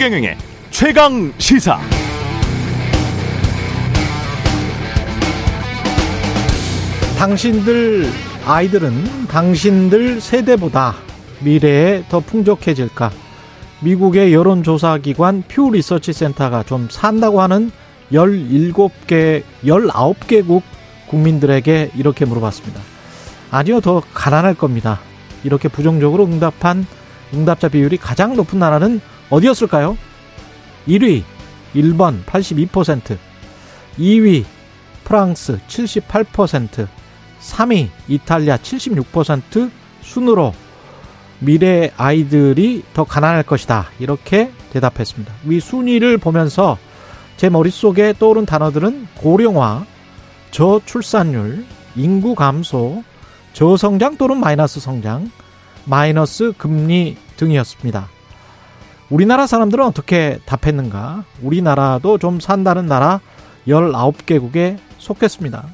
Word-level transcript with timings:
최경영의 0.00 0.38
최강 0.70 1.30
시사. 1.36 1.78
당신들 7.18 8.10
아이들은 8.46 9.28
당신들 9.28 10.22
세대보다 10.22 10.94
미래에 11.40 12.04
더 12.08 12.20
풍족해질까? 12.20 13.10
미국의 13.82 14.32
여론조사기관 14.32 15.44
퓨 15.46 15.70
리서치 15.70 16.14
센터가 16.14 16.62
좀 16.62 16.88
산다고 16.90 17.42
하는 17.42 17.70
17개, 18.10 19.42
19개국 19.62 20.62
국민들에게 21.08 21.90
이렇게 21.94 22.24
물어봤습니다. 22.24 22.80
아니요, 23.50 23.82
더 23.82 24.02
가난할 24.14 24.54
겁니다. 24.54 24.98
이렇게 25.44 25.68
부정적으로 25.68 26.24
응답한 26.24 26.86
응답자 27.34 27.68
비율이 27.68 27.96
가장 27.96 28.36
높은 28.36 28.58
나라는 28.58 29.00
어디였을까요? 29.30 29.96
1위, 30.88 31.22
일본 31.74 32.24
82%, 32.24 33.16
2위, 33.98 34.44
프랑스 35.04 35.58
78%, 35.68 36.88
3위, 37.40 37.88
이탈리아 38.08 38.56
76% 38.56 39.70
순으로 40.02 40.54
미래 41.38 41.90
아이들이 41.96 42.84
더 42.92 43.04
가난할 43.04 43.42
것이다. 43.42 43.86
이렇게 43.98 44.50
대답했습니다. 44.72 45.32
위 45.44 45.58
순위를 45.58 46.18
보면서 46.18 46.78
제 47.36 47.48
머릿속에 47.48 48.12
떠오른 48.18 48.44
단어들은 48.44 49.08
고령화, 49.16 49.86
저출산율, 50.50 51.64
인구 51.96 52.34
감소, 52.34 53.02
저성장 53.54 54.16
또는 54.16 54.38
마이너스 54.38 54.80
성장, 54.80 55.30
마이너스 55.86 56.52
금리 56.58 57.16
등이었습니다. 57.40 58.08
우리나라 59.08 59.46
사람들은 59.46 59.84
어떻게 59.84 60.38
답했는가? 60.46 61.24
우리나라도 61.42 62.18
좀 62.18 62.38
산다는 62.38 62.86
나라 62.86 63.20
19개국에 63.66 64.78
속했습니다. 64.98 65.64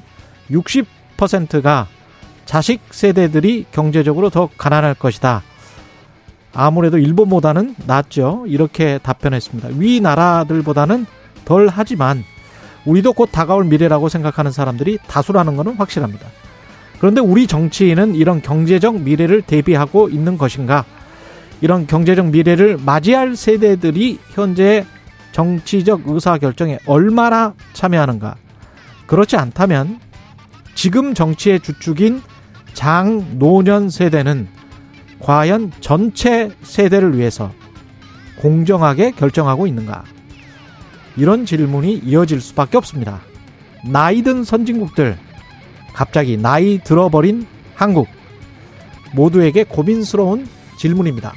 60%가 0.49 1.87
자식 2.45 2.81
세대들이 2.91 3.65
경제적으로 3.71 4.29
더 4.29 4.49
가난할 4.57 4.95
것이다. 4.95 5.43
아무래도 6.53 6.97
일본보다는 6.97 7.75
낫죠. 7.85 8.45
이렇게 8.47 8.99
답변했습니다. 9.03 9.69
위 9.73 9.99
나라들보다는 9.99 11.05
덜 11.45 11.67
하지만 11.71 12.23
우리도 12.85 13.13
곧 13.13 13.29
다가올 13.31 13.65
미래라고 13.65 14.09
생각하는 14.09 14.51
사람들이 14.51 14.97
다수라는 15.07 15.57
것은 15.57 15.75
확실합니다. 15.75 16.25
그런데 16.99 17.21
우리 17.21 17.45
정치인은 17.45 18.15
이런 18.15 18.41
경제적 18.41 19.01
미래를 19.01 19.43
대비하고 19.43 20.09
있는 20.09 20.37
것인가? 20.37 20.85
이런 21.61 21.87
경제적 21.87 22.27
미래를 22.27 22.77
맞이할 22.77 23.35
세대들이 23.35 24.19
현재 24.29 24.85
정치적 25.31 26.03
의사 26.05 26.37
결정에 26.37 26.79
얼마나 26.85 27.53
참여하는가? 27.73 28.35
그렇지 29.07 29.35
않다면 29.37 29.99
지금 30.75 31.13
정치의 31.13 31.59
주축인 31.61 32.21
장, 32.73 33.39
노년 33.39 33.89
세대는 33.89 34.47
과연 35.19 35.71
전체 35.79 36.51
세대를 36.61 37.17
위해서 37.17 37.51
공정하게 38.39 39.11
결정하고 39.11 39.65
있는가? 39.65 40.03
이런 41.15 41.45
질문이 41.45 42.01
이어질 42.03 42.39
수밖에 42.39 42.77
없습니다. 42.77 43.21
나이든 43.83 44.43
선진국들, 44.43 45.17
갑자기 45.93 46.37
나이 46.37 46.77
들어버린 46.83 47.47
한국, 47.73 48.07
모두에게 49.13 49.63
고민스러운 49.63 50.47
질문입니다. 50.77 51.33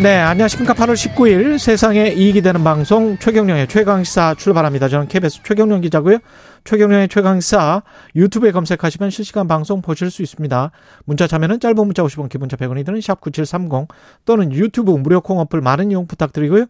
네, 0.00 0.16
안녕하십니까. 0.16 0.74
8월 0.74 0.94
19일 0.94 1.58
세상에 1.58 2.10
이익이 2.10 2.40
되는 2.40 2.62
방송 2.62 3.18
최경령의 3.18 3.66
최강시사 3.66 4.36
출발합니다. 4.38 4.88
저는 4.88 5.08
KBS 5.08 5.42
최경령 5.42 5.80
기자고요. 5.80 6.18
최경령의 6.62 7.08
최강시사 7.08 7.82
유튜브에 8.14 8.52
검색하시면 8.52 9.10
실시간 9.10 9.48
방송 9.48 9.82
보실 9.82 10.12
수 10.12 10.22
있습니다. 10.22 10.70
문자 11.04 11.26
참여는 11.26 11.58
짧은 11.58 11.84
문자 11.84 12.04
50원, 12.04 12.28
기본자 12.28 12.56
100원이 12.56 12.86
드는 12.86 13.00
샵9730 13.00 13.88
또는 14.24 14.52
유튜브 14.52 14.92
무료 14.92 15.20
콩 15.20 15.40
어플 15.40 15.60
많은 15.60 15.90
이용 15.90 16.06
부탁드리고요. 16.06 16.66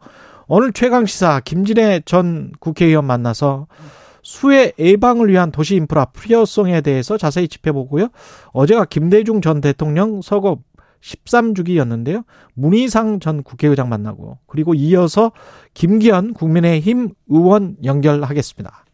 오늘 0.46 0.72
최강시사 0.72 1.42
김진애 1.44 2.00
전 2.06 2.52
국회의원 2.60 3.04
만나서 3.04 3.66
수해 4.22 4.72
예방을 4.78 5.28
위한 5.28 5.50
도시 5.50 5.76
인프라 5.76 6.06
프리어송에 6.06 6.80
대해서 6.80 7.16
자세히 7.16 7.48
짚어보고요. 7.48 8.08
어제가 8.52 8.84
김대중 8.86 9.40
전 9.40 9.60
대통령 9.60 10.22
서거 10.22 10.58
13주기였는데요. 11.00 12.24
문희상 12.54 13.20
전 13.20 13.42
국회의장 13.42 13.88
만나고 13.88 14.38
그리고 14.46 14.74
이어서 14.74 15.32
김기현 15.74 16.34
국민의힘 16.34 17.10
의원 17.28 17.76
연결하겠습니다. 17.84 18.84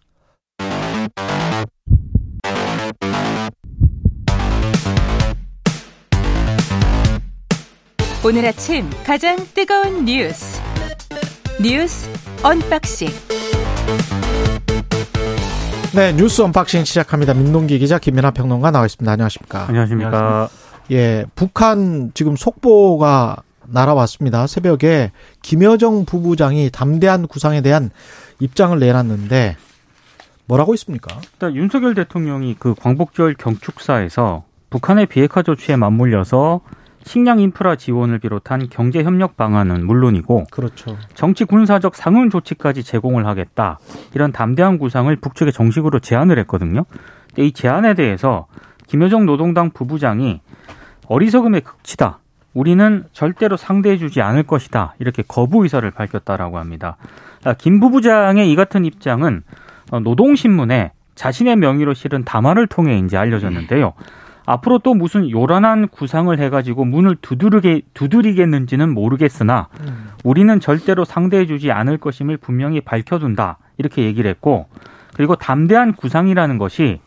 오늘 8.26 8.46
아침 8.46 8.88
가장 9.04 9.36
뜨거운 9.54 10.06
뉴스 10.06 10.58
뉴스 11.60 12.08
unboxing 12.42 13.09
네, 15.94 16.12
뉴스 16.12 16.43
unboxing 16.42 16.84
시작합니다. 16.84 17.34
민동기 17.34 17.78
기자 17.78 18.00
김민아 18.00 18.32
평론가 18.32 18.72
나와 18.72 18.84
있습니다. 18.84 19.12
안녕하십니까? 19.12 19.69
안녕하십니까? 19.69 20.49
예, 20.91 21.25
북한 21.37 22.10
지금 22.15 22.34
속보가 22.34 23.37
날아왔습니다. 23.69 24.49
새벽에 24.49 25.12
김여정 25.43 26.04
부부장이 26.04 26.71
담대한 26.72 27.28
구상에 27.28 27.60
대한 27.60 27.91
입장을 28.41 28.77
내놨는데 28.77 29.56
뭐라고 30.47 30.75
있습니까? 30.75 31.21
일단 31.34 31.54
윤석열 31.54 31.94
대통령이 31.94 32.56
그 32.59 32.75
광복절 32.75 33.34
경축사에서 33.34 34.43
북한의 34.71 35.06
비핵화 35.06 35.43
조치에 35.43 35.77
맞물려서 35.77 36.60
식량 37.04 37.38
인프라 37.38 37.76
지원을 37.76 38.19
비롯한 38.19 38.69
경제 38.70 39.04
협력 39.04 39.37
방안은 39.37 39.87
물론이고 39.87 40.47
그렇죠. 40.50 40.97
정치 41.15 41.44
군사적 41.44 41.94
상응 41.94 42.31
조치까지 42.31 42.82
제공을 42.82 43.26
하겠다. 43.26 43.78
이런 44.15 44.32
담대한 44.32 44.78
구상을 44.78 45.15
북측에 45.16 45.50
정식으로 45.50 46.00
제안을 46.00 46.38
했거든요. 46.41 46.84
근데 47.28 47.47
이 47.47 47.53
제안에 47.53 47.94
대해서 47.94 48.47
김여정 48.87 49.26
노동당 49.26 49.70
부부장이 49.70 50.41
어리석음의 51.06 51.60
극치다. 51.60 52.19
우리는 52.54 53.04
절대로 53.12 53.56
상대해주지 53.56 54.22
않을 54.22 54.44
것이다. 54.44 54.94
이렇게 54.98 55.22
거부 55.26 55.65
의사를 55.65 55.88
밝혔다라고 55.91 56.59
합니다. 56.59 56.97
아, 57.44 57.53
김 57.53 57.81
부부장의 57.81 58.50
이 58.50 58.56
같은 58.56 58.84
입장은 58.84 59.42
어, 59.91 60.00
노동신문에 60.00 60.92
자신의 61.15 61.56
명의로 61.56 61.94
실은 61.94 62.25
담화를 62.25 62.66
통해 62.66 62.98
이제 62.98 63.16
알려졌는데요. 63.16 63.92
앞으로 64.47 64.78
또 64.78 64.94
무슨 64.94 65.31
요란한 65.31 65.88
구상을 65.88 66.38
해가지고 66.38 66.84
문을 66.84 67.16
두드리게 67.16 67.82
두드리겠는지는 67.94 68.93
모르겠으나 68.93 69.69
우리는 70.22 70.60
절대로 70.60 71.05
상대해주지 71.05 71.72
않을 71.72 71.99
것임을 71.99 72.37
분명히 72.37 72.81
밝혀둔다 72.81 73.59
이렇게 73.78 74.04
얘기를 74.04 74.31
했고 74.31 74.66
그리고 75.15 75.37
담대한 75.37 75.94
구상이라는 75.94 76.59
것이 76.59 77.00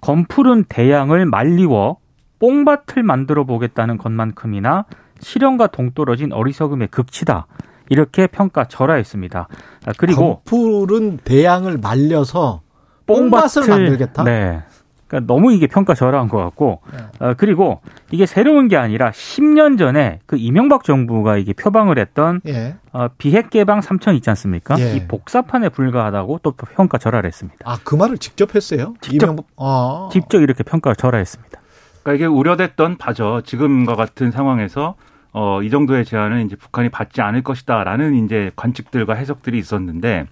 검푸른 0.00 0.64
대양을 0.64 1.26
말리워 1.26 1.98
뽕밭을 2.38 3.02
만들어 3.02 3.44
보겠다는 3.44 3.98
것만큼이나 3.98 4.84
실현과 5.20 5.68
동떨어진 5.68 6.32
어리석음의 6.32 6.88
극치다. 6.88 7.46
이렇게 7.90 8.26
평가절하했습니다. 8.26 9.48
그리고 9.96 10.42
풀은 10.44 11.18
대양을 11.18 11.78
말려서 11.78 12.60
뽕밭을, 13.06 13.62
뽕밭을 13.62 13.68
만들겠다. 13.68 14.24
네. 14.24 14.62
그러니까 15.08 15.32
너무 15.32 15.52
이게 15.52 15.66
평가 15.66 15.94
절하한 15.94 16.28
것 16.28 16.36
같고, 16.36 16.80
네. 16.92 16.98
어, 17.18 17.34
그리고 17.36 17.80
이게 18.10 18.26
새로운 18.26 18.68
게 18.68 18.76
아니라 18.76 19.10
10년 19.10 19.78
전에 19.78 20.20
그 20.26 20.36
이명박 20.36 20.84
정부가 20.84 21.38
이게 21.38 21.54
표방을 21.54 21.98
했던 21.98 22.40
예. 22.46 22.76
어, 22.92 23.08
비핵 23.16 23.50
개방 23.50 23.80
3천 23.80 24.14
있지 24.16 24.28
않습니까? 24.30 24.78
예. 24.78 24.96
이 24.96 25.08
복사판에 25.08 25.70
불과하다고 25.70 26.40
또 26.42 26.52
평가 26.52 26.98
절하했습니다. 26.98 27.58
아, 27.64 27.78
그 27.82 27.94
말을 27.94 28.18
직접 28.18 28.54
했어요? 28.54 28.94
직접, 29.00 29.26
이명박... 29.26 29.46
아. 29.56 30.10
직접 30.12 30.40
이렇게 30.40 30.62
평가 30.62 30.94
절하했습니다. 30.94 31.60
그러니까 32.02 32.12
이게 32.14 32.26
우려됐던 32.26 32.98
바죠. 32.98 33.40
지금과 33.44 33.96
같은 33.96 34.30
상황에서 34.30 34.94
어, 35.32 35.62
이 35.62 35.70
정도의 35.70 36.04
제한은 36.04 36.46
이제 36.46 36.56
북한이 36.56 36.90
받지 36.90 37.22
않을 37.22 37.42
것이다라는 37.42 38.24
이제 38.24 38.50
관측들과 38.56 39.14
해석들이 39.14 39.58
있었는데, 39.58 40.26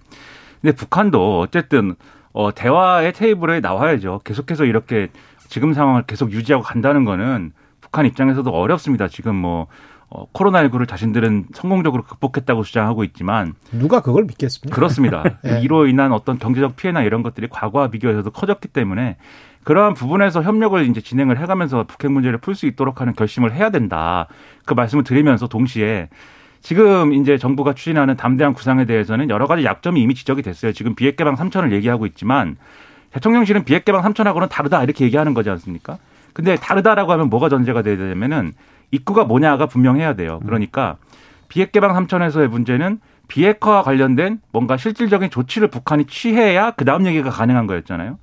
근데 0.61 0.75
북한도 0.75 1.39
어쨌든 1.39 1.95
어, 2.37 2.53
대화의 2.53 3.13
테이블에 3.13 3.61
나와야죠. 3.61 4.21
계속해서 4.23 4.65
이렇게 4.65 5.07
지금 5.49 5.73
상황을 5.73 6.03
계속 6.03 6.31
유지하고 6.31 6.63
간다는 6.63 7.03
거는 7.03 7.51
북한 7.81 8.05
입장에서도 8.05 8.47
어렵습니다. 8.47 9.07
지금 9.07 9.33
뭐 9.35 9.65
어, 10.09 10.31
코로나19를 10.33 10.87
자신들은 10.87 11.47
성공적으로 11.55 12.03
극복했다고 12.03 12.61
주장하고 12.61 13.03
있지만 13.05 13.55
누가 13.71 14.01
그걸 14.01 14.25
믿겠습니까? 14.25 14.75
그렇습니다. 14.75 15.23
네. 15.41 15.61
이로 15.65 15.87
인한 15.87 16.11
어떤 16.11 16.37
경제적 16.37 16.75
피해나 16.75 17.01
이런 17.01 17.23
것들이 17.23 17.47
과거와 17.49 17.87
비교해서도 17.87 18.29
커졌기 18.29 18.67
때문에 18.67 19.17
그러한 19.63 19.95
부분에서 19.95 20.43
협력을 20.43 20.87
이제 20.87 21.01
진행을 21.01 21.39
해가면서 21.39 21.85
북핵 21.85 22.11
문제를 22.11 22.37
풀 22.37 22.53
수 22.53 22.67
있도록 22.67 23.01
하는 23.01 23.13
결심을 23.13 23.51
해야 23.51 23.71
된다. 23.71 24.27
그 24.63 24.75
말씀을 24.75 25.03
드리면서 25.03 25.47
동시에 25.47 26.09
지금 26.61 27.13
이제 27.13 27.37
정부가 27.37 27.73
추진하는 27.73 28.15
담대한 28.15 28.53
구상에 28.53 28.85
대해서는 28.85 29.29
여러 29.29 29.47
가지 29.47 29.63
약점이 29.63 30.01
이미 30.01 30.15
지적이 30.15 30.41
됐어요. 30.41 30.71
지금 30.71 30.95
비핵 30.95 31.15
개방 31.15 31.35
3천을 31.35 31.71
얘기하고 31.71 32.05
있지만 32.05 32.57
대통령실은 33.11 33.63
비핵 33.63 33.85
개방 33.85 34.01
3천하고는 34.01 34.49
다르다 34.49 34.83
이렇게 34.83 35.05
얘기하는 35.05 35.33
거지 35.33 35.49
않습니까? 35.49 35.97
근데 36.33 36.55
다르다라고 36.55 37.11
하면 37.13 37.29
뭐가 37.29 37.49
전제가 37.49 37.81
돼야 37.81 37.97
되냐면은 37.97 38.53
입구가 38.91 39.23
뭐냐가 39.23 39.65
분명해야 39.65 40.13
돼요. 40.13 40.39
그러니까 40.45 40.97
비핵 41.47 41.71
개방 41.71 41.93
3천에서의 41.93 42.47
문제는 42.47 42.99
비핵화와 43.27 43.83
관련된 43.83 44.39
뭔가 44.51 44.77
실질적인 44.77 45.29
조치를 45.29 45.69
북한이 45.69 46.05
취해야 46.05 46.71
그 46.71 46.85
다음 46.85 47.05
얘기가 47.05 47.29
가능한 47.29 47.67
거였잖아요. 47.67 48.17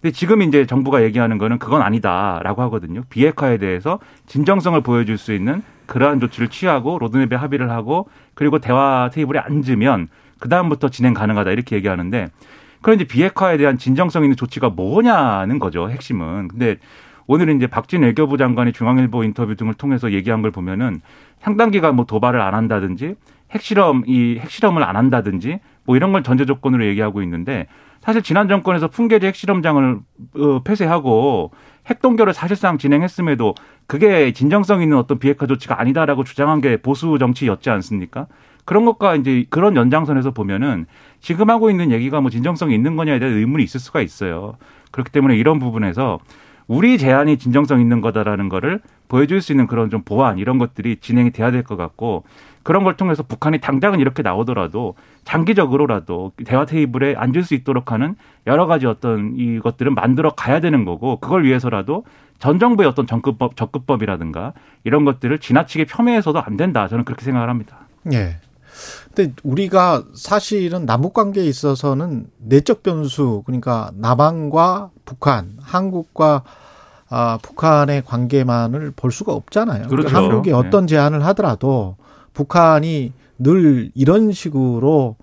근데 0.00 0.12
지금 0.12 0.42
이제 0.42 0.66
정부가 0.66 1.02
얘기하는 1.02 1.38
거는 1.38 1.58
그건 1.58 1.82
아니다라고 1.82 2.62
하거든요. 2.62 3.02
비핵화에 3.10 3.58
대해서 3.58 3.98
진정성을 4.26 4.80
보여줄 4.80 5.18
수 5.18 5.32
있는 5.32 5.62
그러한 5.90 6.20
조치를 6.20 6.48
취하고 6.48 6.98
로드맵에 7.00 7.34
합의를 7.34 7.68
하고 7.70 8.08
그리고 8.34 8.60
대화 8.60 9.10
테이블에 9.12 9.40
앉으면 9.40 10.06
그 10.38 10.48
다음부터 10.48 10.88
진행 10.88 11.14
가능하다 11.14 11.50
이렇게 11.50 11.74
얘기하는데 11.76 12.28
그런 12.80 12.96
이제 12.96 13.04
비핵화에 13.04 13.56
대한 13.56 13.76
진정성 13.76 14.22
있는 14.22 14.36
조치가 14.36 14.70
뭐냐는 14.70 15.58
거죠 15.58 15.90
핵심은. 15.90 16.48
근데 16.48 16.76
오늘은 17.26 17.56
이제 17.56 17.66
박진 17.66 18.02
외교부 18.02 18.38
장관이 18.38 18.72
중앙일보 18.72 19.24
인터뷰 19.24 19.56
등을 19.56 19.74
통해서 19.74 20.12
얘기한 20.12 20.42
걸 20.42 20.52
보면은 20.52 21.00
상당 21.40 21.72
기간 21.72 21.96
뭐 21.96 22.06
도발을 22.06 22.40
안 22.40 22.54
한다든지 22.54 23.16
핵실험 23.50 24.04
이 24.06 24.38
핵실험을 24.38 24.84
안 24.84 24.94
한다든지 24.96 25.58
뭐 25.84 25.96
이런 25.96 26.12
걸 26.12 26.22
전제 26.22 26.44
조건으로 26.44 26.86
얘기하고 26.86 27.20
있는데 27.22 27.66
사실 28.00 28.22
지난 28.22 28.48
정권에서 28.48 28.88
풍계리 28.88 29.26
핵실험장을 29.26 29.98
어, 30.38 30.62
폐쇄하고 30.62 31.50
핵동결을 31.90 32.32
사실상 32.32 32.78
진행했음에도 32.78 33.54
그게 33.86 34.32
진정성 34.32 34.82
있는 34.82 34.96
어떤 34.96 35.18
비핵화 35.18 35.46
조치가 35.46 35.80
아니다라고 35.80 36.24
주장한 36.24 36.60
게 36.60 36.76
보수 36.76 37.18
정치였지 37.18 37.68
않습니까? 37.70 38.26
그런 38.64 38.84
것과 38.84 39.16
이제 39.16 39.44
그런 39.50 39.74
연장선에서 39.76 40.30
보면은 40.30 40.86
지금 41.20 41.50
하고 41.50 41.70
있는 41.70 41.90
얘기가 41.90 42.20
뭐 42.20 42.30
진정성이 42.30 42.74
있는 42.74 42.94
거냐에 42.96 43.18
대한 43.18 43.34
의문이 43.34 43.64
있을 43.64 43.80
수가 43.80 44.00
있어요. 44.00 44.56
그렇기 44.92 45.10
때문에 45.10 45.36
이런 45.36 45.58
부분에서 45.58 46.20
우리 46.68 46.98
제안이 46.98 47.36
진정성 47.38 47.80
있는 47.80 48.00
거다라는 48.00 48.48
거를 48.48 48.80
보여줄 49.08 49.42
수 49.42 49.52
있는 49.52 49.66
그런 49.66 49.90
좀 49.90 50.02
보완 50.04 50.38
이런 50.38 50.58
것들이 50.58 50.98
진행이 51.00 51.32
돼야 51.32 51.50
될 51.50 51.64
것 51.64 51.76
같고 51.76 52.22
그런 52.62 52.84
걸 52.84 52.96
통해서 52.96 53.22
북한이 53.22 53.58
당장은 53.58 54.00
이렇게 54.00 54.22
나오더라도 54.22 54.94
장기적으로라도 55.24 56.32
대화 56.44 56.66
테이블에 56.66 57.14
앉을 57.16 57.42
수 57.42 57.54
있도록 57.54 57.92
하는 57.92 58.16
여러 58.46 58.66
가지 58.66 58.86
어떤 58.86 59.34
이것들은 59.36 59.94
만들어 59.94 60.30
가야 60.34 60.60
되는 60.60 60.84
거고 60.84 61.18
그걸 61.20 61.44
위해서라도 61.44 62.04
전 62.38 62.58
정부의 62.58 62.88
어떤 62.88 63.06
접근법, 63.06 63.56
접근법이라든가 63.56 64.52
이런 64.84 65.04
것들을 65.04 65.38
지나치게 65.38 65.84
폄훼해서도 65.86 66.40
안 66.40 66.56
된다. 66.56 66.88
저는 66.88 67.04
그렇게 67.04 67.24
생각을 67.24 67.48
합니다. 67.48 67.78
예. 68.12 68.38
근데 69.14 69.34
우리가 69.42 70.04
사실은 70.14 70.86
남북 70.86 71.12
관계에 71.12 71.44
있어서는 71.44 72.26
내적 72.38 72.82
변수 72.82 73.42
그러니까 73.44 73.90
남한과 73.94 74.90
북한, 75.04 75.56
한국과 75.60 76.44
아, 77.12 77.38
북한의 77.42 78.04
관계만을 78.04 78.92
볼 78.94 79.10
수가 79.10 79.32
없잖아요. 79.32 79.88
그러니까 79.88 80.10
그렇죠. 80.10 80.16
한국이 80.16 80.50
네. 80.50 80.56
어떤 80.56 80.86
제안을 80.86 81.24
하더라도 81.26 81.96
북한이 82.40 83.12
늘 83.38 83.90
이런 83.94 84.32
식으로 84.32 85.16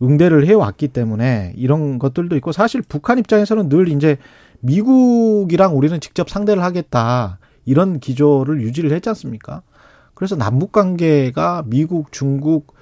응대를 0.00 0.46
해왔기 0.46 0.88
때문에 0.88 1.52
이런 1.56 1.98
것들도 1.98 2.34
있고 2.36 2.50
사실 2.52 2.80
북한 2.80 3.18
입장에서는 3.18 3.68
늘 3.68 3.88
이제 3.88 4.16
미국이랑 4.60 5.76
우리는 5.76 6.00
직접 6.00 6.30
상대를 6.30 6.62
하겠다 6.62 7.38
이런 7.66 8.00
기조를 8.00 8.62
유지를 8.62 8.90
했지 8.92 9.10
않습니까? 9.10 9.60
그래서 10.14 10.34
남북 10.34 10.72
관계가 10.72 11.64
미국, 11.66 12.10
중국 12.10 12.74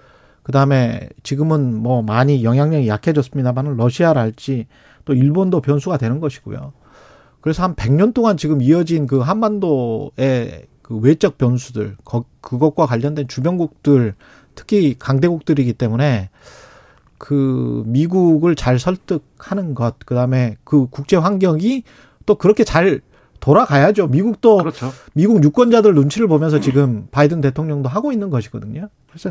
그다음에 0.45 1.09
지금은 1.25 1.75
뭐 1.75 2.03
많이 2.03 2.45
영향력이 2.45 2.87
약해졌습니다만 2.87 3.77
러시아랄지 3.77 4.67
또 5.05 5.15
일본도 5.15 5.63
변수가 5.63 5.97
되는 5.97 6.21
것이고요. 6.21 6.73
그래서 7.41 7.65
한 7.65 7.75
100년 7.75 8.15
동안 8.15 8.37
지금 8.37 8.63
이어진 8.63 9.09
그 9.09 9.19
한반도의 9.19 10.67
그 10.91 10.97
외적 10.97 11.39
변수들, 11.39 11.97
거- 12.05 12.25
그것과 12.41 12.85
관련된 12.87 13.29
주변국들, 13.29 14.15
특히 14.57 14.97
강대국들이기 14.99 15.73
때문에 15.75 16.31
그 17.17 17.85
미국을 17.87 18.57
잘 18.57 18.81
설득하는 18.81 19.75
것, 19.77 19.95
그 20.05 20.17
다음에 20.17 20.57
그 20.65 20.89
국제 20.91 21.15
환경이 21.17 21.85
또 22.27 22.35
그렇게 22.35 22.65
잘 22.65 23.01
돌아가야죠. 23.39 24.09
미국도 24.09 24.57
그렇죠. 24.59 24.91
미국 25.13 25.45
유권자들 25.45 25.95
눈치를 25.95 26.27
보면서 26.27 26.59
지금 26.59 27.07
바이든 27.13 27.41
대통령도 27.41 27.89
하고 27.89 28.11
있는 28.11 28.29
것이거든요. 28.29 28.89
그래서 29.09 29.31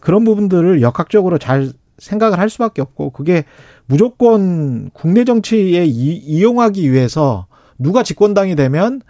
그런 0.00 0.24
부분들을 0.24 0.80
역학적으로 0.80 1.36
잘 1.36 1.70
생각을 1.98 2.38
할 2.38 2.48
수밖에 2.48 2.80
없고 2.80 3.10
그게 3.10 3.44
무조건 3.84 4.88
국내 4.94 5.24
정치에 5.24 5.84
이, 5.84 6.14
이용하기 6.16 6.90
위해서 6.90 7.46
누가 7.78 8.02
집권당이 8.02 8.56
되면 8.56 9.02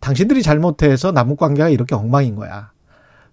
당신들이 0.00 0.42
잘못해서 0.42 1.12
남북 1.12 1.38
관계가 1.38 1.68
이렇게 1.68 1.94
엉망인 1.94 2.36
거야. 2.36 2.72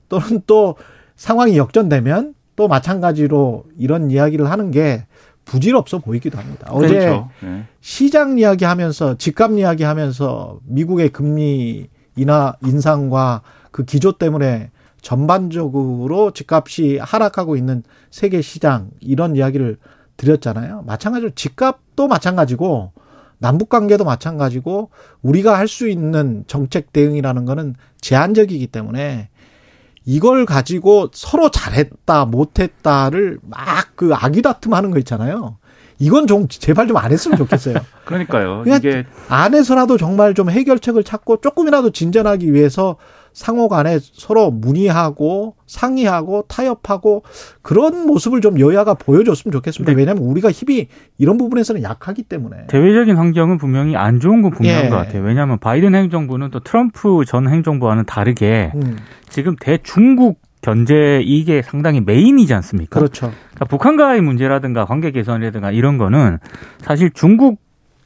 또는 0.09 0.41
또 0.45 0.75
상황이 1.15 1.57
역전되면 1.57 2.35
또 2.55 2.67
마찬가지로 2.67 3.65
이런 3.77 4.11
이야기를 4.11 4.49
하는 4.49 4.71
게 4.71 5.05
부질없어 5.45 5.99
보이기도 5.99 6.37
합니다. 6.37 6.67
어제 6.71 6.87
그렇죠. 6.87 7.29
네. 7.41 7.63
시장 7.79 8.37
이야기 8.37 8.65
하면서 8.65 9.17
집값 9.17 9.51
이야기 9.53 9.83
하면서 9.83 10.59
미국의 10.65 11.09
금리 11.09 11.87
인하 12.15 12.53
인상과 12.65 13.41
그 13.71 13.85
기조 13.85 14.13
때문에 14.13 14.71
전반적으로 15.01 16.31
집값이 16.31 16.97
하락하고 17.01 17.55
있는 17.55 17.83
세계 18.09 18.41
시장 18.41 18.89
이런 18.99 19.35
이야기를 19.35 19.77
드렸잖아요. 20.17 20.83
마찬가지로 20.85 21.31
집값도 21.35 22.07
마찬가지고 22.07 22.91
남북 23.39 23.69
관계도 23.69 24.03
마찬가지고 24.03 24.89
우리가 25.21 25.57
할 25.57 25.67
수 25.67 25.87
있는 25.89 26.43
정책 26.47 26.91
대응이라는 26.93 27.45
거는 27.45 27.75
제한적이기 28.01 28.67
때문에 28.67 29.29
이걸 30.05 30.45
가지고 30.45 31.09
서로 31.13 31.51
잘했다 31.51 32.25
못했다를 32.25 33.39
막 33.43 33.87
그 33.97 34.13
아귀다툼 34.13 34.75
하는 34.75 34.91
거 34.91 34.99
있잖아요. 34.99 35.57
이건 35.97 36.27
좀 36.27 36.47
제발 36.47 36.87
좀 36.87 36.97
안 36.97 37.11
했으면 37.11 37.35
좋겠어요. 37.35 37.77
그러니까요. 38.05 38.63
이게 38.67 39.05
안에서라도 39.27 39.97
정말 39.97 40.35
좀 40.35 40.51
해결책을 40.51 41.03
찾고 41.03 41.41
조금이라도 41.41 41.89
진전하기 41.89 42.53
위해서 42.53 42.97
상호 43.37 43.67
간에 43.67 43.99
서로 44.01 44.49
문의하고 44.49 45.53
상의하고 45.67 46.45
타협하고 46.47 47.21
그런 47.61 48.07
모습을 48.07 48.41
좀 48.41 48.59
여야가 48.59 48.95
보여줬으면 48.95 49.51
좋겠습니다. 49.51 49.91
근데- 49.91 50.01
왜냐하면 50.01 50.23
우리가 50.27 50.49
힘이 50.49 50.87
이런 51.19 51.37
부분에서는 51.37 51.83
약하기 51.83 52.23
때문에. 52.23 52.65
대외적인 52.65 53.15
환경은 53.15 53.59
분명히 53.59 53.95
안 53.95 54.19
좋은 54.19 54.41
건 54.41 54.49
분명한 54.49 54.85
예. 54.85 54.89
것 54.89 54.95
같아요. 54.95 55.21
왜냐하면 55.21 55.59
바이든 55.59 55.93
행정부는 55.93 56.49
또 56.49 56.61
트럼프 56.61 57.25
전 57.27 57.47
행정부와는 57.47 58.05
다르게 58.05 58.71
음, 58.73 58.97
지금 59.29 59.55
대중국 59.59 60.41
견제 60.63 61.21
이게 61.23 61.61
상당히 61.61 62.01
메인이지 62.01 62.55
않습니까? 62.55 62.99
그렇죠. 62.99 63.31
그러니까 63.51 63.65
북한과의 63.65 64.21
문제라든가 64.21 64.85
관계 64.85 65.11
개선이라든가 65.11 65.69
이런 65.69 65.99
거는 65.99 66.39
사실 66.79 67.11
중국 67.13 67.59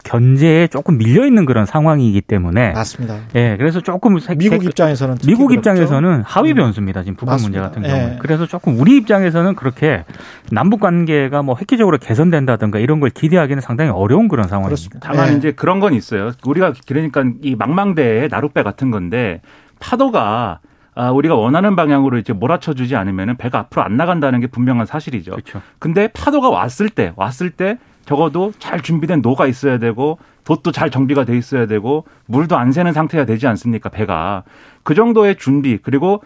견제에 0.03 0.67
조금 0.67 0.97
밀려 0.97 1.25
있는 1.25 1.45
그런 1.45 1.65
상황이기 1.65 2.21
때문에 2.21 2.71
맞습니다. 2.71 3.17
예, 3.35 3.55
그래서 3.57 3.81
조금 3.81 4.19
색- 4.19 4.37
미국 4.37 4.55
색- 4.61 4.65
입장에서는 4.65 5.17
미국 5.25 5.47
그렇죠. 5.47 5.59
입장에서는 5.59 6.23
하위 6.25 6.51
음. 6.51 6.55
변수입니다. 6.55 7.03
지금 7.03 7.15
북한 7.15 7.33
맞습니다. 7.33 7.59
문제 7.61 7.69
같은 7.69 7.81
경우는. 7.89 8.15
예. 8.15 8.19
그래서 8.19 8.45
조금 8.45 8.79
우리 8.79 8.97
입장에서는 8.97 9.55
그렇게 9.55 10.03
남북 10.51 10.79
관계가 10.79 11.41
뭐 11.43 11.55
획기적으로 11.59 11.97
개선된다든가 11.97 12.79
이런 12.79 12.99
걸 12.99 13.09
기대하기는 13.09 13.61
상당히 13.61 13.91
어려운 13.91 14.27
그런 14.27 14.47
상황입니다. 14.47 14.67
그렇습니다. 14.69 14.99
다만 15.07 15.33
예. 15.33 15.37
이제 15.37 15.51
그런 15.51 15.79
건 15.79 15.93
있어요. 15.93 16.31
우리가 16.45 16.73
그러니까 16.87 17.23
이 17.41 17.55
망망대해 17.55 18.27
나룻배 18.29 18.63
같은 18.63 18.91
건데 18.91 19.41
파도가 19.79 20.59
아, 20.93 21.09
우리가 21.09 21.35
원하는 21.35 21.77
방향으로 21.77 22.17
이제 22.17 22.33
몰아쳐주지 22.33 22.97
않으면은 22.97 23.37
배가 23.37 23.59
앞으로 23.59 23.81
안 23.81 23.95
나간다는 23.95 24.41
게 24.41 24.47
분명한 24.47 24.85
사실이죠. 24.85 25.31
그렇죠. 25.31 25.61
근데 25.79 26.09
파도가 26.09 26.49
왔을 26.49 26.89
때, 26.89 27.13
왔을 27.15 27.49
때 27.49 27.77
적어도 28.11 28.51
잘 28.59 28.81
준비된 28.81 29.21
노가 29.21 29.47
있어야 29.47 29.77
되고 29.79 30.17
돛도 30.43 30.73
잘 30.73 30.89
정비가 30.91 31.23
돼 31.23 31.37
있어야 31.37 31.65
되고 31.65 32.03
물도 32.25 32.57
안 32.57 32.73
새는 32.73 32.91
상태가 32.91 33.23
되지 33.25 33.47
않습니까? 33.47 33.87
배가. 33.87 34.43
그 34.83 34.95
정도의 34.95 35.37
준비 35.37 35.77
그리고 35.77 36.21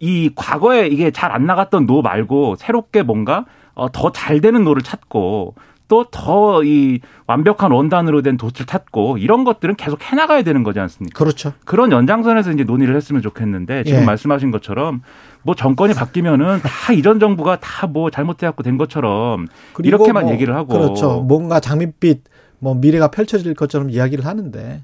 이 0.00 0.30
과거에 0.34 0.88
이게 0.88 1.12
잘 1.12 1.30
안 1.30 1.46
나갔던 1.46 1.86
노 1.86 2.02
말고 2.02 2.56
새롭게 2.58 3.02
뭔가 3.02 3.44
어, 3.74 3.86
더 3.92 4.10
잘 4.10 4.40
되는 4.40 4.64
노를 4.64 4.82
찾고 4.82 5.54
또 5.86 6.04
더 6.10 6.62
이 6.64 6.98
완벽한 7.28 7.70
원단으로 7.70 8.22
된 8.22 8.36
돛을 8.36 8.66
찾고 8.66 9.18
이런 9.18 9.44
것들은 9.44 9.76
계속 9.76 10.02
해나가야 10.02 10.42
되는 10.42 10.62
거지 10.64 10.80
않습니까? 10.80 11.16
그렇죠. 11.16 11.52
그런 11.64 11.92
연장선에서 11.92 12.50
이제 12.52 12.64
논의를 12.64 12.96
했으면 12.96 13.22
좋겠는데 13.22 13.84
지금 13.84 14.00
예. 14.00 14.04
말씀하신 14.04 14.50
것처럼 14.50 15.02
뭐 15.48 15.54
정권이 15.54 15.94
바뀌면은 15.94 16.60
다 16.60 16.92
이전 16.92 17.18
정부가 17.18 17.58
다 17.58 17.88
뭐 17.88 18.10
잘못해갖고 18.10 18.62
된 18.62 18.76
것처럼 18.76 19.46
이렇게만 19.82 20.24
뭐 20.24 20.32
얘기를 20.34 20.54
하고 20.54 20.68
그렇죠. 20.74 21.20
뭔가 21.22 21.58
장밋빛 21.58 22.22
뭐 22.58 22.74
미래가 22.74 23.08
펼쳐질 23.08 23.54
것처럼 23.54 23.88
이야기를 23.88 24.26
하는데 24.26 24.82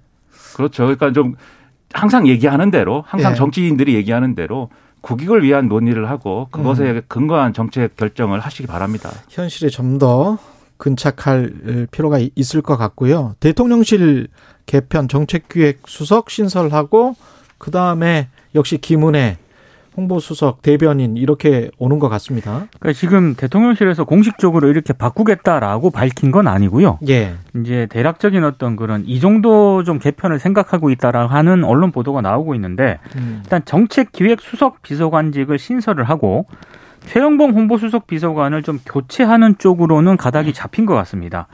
그렇죠. 0.57 0.85
그러니까 0.85 1.13
좀 1.13 1.35
항상 1.93 2.27
얘기하는 2.27 2.71
대로 2.71 3.05
항상 3.07 3.33
예. 3.33 3.37
정치인들이 3.37 3.95
얘기하는 3.95 4.35
대로 4.35 4.71
국익을 5.03 5.43
위한 5.43 5.69
논의를 5.69 6.09
하고 6.09 6.49
그것에 6.51 6.91
음. 6.93 7.03
근거한 7.09 7.53
정책 7.53 7.95
결정을 7.97 8.41
하시기 8.41 8.67
바랍니다. 8.67 9.11
현실에 9.29 9.69
좀 9.69 9.99
더 9.99 10.39
근착할 10.79 11.89
필요가 11.91 12.19
있을 12.35 12.63
것 12.63 12.77
같고요. 12.79 13.35
대통령실 13.41 14.29
개편 14.65 15.09
정책기획 15.09 15.81
수석 15.87 16.31
신설하고 16.31 17.17
그 17.59 17.71
다음에 17.71 18.29
역시 18.55 18.79
김은혜 18.79 19.37
홍보수석 19.97 20.63
대변인 20.63 21.17
이렇게 21.17 21.71
오는 21.79 21.99
것 21.99 22.09
같습니다. 22.09 22.67
그러니까 22.81 22.93
지금 22.93 23.35
대통령실에서 23.35 24.05
공식적으로 24.05 24.69
이렇게 24.69 24.93
바꾸겠다라고 24.93 25.91
밝힌 25.91 26.31
건 26.31 26.49
아니고요. 26.49 26.99
예. 27.09 27.35
이제 27.57 27.87
대략적인 27.91 28.43
어떤 28.45 28.77
그런 28.77 29.05
이 29.07 29.21
정도 29.21 29.85
좀 29.85 29.99
개편을 29.99 30.39
생각하고 30.39 30.91
있다라 30.91 31.27
하는 31.27 31.65
언론 31.65 31.93
보도가 31.93 32.21
나오고 32.21 32.55
있는데 32.55 32.99
음. 33.17 33.41
일단 33.45 33.65
정책기획 33.65 34.41
수석 34.41 34.83
비서관직을 34.83 35.59
신설을 35.59 36.05
하고 36.05 36.47
최영봉 37.07 37.51
홍보수석 37.51 38.07
비서관을 38.07 38.63
좀 38.63 38.79
교체하는 38.85 39.59
쪽으로는 39.59 40.17
가닥이 40.17 40.53
잡힌 40.53 40.87
것 40.87 40.95
같습니다. 40.95 41.49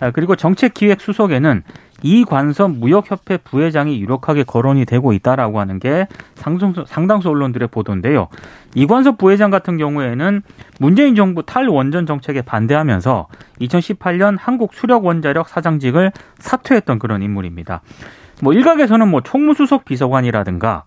아, 0.00 0.10
그리고 0.10 0.36
정책기획 0.36 1.00
수석에는 1.00 1.62
이관섭 2.02 2.72
무역협회 2.72 3.38
부회장이 3.38 4.00
유력하게 4.00 4.44
거론이 4.44 4.84
되고 4.84 5.12
있다라고 5.12 5.60
하는 5.60 5.78
게 5.78 6.06
상당수, 6.34 6.84
상당수 6.86 7.28
언론들의 7.30 7.68
보도인데요. 7.68 8.28
이관섭 8.74 9.18
부회장 9.18 9.50
같은 9.50 9.76
경우에는 9.78 10.42
문재인 10.78 11.14
정부 11.14 11.44
탈원전 11.44 12.06
정책에 12.06 12.42
반대하면서 12.42 13.28
2018년 13.60 14.36
한국 14.38 14.74
수력원자력 14.74 15.48
사장직을 15.48 16.12
사퇴했던 16.38 16.98
그런 16.98 17.22
인물입니다. 17.22 17.80
뭐 18.42 18.52
일각에서는 18.52 19.08
뭐 19.08 19.22
총무수석 19.22 19.84
비서관이라든가 19.86 20.84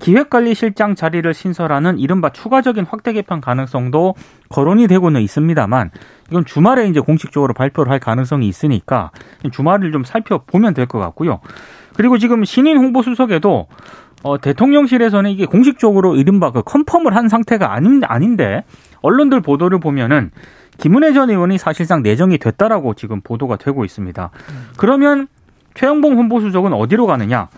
기획관리실장 0.00 0.94
자리를 0.94 1.32
신설하는 1.32 1.98
이른바 1.98 2.30
추가적인 2.30 2.86
확대 2.86 3.12
개편 3.12 3.40
가능성도 3.40 4.14
거론이 4.48 4.88
되고는 4.88 5.20
있습니다만 5.20 5.90
이건 6.30 6.44
주말에 6.44 6.88
이제 6.88 7.00
공식적으로 7.00 7.54
발표를 7.54 7.92
할 7.92 7.98
가능성이 8.00 8.48
있으니까 8.48 9.10
주말을 9.52 9.92
좀 9.92 10.04
살펴보면 10.04 10.74
될 10.74 10.86
것 10.86 10.98
같고요. 10.98 11.40
그리고 11.94 12.18
지금 12.18 12.44
신인 12.44 12.78
홍보 12.78 13.02
수석에도 13.02 13.66
어, 14.22 14.38
대통령실에서는 14.38 15.30
이게 15.30 15.46
공식적으로 15.46 16.16
이른바 16.16 16.50
그 16.50 16.62
컨펌을 16.62 17.14
한 17.14 17.28
상태가 17.28 17.72
아닌, 17.72 18.02
아닌데 18.04 18.64
언론들 19.02 19.40
보도를 19.40 19.78
보면은 19.80 20.30
김은혜 20.78 21.12
전 21.12 21.30
의원이 21.30 21.58
사실상 21.58 22.02
내정이 22.02 22.38
됐다라고 22.38 22.94
지금 22.94 23.20
보도가 23.20 23.56
되고 23.56 23.84
있습니다. 23.84 24.30
그러면 24.76 25.28
최영봉 25.74 26.16
홍보수석은 26.16 26.72
어디로 26.72 27.06
가느냐? 27.06 27.48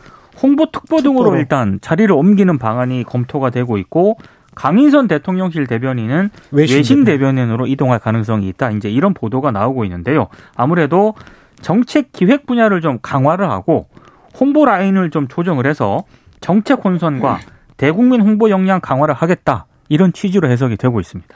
홍보특보 0.40 1.02
등으로. 1.02 1.36
일단 1.36 1.78
자리를 1.80 2.12
옮기는 2.12 2.58
방안이 2.58 3.04
검토가 3.04 3.50
되고 3.50 3.78
있고 3.78 4.18
강인선 4.54 5.08
대통령실 5.08 5.66
대변인은 5.66 6.30
외신 6.50 6.76
외신, 6.76 7.04
대변인. 7.04 7.36
대변인으로 7.36 7.66
이동할 7.66 7.98
가능성이 7.98 8.48
있다. 8.48 8.70
이제 8.70 8.90
이런 8.90 9.14
보도가 9.14 9.50
나오고 9.50 9.84
있는데요. 9.84 10.28
아무래도 10.56 11.14
정책 11.60 12.12
기획 12.12 12.46
분야를 12.46 12.80
좀 12.80 12.98
강화를 13.00 13.48
하고 13.50 13.86
홍보 14.38 14.64
라인을 14.64 15.10
좀 15.10 15.28
조정을 15.28 15.66
해서 15.66 16.04
정책 16.40 16.84
혼선과 16.84 17.40
대국민 17.76 18.20
홍보 18.20 18.50
역량 18.50 18.80
강화를 18.80 19.14
하겠다. 19.14 19.66
이런 19.88 20.12
취지로 20.12 20.48
해석이 20.48 20.76
되고 20.76 21.00
있습니다. 21.00 21.32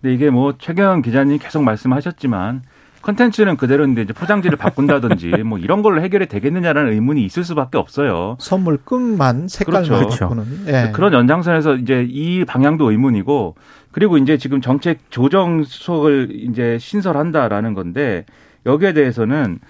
근데 0.00 0.14
이게 0.14 0.30
뭐 0.30 0.54
최경 0.58 1.02
기자님 1.02 1.38
계속 1.38 1.62
말씀하셨지만 1.62 2.62
컨텐츠는 3.06 3.56
그대로인데 3.56 4.02
이제 4.02 4.12
포장지를 4.12 4.58
바꾼다든지 4.58 5.28
뭐 5.46 5.58
이런 5.58 5.82
걸로 5.82 6.02
해결이 6.02 6.26
되겠느냐라는 6.26 6.92
의문이 6.92 7.24
있을 7.24 7.44
수밖에 7.44 7.78
없어요. 7.78 8.36
선물 8.40 8.78
끝만 8.84 9.46
색깔만 9.46 9.84
그렇죠. 9.84 10.28
바꾸는. 10.28 10.44
예. 10.66 10.90
그런 10.92 11.12
연장선에서 11.12 11.76
이제 11.76 12.04
이 12.08 12.44
방향도 12.44 12.90
의문이고 12.90 13.54
그리고 13.92 14.18
이제 14.18 14.36
지금 14.38 14.60
정책 14.60 15.08
조정 15.10 15.62
수석을 15.62 16.30
이제 16.32 16.78
신설한다라는 16.80 17.74
건데 17.74 18.24
여기에 18.66 18.92
대해서는 18.94 19.60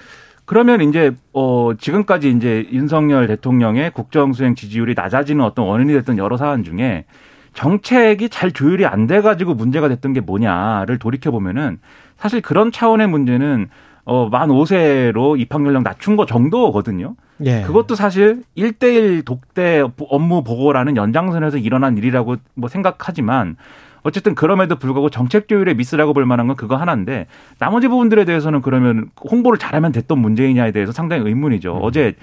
그러면 0.47 0.81
이제 0.81 1.13
어 1.35 1.73
지금까지 1.79 2.31
이제 2.31 2.67
윤석열 2.73 3.27
대통령의 3.27 3.91
국정 3.91 4.33
수행 4.33 4.55
지지율이 4.55 4.95
낮아지는 4.97 5.45
어떤 5.45 5.67
원인이 5.67 5.93
됐던 5.93 6.17
여러 6.17 6.39
사안 6.39 6.65
중에 6.65 7.05
정책이 7.53 8.29
잘 8.29 8.53
조율이 8.53 8.87
안 8.87 9.07
돼 9.07 9.21
가지고 9.21 9.55
문제가 9.55 9.89
됐던 9.89 10.13
게 10.13 10.21
뭐냐를 10.21 10.99
돌이켜 10.99 11.31
보면은 11.31 11.79
사실 12.17 12.41
그런 12.41 12.73
차원의 12.73 13.09
문제는 13.09 13.69
어 14.05 14.29
만 14.29 14.49
5세로 14.51 15.39
입학 15.39 15.67
연령 15.67 15.83
낮춘 15.83 16.15
거 16.17 16.27
정도거든요. 16.27 17.17
예. 17.45 17.63
그것도 17.63 17.97
사실 17.97 18.45
1대1 18.57 19.25
독대 19.25 19.83
업무 20.09 20.45
보고라는 20.45 20.97
연장선에서 20.97 21.59
일어난 21.59 21.99
일이라고 21.99 22.37
뭐 22.55 22.69
생각하지만 22.69 23.57
어쨌든 24.05 24.37
그럼에도 24.37 24.77
불구하고 24.77 25.11
정책 25.11 25.49
조율의 25.49 25.75
미스라고 25.75 26.15
볼 26.15 26.25
만한 26.25 26.47
건 26.47 26.55
그거 26.55 26.77
하나인데 26.77 27.27
나머지 27.59 27.89
부분들에 27.89 28.25
대해서는 28.25 28.63
그러면 28.63 29.11
홍보를 29.29 29.59
잘하면 29.59 29.91
됐던 29.91 30.17
문제이냐에 30.21 30.71
대해서 30.71 30.93
상당히 30.93 31.25
의문이죠. 31.27 31.81
어제 31.83 32.15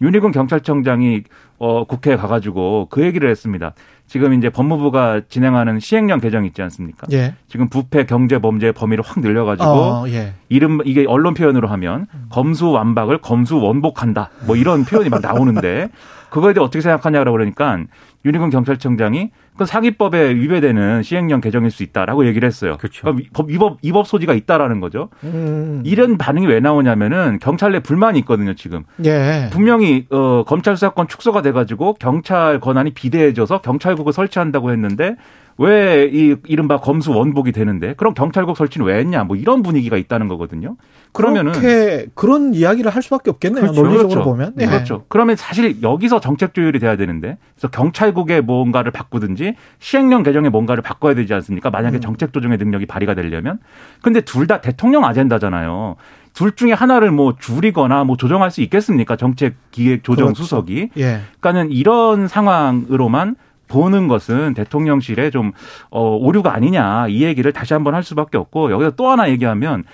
윤희근 0.00 0.30
경찰청장이 0.30 1.24
어 1.58 1.84
국회에 1.84 2.14
가가지고 2.14 2.86
그 2.90 3.02
얘기를 3.02 3.28
했습니다. 3.28 3.74
지금 4.12 4.34
이제 4.34 4.50
법무부가 4.50 5.22
진행하는 5.30 5.80
시행령 5.80 6.20
개정 6.20 6.44
있지 6.44 6.60
않습니까? 6.60 7.06
예. 7.12 7.34
지금 7.48 7.70
부패 7.70 8.04
경제 8.04 8.38
범죄 8.38 8.70
범위를 8.70 9.02
확 9.02 9.20
늘려가지고 9.20 9.66
어, 9.66 10.04
예. 10.08 10.34
이름 10.50 10.80
이게 10.84 11.06
언론 11.08 11.32
표현으로 11.32 11.66
하면 11.68 12.06
검수 12.28 12.70
완박을 12.70 13.22
검수 13.22 13.56
원복한다 13.56 14.28
뭐 14.46 14.56
이런 14.56 14.84
표현이 14.84 15.08
막 15.08 15.22
나오는데 15.22 15.88
그거에 16.32 16.54
대해 16.54 16.64
어떻게 16.64 16.80
생각하냐고 16.80 17.30
그러니까 17.30 17.78
윤희근 18.24 18.48
경찰청장이 18.48 19.30
그 19.58 19.66
사기법에 19.66 20.34
위배되는 20.34 21.02
시행령 21.02 21.42
개정일 21.42 21.70
수 21.70 21.82
있다라고 21.82 22.26
얘기를 22.26 22.46
했어요. 22.46 22.78
그렇죠. 22.78 23.02
그러니까 23.02 23.28
법 23.34 23.50
위법 23.50 23.78
위법 23.82 24.06
소지가 24.06 24.32
있다라는 24.32 24.80
거죠. 24.80 25.10
음. 25.24 25.82
이런 25.84 26.16
반응이 26.16 26.46
왜 26.46 26.58
나오냐면은 26.58 27.38
경찰 27.38 27.72
내 27.72 27.80
불만이 27.80 28.18
있거든요 28.20 28.54
지금. 28.54 28.84
예. 29.04 29.50
분명히 29.52 30.06
어 30.10 30.42
검찰 30.46 30.74
수사권 30.74 31.06
축소가 31.06 31.42
돼가지고 31.42 31.94
경찰 31.94 32.60
권한이 32.60 32.92
비대해져서 32.92 33.60
경찰국을 33.60 34.14
설치한다고 34.14 34.70
했는데 34.72 35.16
왜 35.58 36.10
이 36.12 36.36
이른바 36.46 36.78
검수 36.78 37.12
원복이 37.12 37.52
되는데 37.52 37.94
그럼 37.94 38.14
경찰국 38.14 38.56
설치는 38.56 38.86
왜 38.86 38.98
했냐 38.98 39.24
뭐 39.24 39.36
이런 39.36 39.62
분위기가 39.62 39.96
있다는 39.96 40.28
거거든요. 40.28 40.76
그러면은 41.12 41.52
그렇게 41.52 42.06
그런 42.14 42.54
이야기를 42.54 42.90
할 42.90 43.02
수밖에 43.02 43.30
없겠네요. 43.30 43.60
그렇죠. 43.62 43.82
논리적으로 43.82 44.08
그렇죠. 44.22 44.30
보면. 44.30 44.54
예. 44.60 44.66
그렇죠. 44.66 45.04
그러면 45.08 45.36
사실 45.36 45.82
여기서 45.82 46.20
정책 46.20 46.54
조율이 46.54 46.78
돼야 46.78 46.96
되는데 46.96 47.36
그래서 47.54 47.68
경찰국의 47.68 48.42
뭔가를 48.42 48.92
바꾸든지 48.92 49.54
시행령 49.78 50.22
개정에 50.22 50.48
뭔가를 50.48 50.82
바꿔야 50.82 51.14
되지 51.14 51.32
않습니까? 51.34 51.70
만약에 51.70 51.98
음. 51.98 52.00
정책 52.00 52.32
조정의 52.32 52.58
능력이 52.58 52.86
발휘가 52.86 53.14
되려면 53.14 53.58
근데 54.02 54.20
둘 54.20 54.46
다 54.46 54.60
대통령 54.60 55.04
아젠다잖아요. 55.04 55.96
둘 56.34 56.56
중에 56.56 56.72
하나를 56.72 57.10
뭐 57.10 57.36
줄이거나 57.38 58.04
뭐 58.04 58.16
조정할 58.16 58.50
수 58.50 58.60
있겠습니까? 58.62 59.16
정책 59.16 59.54
기획 59.70 60.02
조정 60.02 60.26
그렇죠. 60.28 60.42
수석이. 60.42 60.90
예. 60.96 61.20
그러니까는 61.40 61.70
이런 61.70 62.26
상황으로만 62.26 63.36
보는 63.72 64.08
것은 64.08 64.54
대통령실에 64.54 65.30
좀 65.30 65.52
어, 65.90 66.16
오류가 66.16 66.54
아니냐 66.54 67.08
이 67.08 67.22
얘기를 67.22 67.52
다시 67.52 67.72
한번 67.72 67.94
할 67.94 68.02
수밖에 68.02 68.36
없고 68.38 68.70
여기서 68.70 68.92
또 68.92 69.08
하나 69.08 69.30
얘기하면 69.30 69.84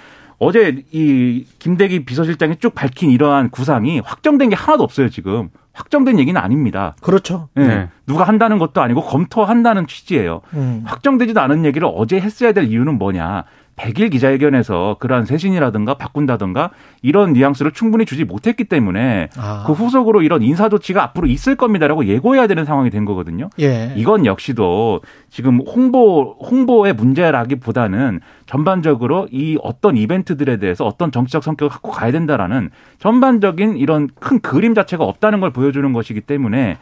어제 0.41 0.85
이 0.93 1.45
김대기 1.59 2.05
비서실장이 2.05 2.57
쭉 2.57 2.75
밝힌 2.75 3.11
이러한 3.11 3.51
구상이 3.51 4.01
확정된 4.01 4.51
게 4.51 4.57
하나도 4.57 4.85
없어요 4.85 5.09
지금 5.09 5.51
확정된 5.73 6.19
얘기는 6.19 6.41
아닙니다. 6.41 6.97
그렇죠. 7.01 7.49
예. 7.57 7.67
네. 7.67 7.89
누가 8.07 8.25
한다는 8.25 8.59
것도 8.59 8.81
아니고 8.83 9.03
검토한다는 9.03 9.87
취지예요. 9.87 10.41
음. 10.55 10.83
확정되지도 10.85 11.41
않은 11.41 11.65
얘기를 11.65 11.89
어제 11.95 12.19
했어야 12.19 12.51
될 12.53 12.65
이유는 12.65 12.99
뭐냐? 12.99 13.45
100일 13.79 14.11
기자회견에서 14.11 14.97
그러한 14.99 15.25
쇄신이라든가 15.25 15.95
바꾼다든가 15.95 16.71
이런 17.03 17.33
뉘앙스를 17.33 17.73
충분히 17.73 18.05
주지 18.05 18.25
못했기 18.25 18.65
때문에 18.65 19.29
아. 19.37 19.65
그 19.67 19.73
후속으로 19.73 20.23
이런 20.23 20.43
인사 20.43 20.69
조치가 20.69 21.03
앞으로 21.03 21.27
있을 21.29 21.57
겁니다라고 21.57 22.07
예고해야 22.07 22.47
되는 22.47 22.65
상황이 22.65 22.91
된 22.91 23.05
거거든요. 23.05 23.49
예. 23.61 23.95
이건 23.97 24.27
역시도 24.27 25.01
지금 25.31 25.61
홍보 25.61 26.37
홍보의 26.41 26.93
문제라기보다는 26.93 28.21
전반적으로 28.47 29.29
이 29.31 29.59
어떤 29.63 29.97
이벤트들에 29.97 30.59
대해서 30.59 30.85
어떤 30.85 31.13
정치적 31.13 31.45
성격을 31.45 31.71
갖고 31.71 31.91
가야 31.91 32.11
된다라는 32.11 32.71
전반적인 32.99 33.77
이런 33.77 34.09
큰 34.19 34.41
그림 34.41 34.75
자체가 34.75 35.05
없다는 35.05 35.41
걸 35.41 35.53
보여주는 35.53 35.93
것이기 35.93 36.23
때문에 36.23 36.79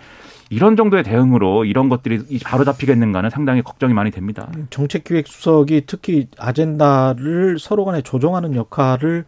이런 0.49 0.76
정도의 0.76 1.03
대응으로 1.03 1.65
이런 1.65 1.88
것들이 1.88 2.38
바로 2.45 2.65
잡히겠는가는 2.65 3.31
상당히 3.31 3.62
걱정이 3.62 3.93
많이 3.95 4.11
됩니다. 4.11 4.49
정책기획수석이 4.71 5.83
특히 5.87 6.29
아젠다를 6.38 7.59
서로 7.59 7.85
간에 7.85 8.03
조정하는 8.03 8.55
역할을 8.55 9.25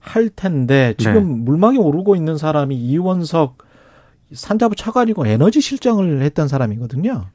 할 0.00 0.28
텐데 0.30 0.94
지금 0.98 1.14
네. 1.14 1.44
물망에 1.44 1.78
오르고 1.78 2.16
있는 2.16 2.38
사람이 2.38 2.76
이원석 2.76 3.58
산자부 4.32 4.76
차관이고 4.76 5.26
에너지 5.26 5.60
실장을 5.60 6.22
했던 6.22 6.48
사람이거든요. 6.48 7.26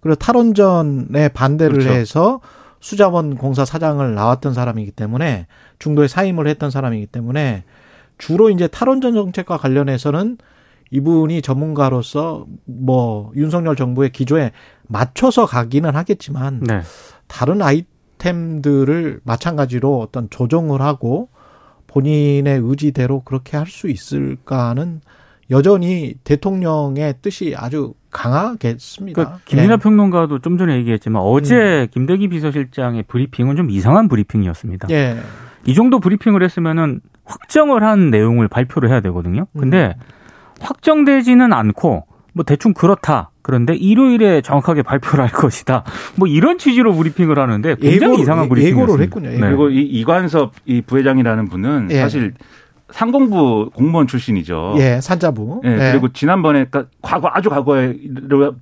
그리고 0.00 0.14
탈원전에 0.14 1.28
반대를 1.28 1.78
그렇죠. 1.78 1.90
해서 1.90 2.40
수자원 2.80 3.36
공사 3.36 3.64
사장을 3.64 4.14
나왔던 4.14 4.54
사람이기 4.54 4.92
때문에 4.92 5.46
중도에 5.78 6.08
사임을 6.08 6.46
했던 6.48 6.70
사람이기 6.70 7.06
때문에 7.06 7.64
주로 8.16 8.48
이제 8.48 8.66
탈원전 8.66 9.14
정책과 9.14 9.58
관련해서는 9.58 10.38
이분이 10.90 11.42
전문가로서 11.42 12.46
뭐 12.64 13.32
윤석열 13.36 13.76
정부의 13.76 14.10
기조에 14.10 14.50
맞춰서 14.88 15.46
가기는 15.46 15.94
하겠지만 15.94 16.60
네. 16.60 16.80
다른 17.28 17.62
아이템들을 17.62 19.20
마찬가지로 19.24 20.00
어떤 20.00 20.28
조정을 20.30 20.80
하고 20.82 21.28
본인의 21.86 22.60
의지대로 22.62 23.22
그렇게 23.22 23.56
할 23.56 23.66
수 23.66 23.88
있을까는 23.88 25.00
여전히 25.50 26.14
대통령의 26.22 27.14
뜻이 27.22 27.54
아주 27.56 27.94
강하겠습니다. 28.10 29.20
그러니까 29.20 29.40
김민하 29.44 29.74
예. 29.74 29.76
평론가도 29.76 30.40
좀 30.40 30.58
전에 30.58 30.76
얘기했지만 30.76 31.22
어제 31.22 31.88
김대기 31.90 32.28
비서실장의 32.28 33.04
브리핑은 33.04 33.56
좀 33.56 33.70
이상한 33.70 34.08
브리핑이었습니다. 34.08 34.88
예. 34.90 35.16
이 35.66 35.74
정도 35.74 35.98
브리핑을 36.00 36.42
했으면은 36.42 37.00
확정을 37.24 37.82
한 37.82 38.10
내용을 38.10 38.48
발표를 38.48 38.90
해야 38.90 39.00
되거든요. 39.00 39.46
근데 39.58 39.94
음. 39.96 40.19
확정되지는 40.60 41.52
않고 41.52 42.04
뭐 42.32 42.44
대충 42.44 42.72
그렇다. 42.74 43.30
그런데 43.42 43.74
일요일에 43.74 44.40
정확하게 44.42 44.82
발표를 44.82 45.24
할 45.24 45.30
것이다. 45.32 45.82
뭐 46.16 46.28
이런 46.28 46.58
취지로 46.58 46.94
브리핑을 46.94 47.38
하는데 47.38 47.74
굉장히 47.76 48.16
예고를- 48.16 48.20
이상한 48.20 48.44
예- 48.44 48.48
브리핑이었습니다. 48.48 48.82
예고를 48.82 49.04
했군요. 49.04 49.28
네. 49.30 49.34
예고. 49.36 49.46
그리고 49.46 49.70
이 49.70 49.80
이관섭 49.82 50.52
이 50.66 50.80
부회장이라는 50.82 51.48
분은 51.48 51.88
예. 51.90 52.00
사실 52.00 52.34
상공부 52.90 53.70
공무원 53.74 54.06
출신이죠. 54.06 54.74
예, 54.78 55.00
산자부. 55.00 55.62
예, 55.64 55.90
그리고 55.92 56.08
지난번에 56.12 56.64
그러니까 56.64 56.90
과거 57.02 57.30
아주 57.32 57.48
과거에 57.48 57.94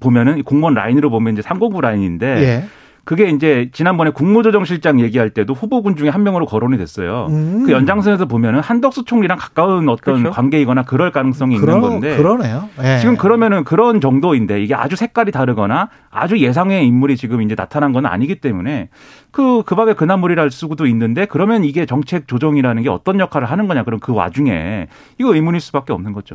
보면은 0.00 0.38
이 0.38 0.42
공무원 0.42 0.74
라인으로 0.74 1.10
보면 1.10 1.32
이제 1.34 1.42
상공부 1.42 1.80
라인인데 1.80 2.26
예. 2.42 2.64
그게 3.08 3.30
이제 3.30 3.70
지난번에 3.72 4.10
국무조정실장 4.10 5.00
얘기할 5.00 5.30
때도 5.30 5.54
후보군 5.54 5.96
중에 5.96 6.10
한 6.10 6.24
명으로 6.24 6.44
거론이 6.44 6.76
됐어요. 6.76 7.28
음. 7.30 7.62
그 7.64 7.72
연장선에서 7.72 8.26
보면은 8.26 8.60
한덕수 8.60 9.06
총리랑 9.06 9.38
가까운 9.38 9.88
어떤 9.88 10.16
그렇죠. 10.16 10.30
관계이거나 10.30 10.82
그럴 10.82 11.10
가능성이 11.10 11.56
그러, 11.56 11.76
있는 11.76 11.88
건데 11.88 12.18
그러네요. 12.18 12.68
예. 12.82 12.98
지금 12.98 13.16
그러면은 13.16 13.64
그런 13.64 14.02
정도인데 14.02 14.62
이게 14.62 14.74
아주 14.74 14.94
색깔이 14.94 15.32
다르거나 15.32 15.88
아주 16.10 16.36
예상의 16.36 16.86
인물이 16.86 17.16
지금 17.16 17.40
이제 17.40 17.54
나타난 17.54 17.94
건 17.94 18.04
아니기 18.04 18.42
때문에 18.42 18.90
그, 19.30 19.62
그 19.64 19.74
밥에 19.74 19.94
그나물이랄 19.94 20.50
수도 20.50 20.86
있는데 20.86 21.24
그러면 21.24 21.64
이게 21.64 21.86
정책 21.86 22.28
조정이라는 22.28 22.82
게 22.82 22.90
어떤 22.90 23.20
역할을 23.20 23.50
하는 23.50 23.68
거냐. 23.68 23.84
그럼 23.84 24.00
그 24.00 24.12
와중에 24.12 24.86
이거 25.16 25.34
의문일 25.34 25.62
수밖에 25.62 25.94
없는 25.94 26.12
거죠. 26.12 26.34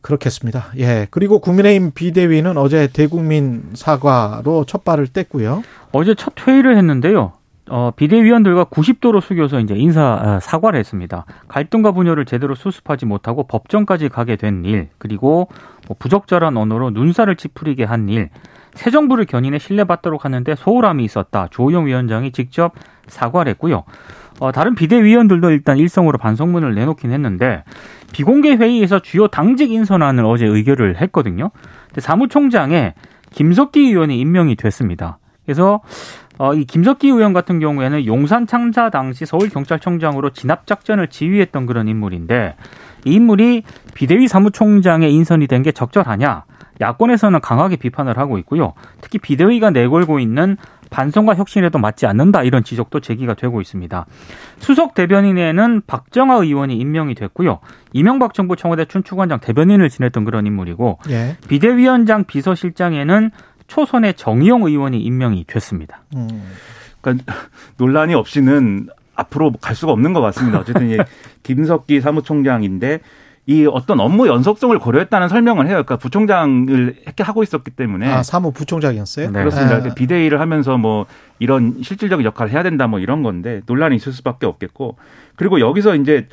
그렇겠습니다. 0.00 0.66
예. 0.78 1.06
그리고 1.10 1.40
국민의힘 1.40 1.92
비대위는 1.92 2.56
어제 2.56 2.88
대국민 2.92 3.70
사과로 3.74 4.64
첫 4.66 4.84
발을 4.84 5.06
뗐고요. 5.08 5.62
어제 5.92 6.14
첫 6.14 6.34
회의를 6.46 6.76
했는데요. 6.76 7.32
어, 7.70 7.90
비대위원들과 7.94 8.64
90도로 8.64 9.20
숙여서 9.20 9.60
이제 9.60 9.74
인사 9.76 10.02
아, 10.02 10.40
사과를 10.40 10.78
했습니다. 10.78 11.26
갈등과 11.48 11.92
분열을 11.92 12.24
제대로 12.24 12.54
수습하지 12.54 13.06
못하고 13.06 13.46
법정까지 13.46 14.08
가게 14.08 14.36
된 14.36 14.64
일, 14.64 14.88
그리고 14.98 15.48
뭐 15.86 15.96
부적절한 15.98 16.56
언어로 16.56 16.90
눈살을 16.90 17.36
찌푸리게 17.36 17.84
한 17.84 18.08
일, 18.08 18.30
새 18.74 18.90
정부를 18.90 19.26
견인해 19.26 19.58
신뢰받도록 19.58 20.24
하는데 20.24 20.54
소홀함이 20.54 21.04
있었다. 21.04 21.48
조호영 21.50 21.86
위원장이 21.86 22.32
직접 22.32 22.72
사과를 23.08 23.50
했고요. 23.50 23.84
어, 24.40 24.52
다른 24.52 24.74
비대위원들도 24.74 25.50
일단 25.50 25.78
일성으로 25.78 26.18
반성문을 26.18 26.74
내놓긴 26.74 27.10
했는데 27.12 27.64
비공개 28.12 28.54
회의에서 28.56 29.00
주요 29.00 29.28
당직 29.28 29.70
인선안을 29.72 30.24
어제 30.24 30.46
의결을 30.46 31.00
했거든요. 31.00 31.50
근데 31.88 32.00
사무총장에 32.00 32.94
김석기 33.32 33.80
의원이 33.80 34.18
임명이 34.20 34.56
됐습니다. 34.56 35.18
그래서 35.44 35.80
어, 36.38 36.54
이 36.54 36.64
김석기 36.64 37.08
의원 37.08 37.32
같은 37.32 37.58
경우에는 37.58 38.06
용산 38.06 38.46
창사 38.46 38.90
당시 38.90 39.26
서울경찰청장으로 39.26 40.30
진압작전을 40.30 41.08
지휘했던 41.08 41.66
그런 41.66 41.88
인물인데 41.88 42.54
이 43.04 43.12
인물이 43.14 43.64
비대위 43.94 44.28
사무총장에 44.28 45.08
인선이 45.08 45.48
된 45.48 45.62
게 45.62 45.72
적절하냐? 45.72 46.44
야권에서는 46.80 47.40
강하게 47.40 47.74
비판을 47.74 48.18
하고 48.18 48.38
있고요. 48.38 48.74
특히 49.00 49.18
비대위가 49.18 49.70
내걸고 49.70 50.20
있는 50.20 50.56
반성과 50.90 51.34
혁신에도 51.34 51.78
맞지 51.78 52.06
않는다 52.06 52.42
이런 52.42 52.64
지적도 52.64 53.00
제기가 53.00 53.34
되고 53.34 53.60
있습니다. 53.60 54.06
수석 54.58 54.94
대변인에는 54.94 55.82
박정아 55.86 56.36
의원이 56.36 56.76
임명이 56.76 57.14
됐고요. 57.14 57.60
이명박 57.92 58.34
정부 58.34 58.56
청와대 58.56 58.84
춘추관장 58.84 59.40
대변인을 59.40 59.88
지냈던 59.88 60.24
그런 60.24 60.46
인물이고 60.46 60.98
예. 61.10 61.36
비대위원장 61.48 62.24
비서실장에는 62.24 63.30
초선의 63.66 64.14
정의용 64.14 64.62
의원이 64.62 65.00
임명이 65.00 65.44
됐습니다. 65.46 66.02
음. 66.16 66.28
그러니까 67.00 67.34
논란이 67.76 68.14
없이는 68.14 68.88
앞으로 69.14 69.52
갈 69.60 69.74
수가 69.74 69.92
없는 69.92 70.12
것 70.12 70.20
같습니다. 70.20 70.58
어쨌든 70.58 70.90
이 70.90 70.96
김석기 71.42 72.00
사무총장인데 72.00 73.00
이 73.48 73.64
어떤 73.64 73.98
업무 73.98 74.28
연속성을 74.28 74.78
고려했다는 74.78 75.30
설명을 75.30 75.64
해요. 75.68 75.76
그러니까 75.76 75.96
부총장을 75.96 76.96
이렇게 77.02 77.22
하고 77.22 77.42
있었기 77.42 77.70
때문에 77.70 78.06
아, 78.06 78.22
사무 78.22 78.52
부총장이었어요? 78.52 79.30
네. 79.30 79.38
그렇습니다. 79.38 79.82
예. 79.86 79.94
비대위를 79.94 80.38
하면서 80.38 80.76
뭐 80.76 81.06
이런 81.38 81.82
실질적인 81.82 82.26
역할을 82.26 82.52
해야 82.52 82.62
된다 82.62 82.86
뭐 82.86 83.00
이런 83.00 83.22
건데 83.22 83.62
논란이 83.64 83.96
있을 83.96 84.12
수밖에 84.12 84.44
없겠고 84.44 84.98
그리고 85.34 85.60
여기서 85.60 85.96
이제 85.96 86.28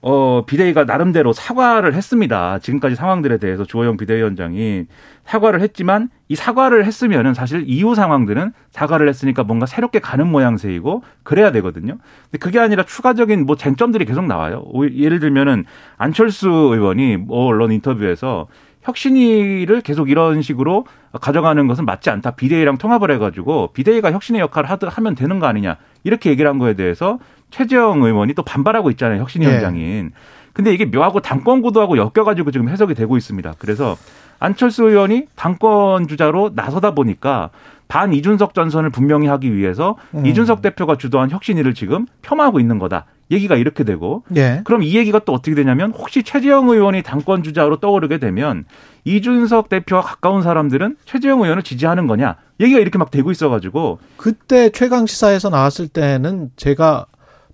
어 0.00 0.44
비대위가 0.46 0.84
나름대로 0.84 1.32
사과를 1.32 1.94
했습니다. 1.94 2.60
지금까지 2.60 2.94
상황들에 2.94 3.38
대해서 3.38 3.64
주호영 3.64 3.96
비대위원장이 3.96 4.86
사과를 5.24 5.60
했지만 5.60 6.08
이 6.28 6.36
사과를 6.36 6.84
했으면은 6.84 7.34
사실 7.34 7.64
이후 7.66 7.96
상황들은 7.96 8.52
사과를 8.70 9.08
했으니까 9.08 9.42
뭔가 9.42 9.66
새롭게 9.66 9.98
가는 9.98 10.26
모양새이고 10.28 11.02
그래야 11.24 11.50
되거든요. 11.50 11.96
근데 12.30 12.38
그게 12.38 12.60
아니라 12.60 12.84
추가적인 12.84 13.44
뭐 13.44 13.56
쟁점들이 13.56 14.04
계속 14.04 14.24
나와요. 14.26 14.62
오- 14.66 14.88
예를 14.88 15.18
들면은 15.18 15.64
안철수 15.96 16.48
의원이 16.48 17.16
뭐 17.16 17.46
언론 17.46 17.72
인터뷰에서 17.72 18.46
혁신위를 18.88 19.82
계속 19.82 20.08
이런 20.10 20.40
식으로 20.42 20.86
가져가는 21.20 21.66
것은 21.66 21.84
맞지 21.84 22.10
않다. 22.10 22.32
비대위랑 22.32 22.78
통합을 22.78 23.10
해가지고 23.12 23.70
비대위가 23.74 24.12
혁신의 24.12 24.40
역할을 24.40 24.68
하드- 24.70 24.88
하면 24.90 25.14
되는 25.14 25.38
거 25.38 25.46
아니냐. 25.46 25.76
이렇게 26.04 26.30
얘기를 26.30 26.48
한 26.50 26.58
거에 26.58 26.74
대해서 26.74 27.18
최재형 27.50 28.02
의원이 28.02 28.34
또 28.34 28.42
반발하고 28.42 28.90
있잖아요. 28.92 29.20
혁신위원장인. 29.20 30.12
근데 30.54 30.72
이게 30.72 30.86
묘하고 30.86 31.20
당권 31.20 31.62
구도하고 31.62 31.96
엮여가지고 31.98 32.50
지금 32.50 32.68
해석이 32.68 32.94
되고 32.94 33.16
있습니다. 33.16 33.54
그래서 33.58 33.96
안철수 34.40 34.84
의원이 34.84 35.26
당권 35.36 36.08
주자로 36.08 36.52
나서다 36.54 36.92
보니까 36.94 37.50
반 37.86 38.12
이준석 38.12 38.54
전선을 38.54 38.90
분명히 38.90 39.28
하기 39.28 39.54
위해서 39.54 39.96
음. 40.14 40.26
이준석 40.26 40.62
대표가 40.62 40.96
주도한 40.96 41.30
혁신위를 41.30 41.74
지금 41.74 42.06
폄하하고 42.22 42.58
있는 42.60 42.78
거다. 42.78 43.06
얘기가 43.30 43.56
이렇게 43.56 43.84
되고 43.84 44.24
예. 44.36 44.62
그럼 44.64 44.82
이 44.82 44.94
얘기가 44.96 45.20
또 45.20 45.32
어떻게 45.32 45.54
되냐면 45.54 45.92
혹시 45.92 46.22
최재형 46.22 46.68
의원이 46.68 47.02
당권 47.02 47.42
주자로 47.42 47.80
떠오르게 47.80 48.18
되면 48.18 48.64
이준석 49.04 49.68
대표와 49.68 50.02
가까운 50.02 50.42
사람들은 50.42 50.96
최재형 51.04 51.42
의원을 51.42 51.62
지지하는 51.62 52.06
거냐 52.06 52.36
얘기가 52.60 52.80
이렇게 52.80 52.98
막 52.98 53.10
되고 53.10 53.30
있어가지고 53.30 53.98
그때 54.16 54.70
최강 54.70 55.06
시사에서 55.06 55.50
나왔을 55.50 55.88
때는 55.88 56.50
제가 56.56 57.06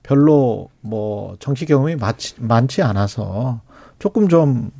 별로 0.02 0.68
뭐 0.80 1.37
정치 1.40 1.66
경험이 1.66 1.96
많지, 1.96 2.34
많지 2.38 2.82
않아서 2.82 3.60
조금 3.98 4.28
좀 4.28 4.70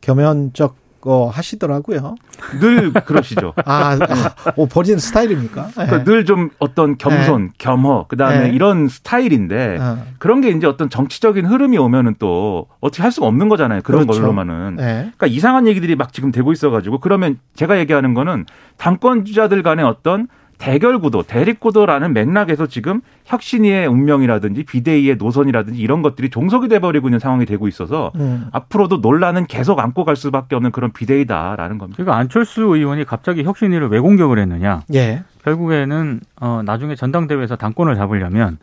겸연쩍 0.00 0.76
거 1.08 1.30
하시더라고요. 1.32 2.16
늘 2.60 2.92
그러시죠. 2.92 3.54
아, 3.64 3.98
아 3.98 4.52
오, 4.56 4.66
본인 4.66 4.98
스타일입니까? 4.98 5.68
예. 5.68 5.86
그러니까 5.86 6.10
늘좀 6.10 6.50
어떤 6.58 6.98
겸손, 6.98 7.52
겸허, 7.56 8.04
그 8.08 8.18
다음에 8.18 8.48
네. 8.48 8.50
이런 8.50 8.88
스타일인데 8.88 9.78
어, 9.80 10.04
그런 10.18 10.42
게 10.42 10.50
이제 10.50 10.66
어떤 10.66 10.90
정치적인 10.90 11.46
흐름이 11.46 11.78
오면은 11.78 12.16
또 12.18 12.66
어떻게 12.80 13.02
할 13.02 13.10
수가 13.10 13.26
없는 13.26 13.48
거잖아요. 13.48 13.80
그런 13.82 14.02
그렇죠. 14.02 14.20
걸로만은. 14.20 14.76
예. 14.80 14.84
그러니까 14.84 15.26
이상한 15.28 15.66
얘기들이 15.66 15.96
막 15.96 16.12
지금 16.12 16.30
되고 16.30 16.52
있어가지고 16.52 17.00
그러면 17.00 17.38
제가 17.54 17.78
얘기하는 17.78 18.12
거는 18.12 18.44
당권 18.76 19.24
주자들 19.24 19.62
간의 19.62 19.86
어떤 19.86 20.28
대결 20.58 20.98
구도, 20.98 21.22
대립 21.22 21.60
구도라는 21.60 22.12
맥락에서 22.12 22.66
지금 22.66 23.00
혁신위의 23.26 23.86
운명이라든지 23.86 24.64
비대위의 24.64 25.16
노선이라든지 25.16 25.80
이런 25.80 26.02
것들이 26.02 26.30
종속이 26.30 26.68
돼버리고 26.68 27.08
있는 27.08 27.20
상황이 27.20 27.46
되고 27.46 27.68
있어서 27.68 28.10
음. 28.16 28.48
앞으로도 28.52 28.98
논란은 28.98 29.46
계속 29.46 29.78
안고 29.78 30.04
갈 30.04 30.16
수밖에 30.16 30.56
없는 30.56 30.72
그런 30.72 30.92
비대위다라는 30.92 31.78
겁니다. 31.78 31.96
그러니까 31.96 32.16
안철수 32.18 32.62
의원이 32.62 33.04
갑자기 33.04 33.44
혁신위를 33.44 33.88
왜 33.88 34.00
공격을 34.00 34.38
했느냐? 34.38 34.82
예. 34.94 35.22
결국에는 35.44 36.20
어, 36.40 36.62
나중에 36.64 36.96
전당대회에서 36.96 37.56
당권을 37.56 37.94
잡으려면 37.94 38.58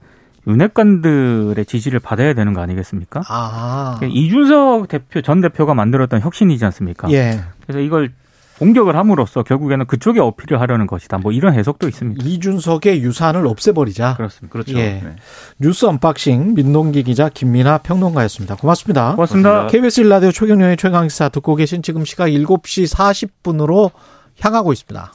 윤핵관들의 0.48 1.66
지지를 1.66 2.00
받아야 2.00 2.34
되는 2.34 2.54
거 2.54 2.62
아니겠습니까? 2.62 3.22
아. 3.28 4.00
이준석 4.04 4.90
대표 4.90 5.22
전 5.22 5.42
대표가 5.42 5.74
만들었던 5.74 6.22
혁신이지 6.22 6.64
않습니까? 6.66 7.10
예. 7.12 7.40
그래서 7.64 7.80
이걸 7.80 8.12
공격을 8.60 8.96
함으로써 8.96 9.44
결국에는 9.44 9.86
그쪽에 9.86 10.20
어필을 10.20 10.62
하려는 10.62 10.88
것이다. 10.88 11.18
뭐 11.18 11.32
이런 11.32 11.54
해석도 11.54 11.88
있습니다. 11.88 12.26
이준석의 12.26 13.02
유산을 13.02 13.46
없애버리자. 13.48 14.16
그렇습니다. 14.16 14.52
그렇죠. 14.52 14.78
예. 14.80 15.02
네. 15.04 15.16
뉴스 15.60 15.86
unboxing 15.86 16.54
민동기 16.54 17.04
기자 17.04 17.30
김민아 17.30 17.80
평론가였습니다. 17.80 18.56
고맙습니다. 18.56 19.16
고맙습니다. 19.16 19.50
고맙습니다. 19.50 19.68
KBS 19.68 20.02
일라디오 20.02 20.32
최경영의 20.32 20.78
최강시사 20.78 21.30
듣고 21.30 21.56
계신 21.56 21.82
지금 21.82 22.06
시각 22.06 22.28
7시 22.28 22.94
40분으로 22.94 23.92
향하고 24.40 24.72
있습니다. 24.74 25.14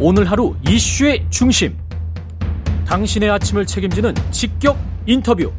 오늘 0.00 0.30
하루 0.30 0.54
이슈의 0.66 1.26
중심. 1.30 1.76
당신의 2.86 3.30
아침을 3.30 3.66
책임지는 3.66 4.14
직격 4.30 4.76
인터뷰. 5.06 5.52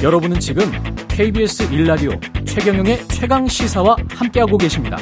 여러분은 0.00 0.38
지금 0.38 0.62
KBS 1.08 1.70
1라디오 1.70 2.46
최경영의 2.46 2.98
최강 3.08 3.48
시사와 3.48 3.96
함께하고 4.08 4.56
계십니다. 4.56 4.96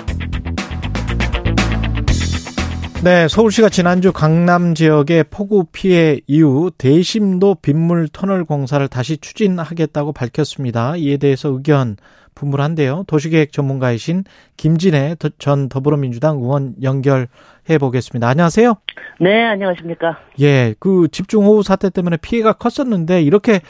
네, 3.05 3.29
서울시가 3.29 3.69
지난주 3.69 4.11
강남 4.11 4.75
지역의 4.75 5.25
폭우 5.31 5.67
피해 5.71 6.19
이후 6.27 6.71
대심도 6.79 7.57
빗물 7.57 8.09
터널 8.09 8.47
공사를 8.47 8.89
다시 8.89 9.19
추진하겠다고 9.19 10.15
밝혔습니다. 10.15 10.97
이에 10.97 11.19
대해서 11.19 11.51
의견 11.51 11.97
분분한데요. 12.35 13.05
도시계획 13.07 13.53
전문가이신 13.53 14.25
김진애 14.57 15.17
전 15.39 15.69
더불어민주당 15.69 16.39
의원 16.39 16.75
연결해 16.83 17.79
보겠습니다. 17.79 18.29
안녕하세요. 18.29 18.75
네, 19.21 19.45
안녕하십니까. 19.45 20.19
예, 20.41 20.75
그 20.79 21.09
집중호우 21.13 21.63
사태 21.63 21.91
때문에 21.91 22.17
피해가 22.17 22.55
컸었는데 22.55 23.23
이렇게 23.23 23.61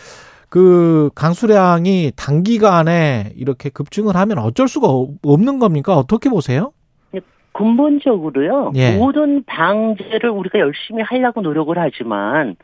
그 0.49 1.11
강수량이 1.15 2.13
단기간에 2.17 3.33
이렇게 3.37 3.69
급증을 3.69 4.17
하면 4.17 4.39
어쩔 4.39 4.69
수가 4.69 4.89
없는 5.25 5.59
겁니까? 5.59 5.97
어떻게 5.97 6.29
보세요? 6.29 6.73
근본적으로요. 7.57 8.73
예. 8.75 8.97
모든 8.97 9.43
방제를 9.45 10.29
우리가 10.29 10.59
열심히 10.59 11.03
하려고 11.03 11.41
노력을 11.41 11.77
하지만 11.79 12.57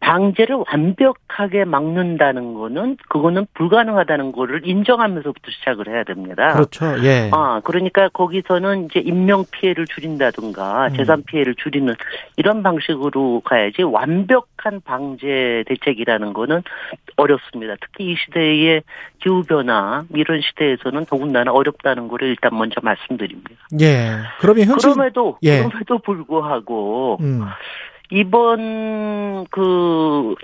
방제를 0.00 0.62
완벽하게 0.70 1.64
막는다는 1.64 2.54
거는 2.54 2.96
그거는 3.08 3.46
불가능하다는 3.54 4.32
거를 4.32 4.62
인정하면서부터 4.64 5.50
시작을 5.50 5.88
해야 5.88 6.04
됩니다. 6.04 6.52
그렇죠. 6.52 6.86
예. 7.04 7.30
아, 7.32 7.60
그러니까 7.64 8.08
거기서는 8.08 8.86
이제 8.86 9.00
인명 9.00 9.44
피해를 9.50 9.86
줄인다든가 9.86 10.88
음. 10.88 10.94
재산 10.94 11.22
피해를 11.24 11.54
줄이는 11.56 11.94
이런 12.36 12.62
방식으로 12.62 13.42
가야지 13.44 13.82
완벽한 13.82 14.80
방제 14.84 15.64
대책이라는 15.66 16.32
거는 16.32 16.62
어렵습니다. 17.16 17.74
특히 17.80 18.12
이 18.12 18.16
시대의 18.16 18.82
기후 19.22 19.42
변화 19.42 20.04
이런 20.14 20.40
시대에서는 20.40 21.06
더군다나 21.06 21.52
어렵다는 21.52 22.08
거를 22.08 22.28
일단 22.28 22.56
먼저 22.56 22.80
말씀드립니다. 22.82 23.50
예. 23.80 24.18
그러면 24.40 24.66
현실 24.66 24.92
그럼에도 24.92 25.38
예. 25.42 25.62
그럼에도 25.62 25.98
불구하고 25.98 27.18
음. 27.20 27.42
이번 28.10 29.46
그 29.50 30.34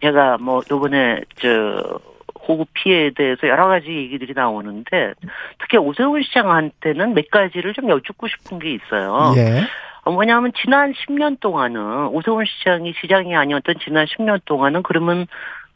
제가 0.00 0.38
뭐 0.38 0.62
요번에 0.70 1.22
저 1.36 2.00
호구 2.46 2.66
피해에 2.72 3.10
대해서 3.10 3.46
여러 3.46 3.66
가지 3.66 3.88
얘기들이 3.88 4.32
나오는데 4.34 5.14
특히 5.58 5.76
오세훈 5.76 6.22
시장한테는 6.22 7.14
몇 7.14 7.30
가지를 7.30 7.74
좀 7.74 7.88
여쭙고 7.90 8.28
싶은 8.28 8.58
게 8.58 8.72
있어요. 8.72 9.34
예. 9.36 9.62
어, 10.04 10.10
뭐냐면 10.10 10.52
지난 10.56 10.92
10년 10.92 11.40
동안은 11.40 12.08
오세훈 12.08 12.44
시장이 12.46 12.94
시장이 13.00 13.36
아니었던 13.36 13.76
지난 13.84 14.06
10년 14.06 14.40
동안은 14.46 14.82
그러면 14.82 15.26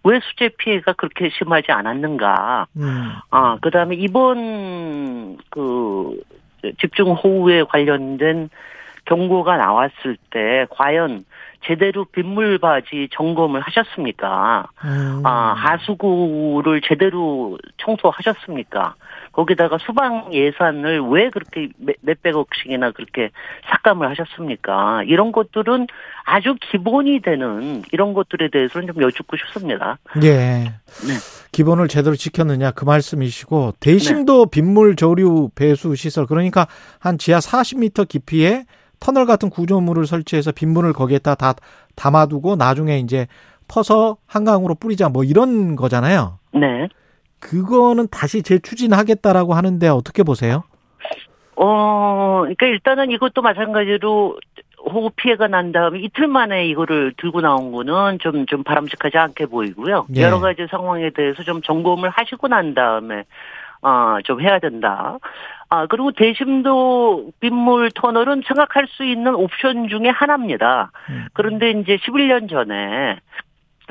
왜 0.04 0.20
수재 0.20 0.50
피해가 0.56 0.94
그렇게 0.94 1.30
심하지 1.30 1.70
않았는가? 1.70 2.66
음. 2.76 3.12
아, 3.30 3.58
그 3.60 3.70
다음에 3.70 3.94
이번 3.94 5.36
그 5.50 6.20
집중 6.80 7.12
호우에 7.12 7.64
관련된 7.64 8.48
경고가 9.04 9.56
나왔을 9.56 10.16
때 10.30 10.66
과연 10.70 11.24
제대로 11.64 12.04
빗물 12.06 12.58
바지 12.58 13.08
점검을 13.12 13.60
하셨습니까? 13.60 14.66
음. 14.84 15.22
아, 15.24 15.54
하수구를 15.56 16.80
제대로 16.84 17.56
청소하셨습니까? 17.78 18.94
거기다가 19.32 19.78
수방 19.78 20.32
예산을 20.32 21.00
왜 21.02 21.30
그렇게 21.30 21.68
몇- 21.78 21.96
몇백억씩이나 22.02 22.90
그렇게 22.90 23.30
삭감을 23.70 24.08
하셨습니까? 24.10 25.04
이런 25.04 25.30
것들은 25.32 25.86
아주 26.24 26.56
기본이 26.60 27.20
되는 27.20 27.82
이런 27.92 28.12
것들에 28.12 28.48
대해서는 28.50 28.88
좀 28.88 29.02
여쭙고 29.02 29.36
싶습니다. 29.36 29.98
예. 30.22 30.32
네. 30.34 30.64
기본을 31.52 31.88
제대로 31.88 32.16
지켰느냐 32.16 32.72
그 32.72 32.84
말씀이시고 32.84 33.74
대심도 33.80 34.46
빗물 34.46 34.96
저류 34.96 35.50
배수 35.54 35.94
시설 35.94 36.26
그러니까 36.26 36.66
한 36.98 37.18
지하 37.18 37.38
40m 37.38 38.08
깊이에 38.08 38.64
터널 39.02 39.26
같은 39.26 39.50
구조물을 39.50 40.06
설치해서 40.06 40.52
빗물을 40.52 40.92
거기에다 40.92 41.34
다 41.34 41.54
담아두고 41.96 42.54
나중에 42.54 42.98
이제 42.98 43.26
퍼서 43.66 44.16
한강으로 44.28 44.76
뿌리자 44.76 45.08
뭐 45.08 45.24
이런 45.24 45.74
거잖아요. 45.74 46.38
네. 46.52 46.88
그거는 47.40 48.06
다시 48.12 48.44
재추진하겠다라고 48.44 49.54
하는데 49.54 49.88
어떻게 49.88 50.22
보세요? 50.22 50.62
어, 51.56 52.42
그러니까 52.42 52.66
일단은 52.66 53.10
이것도 53.10 53.42
마찬가지로 53.42 54.38
호우 54.88 55.10
피해가 55.16 55.48
난 55.48 55.72
다음에 55.72 55.98
이틀 55.98 56.28
만에 56.28 56.68
이거를 56.68 57.14
들고 57.16 57.40
나온 57.40 57.72
거는 57.72 58.20
좀, 58.20 58.46
좀 58.46 58.62
바람직하지 58.62 59.18
않게 59.18 59.46
보이고요. 59.46 60.06
예. 60.14 60.22
여러 60.22 60.38
가지 60.38 60.66
상황에 60.70 61.10
대해서 61.10 61.42
좀 61.42 61.60
점검을 61.60 62.08
하시고 62.08 62.46
난 62.46 62.74
다음에, 62.74 63.24
아, 63.80 64.18
좀 64.24 64.40
해야 64.40 64.60
된다. 64.60 65.18
아, 65.72 65.86
그리고 65.86 66.12
대심도 66.12 67.32
빗물 67.40 67.90
터널은 67.92 68.42
생각할 68.46 68.86
수 68.88 69.04
있는 69.04 69.34
옵션 69.34 69.88
중에 69.88 70.10
하나입니다. 70.10 70.90
음. 71.08 71.24
그런데 71.32 71.70
이제 71.70 71.96
11년 71.96 72.50
전에 72.50 73.18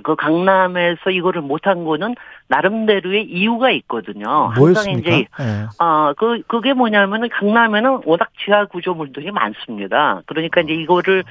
그 0.03 0.15
강남에서 0.15 1.09
이거를 1.09 1.41
못한 1.41 1.83
거는 1.83 2.13
나름대로의 2.49 3.23
이유가 3.23 3.71
있거든요. 3.71 4.29
항상 4.53 4.61
뭐였습니까? 4.61 5.09
이제 5.09 5.27
예. 5.39 5.67
아, 5.79 6.13
그, 6.19 6.43
그게 6.45 6.73
뭐냐면은 6.73 7.29
강남에는 7.29 8.01
워낙 8.05 8.29
지하 8.45 8.65
구조물들이 8.65 9.31
많습니다. 9.31 10.21
그러니까 10.27 10.61
이제 10.61 10.73
이거를, 10.73 11.23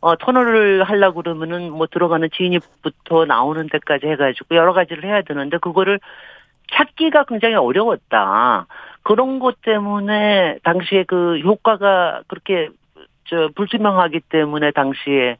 어, 0.00 0.16
터널을 0.16 0.82
하려고 0.82 1.20
그러면은 1.20 1.72
뭐 1.72 1.86
들어가는 1.86 2.26
진입부터 2.34 3.26
나오는 3.26 3.68
데까지 3.68 4.06
해가지고 4.06 4.54
여러 4.56 4.72
가지를 4.72 5.04
해야 5.04 5.20
되는데 5.20 5.58
그거를 5.58 6.00
찾기가 6.72 7.24
굉장히 7.24 7.56
어려웠다. 7.56 8.66
그런 9.02 9.38
것 9.38 9.60
때문에 9.62 10.58
당시에 10.62 11.04
그 11.04 11.38
효과가 11.40 12.22
그렇게 12.28 12.68
저 13.24 13.48
불투명하기 13.54 14.20
때문에 14.28 14.72
당시에 14.72 15.36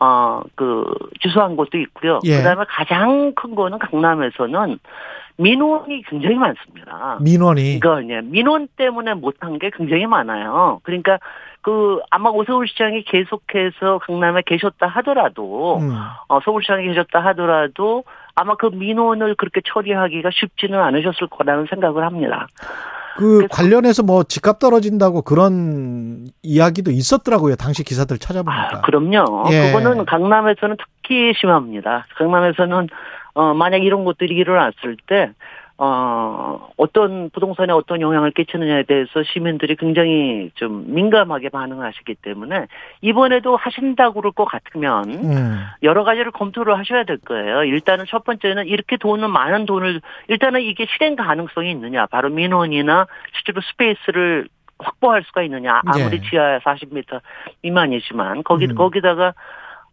어, 0.00 0.42
그, 0.54 0.84
주소한 1.20 1.56
것도 1.56 1.78
있고요. 1.78 2.20
예. 2.24 2.36
그 2.36 2.42
다음에 2.42 2.64
가장 2.68 3.32
큰 3.34 3.54
거는 3.54 3.78
강남에서는 3.78 4.78
민원이 5.38 6.02
굉장히 6.08 6.36
많습니다. 6.36 7.18
민원이 7.20 7.80
그러니까 7.80 8.22
민원 8.22 8.68
때문에 8.76 9.14
못한 9.14 9.58
게 9.58 9.70
굉장히 9.74 10.06
많아요. 10.06 10.80
그러니까 10.82 11.18
그 11.60 12.00
아마 12.10 12.30
오세훈 12.30 12.66
시장이 12.66 13.04
계속해서 13.04 13.98
강남에 14.06 14.42
계셨다 14.46 14.86
하더라도 14.86 15.78
음. 15.78 15.96
어, 16.28 16.40
서울시장에 16.40 16.84
계셨다 16.84 17.20
하더라도 17.26 18.04
아마 18.36 18.54
그 18.54 18.66
민원을 18.66 19.34
그렇게 19.34 19.60
처리하기가 19.64 20.30
쉽지는 20.32 20.78
않으셨을 20.78 21.28
거라는 21.28 21.66
생각을 21.70 22.04
합니다. 22.04 22.46
그 23.16 23.46
관련해서 23.50 24.02
뭐 24.02 24.24
집값 24.24 24.58
떨어진다고 24.58 25.22
그런 25.22 26.26
이야기도 26.42 26.90
있었더라고요. 26.90 27.56
당시 27.56 27.82
기사들 27.82 28.18
찾아보니까. 28.18 28.70
아, 28.76 28.80
그럼요. 28.82 29.44
예. 29.50 29.72
그거는 29.72 30.04
강남에서는 30.04 30.76
특히 30.76 31.32
심합니다. 31.34 32.06
강남에서는 32.18 32.88
어 33.34 33.54
만약 33.54 33.78
이런 33.82 34.04
것들이 34.04 34.34
일어났을 34.34 34.98
때 35.06 35.30
어, 35.78 36.70
어떤 36.78 37.28
부동산에 37.30 37.70
어떤 37.70 38.00
영향을 38.00 38.30
끼치느냐에 38.30 38.84
대해서 38.84 39.22
시민들이 39.24 39.76
굉장히 39.76 40.50
좀 40.54 40.84
민감하게 40.94 41.50
반응하시기 41.50 42.14
때문에 42.14 42.66
이번에도 43.02 43.56
하신다고 43.56 44.20
그럴 44.20 44.32
것 44.32 44.46
같으면 44.46 45.04
음. 45.10 45.60
여러 45.82 46.04
가지를 46.04 46.32
검토를 46.32 46.78
하셔야 46.78 47.04
될 47.04 47.18
거예요. 47.18 47.64
일단은 47.64 48.06
첫 48.08 48.24
번째는 48.24 48.66
이렇게 48.66 48.96
돈은 48.96 49.30
많은 49.30 49.66
돈을 49.66 50.00
일단은 50.28 50.62
이게 50.62 50.86
실행 50.86 51.14
가능성이 51.14 51.72
있느냐. 51.72 52.06
바로 52.06 52.30
민원이나 52.30 53.06
실제로 53.34 53.60
스페이스를 53.60 54.48
확보할 54.78 55.24
수가 55.24 55.42
있느냐. 55.42 55.82
아무리 55.84 56.16
예. 56.16 56.30
지하 56.30 56.58
40m 56.60 57.20
미만이지만 57.62 58.44
거기 58.44 58.66
음. 58.66 58.74
거기다가 58.74 59.34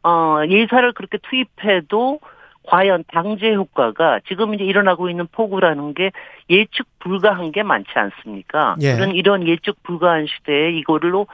어 0.04 0.42
예산을 0.48 0.94
그렇게 0.94 1.18
투입해도 1.18 2.20
과연 2.68 3.04
방제 3.08 3.54
효과가 3.54 4.22
지금 4.28 4.54
이제 4.54 4.64
일어나고 4.64 5.10
있는 5.10 5.28
폭우라는 5.32 5.94
게 5.94 6.12
예측 6.50 6.88
불가한 7.00 7.52
게 7.52 7.64
많지 7.64 7.90
않습니까? 7.94 8.76
예. 8.82 8.96
그런 8.96 9.12
이런 9.12 9.48
예측 9.48 9.82
불가한 9.84 10.28
시대에 10.28 10.72
이거를로 10.72 11.28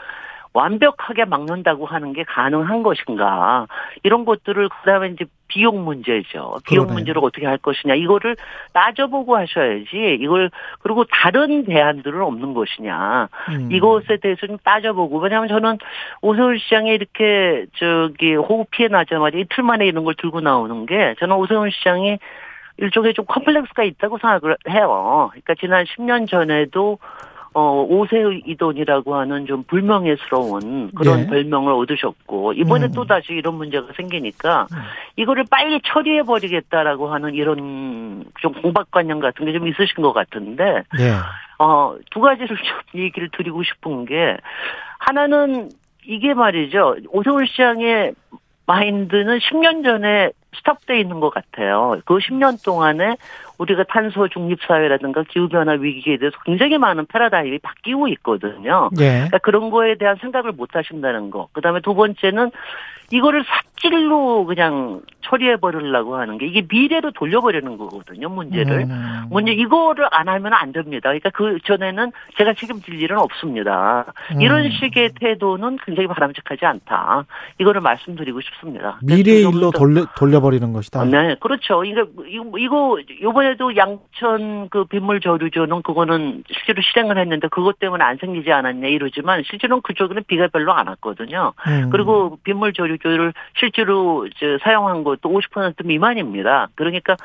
완벽하게 0.53 1.25
막는다고 1.25 1.85
하는 1.85 2.13
게 2.13 2.23
가능한 2.23 2.83
것인가 2.83 3.67
이런 4.03 4.25
것들을 4.25 4.69
그다음에 4.69 5.09
이제 5.09 5.25
비용 5.49 5.83
문제죠. 5.83 6.59
비용 6.65 6.85
그러네요. 6.85 6.93
문제를 6.93 7.21
어떻게 7.23 7.45
할 7.45 7.57
것이냐 7.57 7.95
이거를 7.95 8.37
따져보고 8.71 9.35
하셔야지 9.35 10.17
이걸 10.21 10.49
그리고 10.79 11.03
다른 11.03 11.65
대안들은 11.65 12.21
없는 12.21 12.53
것이냐 12.53 13.27
음. 13.49 13.69
이것에 13.71 14.17
대해서 14.21 14.47
좀 14.47 14.57
따져보고 14.63 15.19
왜냐하면 15.19 15.49
저는 15.49 15.77
오세훈 16.21 16.57
시장이 16.59 16.91
이렇게 16.91 17.65
저기 17.77 18.35
호우 18.35 18.65
피해 18.71 18.87
나자마자 18.87 19.37
이틀 19.37 19.63
만에 19.63 19.85
이런 19.85 20.05
걸 20.05 20.15
들고 20.15 20.39
나오는 20.39 20.85
게 20.85 21.15
저는 21.19 21.35
오세훈 21.35 21.71
시장이 21.71 22.19
일종의 22.77 23.13
좀 23.13 23.25
컴플렉스가 23.25 23.83
있다고 23.83 24.19
생각을 24.19 24.55
해요. 24.69 25.29
그러니까 25.31 25.55
지난 25.55 25.83
10년 25.83 26.29
전에도 26.29 26.97
어, 27.53 27.85
오세의 27.87 28.43
이돈이라고 28.45 29.15
하는 29.15 29.45
좀 29.45 29.63
불명예스러운 29.63 30.91
그런 30.95 31.21
예. 31.21 31.27
별명을 31.27 31.73
얻으셨고, 31.73 32.53
이번에 32.53 32.87
음. 32.87 32.91
또 32.93 33.05
다시 33.05 33.33
이런 33.33 33.55
문제가 33.55 33.87
생기니까, 33.95 34.67
이거를 35.15 35.45
빨리 35.49 35.79
처리해 35.85 36.23
버리겠다라고 36.23 37.13
하는 37.13 37.33
이런 37.35 38.25
좀 38.41 38.53
공박관념 38.53 39.19
같은 39.19 39.45
게 39.45 39.59
좀 39.59 39.67
있으신 39.67 40.01
것 40.01 40.13
같은데 40.13 40.83
예. 40.99 41.15
어, 41.59 41.95
두 42.11 42.21
가지를 42.21 42.47
좀 42.57 43.01
얘기를 43.01 43.29
드리고 43.35 43.63
싶은 43.63 44.05
게, 44.05 44.37
하나는 44.99 45.69
이게 46.05 46.33
말이죠. 46.33 46.95
오세훈 47.09 47.45
시장의 47.45 48.13
마인드는 48.65 49.39
10년 49.39 49.83
전에 49.83 50.31
스탑돼 50.55 50.99
있는 50.99 51.19
것 51.19 51.33
같아요. 51.33 51.99
그 52.05 52.15
10년 52.17 52.63
동안에 52.63 53.15
우리가 53.59 53.83
탄소 53.83 54.27
중립 54.27 54.59
사회라든가 54.65 55.23
기후 55.29 55.47
변화 55.47 55.73
위기에 55.73 56.17
대해서 56.17 56.35
굉장히 56.45 56.77
많은 56.77 57.05
패러다임이 57.05 57.59
바뀌고 57.59 58.07
있거든요. 58.07 58.89
예. 58.99 59.05
그러니까 59.05 59.37
그런 59.39 59.69
거에 59.69 59.95
대한 59.95 60.15
생각을 60.15 60.53
못 60.53 60.75
하신다는 60.75 61.29
거. 61.29 61.49
그다음에 61.51 61.81
두 61.81 61.93
번째는 61.93 62.51
이거를 63.11 63.43
삽질로 63.43 64.45
그냥 64.45 65.01
처리해 65.21 65.57
버리려고 65.57 66.15
하는 66.15 66.37
게 66.37 66.47
이게 66.47 66.65
미래로 66.67 67.11
돌려버리는 67.11 67.77
거거든요. 67.77 68.29
문제를. 68.29 68.81
음. 68.89 69.23
문제 69.29 69.51
이거를 69.51 70.07
안 70.11 70.27
하면 70.27 70.53
안 70.53 70.71
됩니다. 70.71 71.09
그러니까 71.09 71.29
그 71.29 71.59
전에는 71.63 72.11
제가 72.37 72.53
책임질 72.53 72.99
일은 73.01 73.17
없습니다. 73.19 74.05
음. 74.33 74.41
이런 74.41 74.69
식의 74.71 75.11
태도는 75.19 75.77
굉장히 75.85 76.07
바람직하지 76.07 76.65
않다. 76.65 77.25
이거를 77.59 77.81
말씀드리고 77.81 78.41
싶습니다. 78.41 78.99
미래의 79.03 79.43
그래서 79.43 79.49
일로 79.49 79.59
좀 79.61 79.71
더- 79.71 79.77
돌려, 79.79 80.05
돌려버리는 80.17 80.73
것이다. 80.73 81.05
네, 81.05 81.35
그렇죠. 81.39 81.83
이거 81.83 82.05
이거 82.27 82.57
이거 82.57 82.97
요번에도 83.21 83.75
양천 83.75 84.69
그 84.69 84.85
빗물 84.85 85.19
저류조는 85.19 85.81
그거는 85.83 86.43
실제로 86.51 86.81
실행을 86.81 87.17
했는데 87.17 87.47
그것 87.49 87.79
때문에 87.79 88.03
안 88.03 88.17
생기지 88.17 88.51
않았냐 88.51 88.87
이러지만 88.87 89.43
실제로는 89.45 89.81
그쪽에는 89.83 90.23
비가 90.27 90.47
별로 90.47 90.73
안 90.73 90.87
왔거든요. 90.87 91.53
음. 91.67 91.89
그리고 91.91 92.37
빗물 92.43 92.73
저류 92.73 92.97
조를 92.99 93.33
실제로 93.57 94.27
저 94.39 94.57
사용한 94.63 95.03
것도 95.03 95.29
50% 95.29 95.85
미만입니다. 95.85 96.67
그러니까 96.75 97.15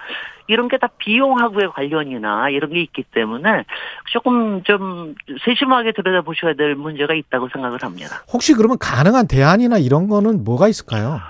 이런 0.46 0.68
게 0.68 0.76
다 0.76 0.88
비용하고의 0.98 1.70
관련이나 1.70 2.50
이런 2.50 2.70
게 2.70 2.80
있기 2.82 3.04
때문에 3.04 3.64
조금 4.12 4.62
좀 4.64 5.14
세심하게 5.44 5.92
들여다보셔야 5.92 6.54
될 6.54 6.74
문제가 6.74 7.14
있다고 7.14 7.48
생각을 7.48 7.78
합니다. 7.82 8.22
혹시 8.32 8.52
그러면 8.54 8.76
가능한 8.78 9.26
대안이나 9.28 9.78
이런 9.78 10.08
거는 10.08 10.44
뭐가 10.44 10.68
있을까요? 10.68 11.20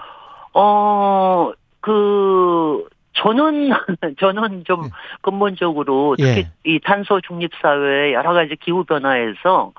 어, 0.55 1.53
그, 1.81 2.85
저는, 3.15 3.71
저는 4.19 4.65
좀 4.67 4.89
근본적으로 5.21 6.17
특히 6.19 6.31
예. 6.31 6.51
이 6.65 6.81
탄소 6.81 7.21
중립 7.21 7.53
사회의 7.61 8.15
여러 8.15 8.33
가지 8.33 8.57
기후 8.57 8.85
변화에서 8.85 9.73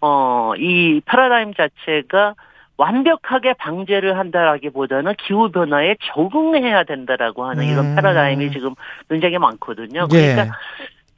어, 0.00 0.52
이 0.56 1.00
패러다임 1.06 1.54
자체가 1.54 2.34
완벽하게 2.78 3.54
방제를 3.54 4.16
한다라기보다는 4.16 5.14
기후 5.18 5.50
변화에 5.50 5.96
적응해야 6.00 6.84
된다라고 6.84 7.44
하는 7.44 7.64
음. 7.64 7.68
이런 7.68 7.94
패러다임이 7.96 8.52
지금 8.52 8.74
굉장히 9.10 9.36
많거든요. 9.38 10.06
예. 10.12 10.34
그러니까 10.34 10.56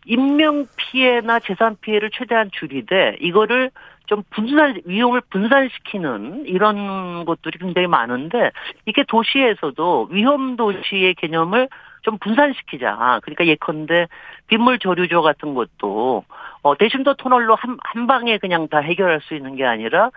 인명 0.06 0.66
피해나 0.76 1.38
재산 1.38 1.76
피해를 1.80 2.10
최대한 2.10 2.50
줄이되 2.52 3.16
이거를 3.20 3.70
좀 4.06 4.22
분산 4.30 4.80
위험을 4.86 5.20
분산시키는 5.30 6.46
이런 6.46 7.24
것들이 7.26 7.58
굉장히 7.58 7.86
많은데 7.86 8.50
이게 8.86 9.04
도시에서도 9.06 10.08
위험 10.10 10.56
도시의 10.56 11.14
개념을 11.14 11.68
좀 12.02 12.18
분산시키자. 12.18 13.20
그러니까 13.22 13.46
예컨대 13.46 14.08
빗물 14.48 14.78
저류조 14.78 15.20
같은 15.20 15.54
것도 15.54 16.24
어 16.62 16.74
대심도 16.76 17.14
터널로 17.14 17.54
한, 17.54 17.76
한 17.84 18.06
방에 18.06 18.38
그냥 18.38 18.66
다 18.68 18.78
해결할 18.78 19.20
수 19.20 19.34
있는 19.34 19.54
게 19.54 19.64
아니라 19.64 20.06
아, 20.06 20.10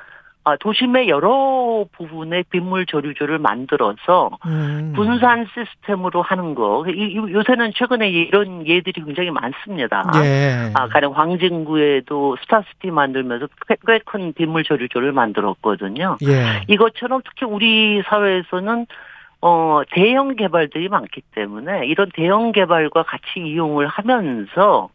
도심의 0.60 1.08
여러 1.10 1.86
부분의 1.94 2.44
빗물 2.50 2.86
저류조를 2.86 3.40
만들어서 3.40 4.30
음. 4.46 4.94
분산 4.96 5.48
시스템으로 5.54 6.22
하는 6.22 6.54
거. 6.54 6.86
요새는 6.88 7.72
최근에 7.76 8.10
이런 8.10 8.68
예들이 8.68 9.04
굉장히 9.04 9.32
많습니다. 9.32 10.04
예. 10.24 10.72
아, 10.74 10.88
가령 10.88 11.14
광진구에도 11.18 12.38
스타시티 12.42 12.92
만들면서 12.92 13.48
꽤 13.88 14.00
큰 14.06 14.34
빗물 14.34 14.64
저류조를 14.64 15.12
만들었거든요. 15.14 16.18
예. 16.24 16.62
이것처럼 16.68 17.22
특히 17.24 17.46
우리 17.46 18.02
사회에서는 18.06 18.86
어, 19.46 19.82
대형 19.92 20.38
개발들이 20.38 20.88
많기 20.88 21.20
때문에 21.36 21.86
이런 21.88 22.10
대형 22.16 22.54
개발과 22.54 23.04
같이 23.04 23.42
이용을 23.46 23.88
하면서 23.88 24.88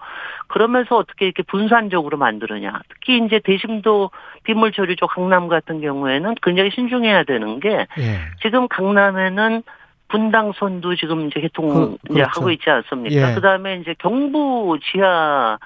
그러면서 0.46 0.96
어떻게 0.96 1.26
이렇게 1.26 1.42
분산적으로 1.42 2.16
만드느냐. 2.16 2.80
특히 2.88 3.18
이제 3.22 3.40
대심도 3.44 4.10
빗물 4.44 4.72
처리조 4.72 5.06
강남 5.06 5.48
같은 5.48 5.82
경우에는 5.82 6.34
굉장히 6.42 6.70
신중해야 6.70 7.24
되는 7.24 7.60
게 7.60 7.86
예. 7.98 8.20
지금 8.40 8.68
강남에는 8.68 9.62
분당선도 10.08 10.96
지금 10.96 11.26
이제 11.26 11.40
개통 11.40 11.68
그- 11.68 11.96
이제 12.08 12.14
그렇죠. 12.14 12.30
하고 12.40 12.50
있지 12.50 12.70
않습니까? 12.70 13.30
예. 13.30 13.34
그다음에 13.34 13.76
이제 13.76 13.94
경부 13.98 14.78
지하 14.90 15.58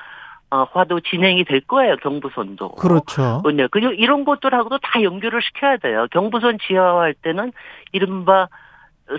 어, 0.50 0.66
화도 0.72 0.98
진행이 1.00 1.44
될 1.44 1.60
거예요. 1.60 1.94
경부선도. 2.02 2.72
그렇죠. 2.72 3.42
네, 3.54 3.68
그리고 3.70 3.92
이런 3.92 4.24
것들하고도 4.24 4.78
다 4.78 5.02
연결을 5.04 5.40
시켜야 5.40 5.76
돼요. 5.76 6.08
경부선 6.10 6.58
지하화할 6.66 7.14
때는 7.14 7.52
이른바 7.92 8.48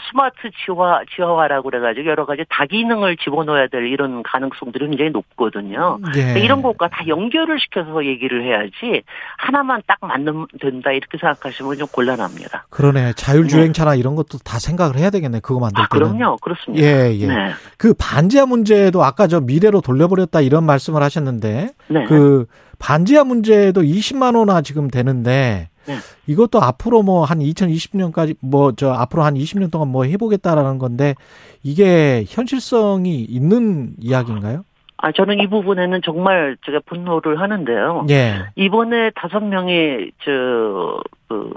스마트 0.10 0.50
지화, 0.66 1.02
지하화라고 1.16 1.70
그래가지고 1.70 2.08
여러 2.08 2.26
가지 2.26 2.44
다기능을 2.50 3.18
집어넣어야 3.18 3.68
될 3.68 3.88
이런 3.88 4.24
가능성들이 4.24 4.88
굉장히 4.90 5.12
높거든요. 5.12 6.00
예. 6.08 6.12
그러니까 6.12 6.40
이런 6.40 6.62
것과 6.62 6.90
다 6.90 7.08
연결을 7.08 7.60
시켜서 7.60 8.06
얘기를 8.06 8.44
해야지 8.44 9.04
하나만 9.38 9.82
딱 9.88 9.98
맞는 10.02 10.48
된다 10.62 10.92
이렇게 10.92 11.18
생각하시면 11.18 11.78
좀 11.78 11.88
곤란합니다. 11.88 12.66
그러네. 12.70 13.14
자율주행차나 13.14 13.96
이런 13.96 14.16
것도 14.16 14.38
다 14.40 14.60
생각을 14.60 14.98
해야 14.98 15.10
되겠네. 15.10 15.40
그거 15.42 15.60
만들 15.60 15.84
아, 15.84 15.88
때는. 15.92 16.18
그럼요. 16.18 16.38
그렇습니다. 16.38 16.86
예, 16.86 17.14
예. 17.16 17.28
네. 17.28 17.52
그 17.78 17.94
반지하 17.94 18.46
문제도 18.46 19.04
아까 19.04 19.28
저 19.28 19.42
미래로 19.42 19.82
돌려버렸다 19.82 20.42
이런 20.42 20.66
말씀을 20.66 21.02
하셨는데 21.04 21.70
네. 21.88 22.04
그 22.06 22.46
반지하 22.80 23.24
문제도 23.24 23.82
20만 23.82 24.36
원나 24.36 24.62
지금 24.62 24.90
되는데 24.90 25.70
네. 25.88 25.96
이것도 26.28 26.62
앞으로 26.62 27.02
뭐 27.04 27.26
한 27.26 27.40
2020년까지 27.40 28.36
뭐 28.42 28.72
저 28.76 28.92
앞으로 28.92 29.24
한 29.24 29.36
20년 29.36 29.72
동안 29.72 29.90
뭐 29.90 30.04
해보겠다라는 30.06 30.78
건데 30.80 31.16
이게 31.64 32.24
현실성이 32.28 33.22
있는 33.22 33.94
이야기인가요? 34.00 34.64
아, 34.98 35.12
저는 35.12 35.40
이 35.42 35.48
부분에는 35.48 36.02
정말 36.06 36.56
제가 36.66 36.80
분노를 36.86 37.40
하는데요. 37.42 38.06
예. 38.10 38.46
이번에 38.56 39.12
다섯 39.16 39.42
명의 39.42 40.12
저, 40.24 41.02
그, 41.28 41.52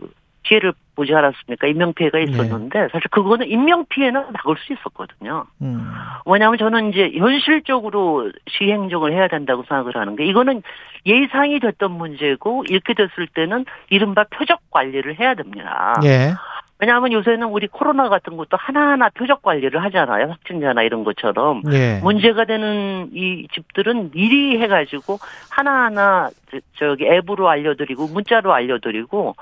피해를 0.46 0.72
보지 0.94 1.14
않았습니까? 1.14 1.66
인명피해가 1.66 2.18
있었는데, 2.20 2.88
사실 2.92 3.08
그거는 3.10 3.46
인명피해는 3.48 4.20
막을 4.32 4.56
수 4.58 4.72
있었거든요. 4.72 5.44
음. 5.60 5.90
왜냐하면 6.24 6.58
저는 6.58 6.90
이제 6.90 7.10
현실적으로 7.16 8.30
시행정을 8.48 9.12
해야 9.12 9.28
된다고 9.28 9.62
생각을 9.68 9.96
하는 9.96 10.16
게, 10.16 10.24
이거는 10.24 10.62
예상이 11.04 11.60
됐던 11.60 11.90
문제고, 11.92 12.64
이렇게 12.68 12.94
됐을 12.94 13.26
때는 13.34 13.64
이른바 13.90 14.24
표적 14.24 14.60
관리를 14.70 15.18
해야 15.18 15.34
됩니다. 15.34 15.94
예. 16.04 16.32
왜냐하면 16.78 17.10
요새는 17.12 17.46
우리 17.46 17.68
코로나 17.68 18.10
같은 18.10 18.36
것도 18.36 18.58
하나하나 18.58 19.08
표적 19.08 19.40
관리를 19.40 19.82
하잖아요. 19.84 20.28
확진자나 20.28 20.82
이런 20.82 21.04
것처럼. 21.04 21.62
예. 21.72 22.00
문제가 22.02 22.44
되는 22.44 23.08
이 23.14 23.48
집들은 23.54 24.10
미리 24.10 24.58
해가지고 24.60 25.16
하나하나 25.50 26.28
저- 26.50 26.58
저기 26.76 27.06
앱으로 27.06 27.48
알려드리고 27.48 28.08
문자로 28.08 28.52
알려드리고 28.52 29.34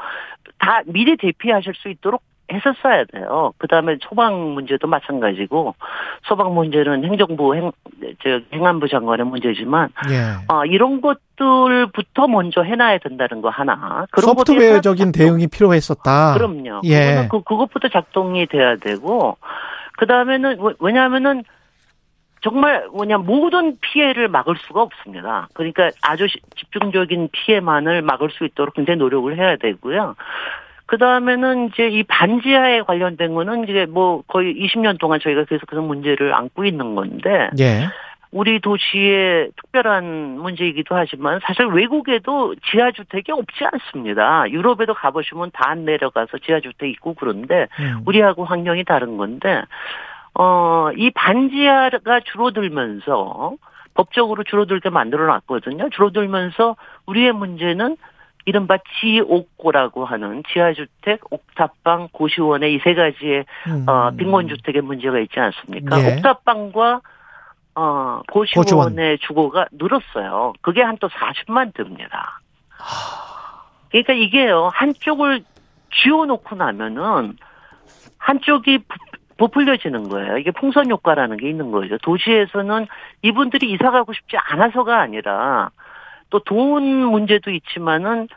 다 0.64 0.81
미리 0.87 1.16
대피하실 1.16 1.74
수 1.74 1.88
있도록 1.90 2.22
했었어야 2.53 3.05
돼요. 3.05 3.53
그 3.59 3.66
다음에 3.66 3.96
소방 4.03 4.55
문제도 4.55 4.87
마찬가지고 4.87 5.74
소방 6.24 6.55
문제는 6.55 7.05
행정부 7.05 7.55
행, 7.55 7.70
저 8.22 8.40
행안부 8.53 8.88
장관의 8.88 9.27
문제지만 9.27 9.88
예. 10.11 10.44
아 10.48 10.64
이런 10.66 11.00
것들부터 11.00 12.29
먼저 12.29 12.62
해놔야 12.62 12.98
된다는 12.98 13.40
거 13.40 13.48
하나. 13.48 14.07
그런 14.11 14.27
소프트웨어적인 14.27 15.12
대응이 15.12 15.46
필요했었다. 15.48 16.35
그럼요. 16.35 16.83
예. 16.85 17.29
그, 17.31 17.42
그것부터 17.42 17.88
작동이 17.88 18.46
돼야 18.46 18.77
되고, 18.77 19.37
그 19.96 20.07
다음에는, 20.07 20.59
왜냐하면은, 20.81 21.44
정말 22.44 22.87
뭐냐, 22.92 23.16
모든 23.18 23.78
피해를 23.80 24.28
막을 24.28 24.54
수가 24.59 24.83
없습니다. 24.83 25.48
그러니까 25.54 25.90
아주 26.02 26.28
시- 26.28 26.38
집중적인 26.57 27.30
피해만을 27.33 28.02
막을 28.02 28.28
수 28.30 28.44
있도록 28.44 28.74
굉장히 28.74 28.98
노력을 28.98 29.35
해야 29.37 29.57
되고요. 29.57 30.14
그 30.85 30.98
다음에는 30.98 31.70
이제 31.70 31.88
이 31.88 32.02
반지하에 32.02 32.83
관련된 32.83 33.33
거는 33.33 33.64
이제 33.64 33.87
뭐 33.88 34.22
거의 34.26 34.54
20년 34.54 34.98
동안 35.00 35.20
저희가 35.20 35.44
계속해서 35.44 35.80
문제를 35.80 36.35
안고 36.35 36.66
있는 36.66 36.94
건데, 36.94 37.48
예. 37.59 37.88
우리 38.30 38.61
도시의 38.61 39.50
특별한 39.57 40.04
문제이기도 40.40 40.96
하지만 40.96 41.38
사실 41.44 41.64
외국에도 41.66 42.54
지하주택이 42.70 43.30
없지 43.33 43.64
않습니다. 43.72 44.50
유럽에도 44.50 44.92
가보시면 44.92 45.52
다 45.54 45.70
안 45.70 45.85
내려가서 45.87 46.38
지하주택 46.38 46.90
있고 46.90 47.14
그런데 47.14 47.68
음. 47.80 48.02
우리하고 48.04 48.44
환경이 48.44 48.85
다른 48.85 49.16
건데 49.16 49.62
어, 50.38 50.90
이 50.97 51.11
반지하가 51.11 52.20
줄어들면서 52.25 53.55
법적으로 53.94 54.42
줄어들게 54.44 54.90
만들어 54.90 55.27
놨거든요. 55.27 55.90
줄어들면서 55.90 56.77
우리의 57.07 57.33
문제는 57.33 57.97
이른바 58.47 58.77
지옥고라고 59.01 60.05
하는 60.05 60.42
지하주택, 60.53 61.33
옥탑방, 61.33 62.09
고시원의 62.12 62.75
이세 62.75 62.94
가지의 62.94 63.44
음. 63.68 63.88
어, 63.88 64.11
빈곤주택의 64.11 64.83
문제가 64.83 65.18
있지 65.20 65.38
않습니까? 65.40 65.99
예. 66.01 66.16
옥탑방과 66.16 67.01
어, 67.77 68.20
고시원의 68.31 69.16
고시원. 69.16 69.18
주거가 69.20 69.66
늘었어요. 69.73 70.53
그게 70.61 70.83
한 70.83 70.97
또 71.01 71.09
40만 71.09 71.73
대입니다. 71.75 72.40
그러니까 73.90 74.12
이게요, 74.12 74.70
한쪽을 74.75 75.44
쥐어놓고 75.92 76.57
나면은 76.57 77.37
한쪽이 78.18 78.81
부- 79.37 79.49
부풀려지는 79.49 80.09
거예요. 80.09 80.38
이게 80.38 80.51
풍선 80.51 80.90
효과라는 80.90 81.37
게 81.37 81.49
있는 81.49 81.70
거죠. 81.70 81.99
도시에서는 81.99 82.87
이분들이 83.23 83.70
이사 83.73 83.90
가고 83.90 84.12
싶지 84.12 84.37
않아서가 84.37 85.01
아니라 85.01 85.70
또 86.31 86.40
돈 86.40 86.83
문제도 86.85 87.51
있지만은 87.51 88.29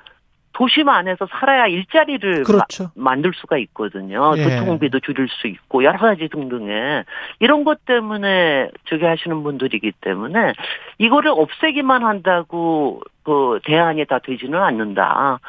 도심 0.54 0.90
안에서 0.90 1.28
살아야 1.30 1.68
일자리를 1.68 2.44
그렇죠. 2.44 2.90
만들 2.96 3.32
수가 3.36 3.58
있거든요. 3.60 4.34
예. 4.38 4.44
교통비도 4.44 5.02
줄일 5.02 5.28
수 5.30 5.46
있고 5.48 5.84
여러 5.84 6.00
가지 6.00 6.28
등등의 6.30 7.04
이런 7.40 7.64
것 7.64 7.86
때문에 7.86 8.70
저기 8.86 9.06
하시는 9.06 9.44
분들이기 9.44 9.92
때문에 10.02 10.54
이거를 10.98 11.30
없애기만 11.32 12.04
한다고 12.04 13.02
그 13.24 13.60
대안이 13.66 14.06
다 14.06 14.18
되지는 14.20 14.60
않는다. 14.60 15.40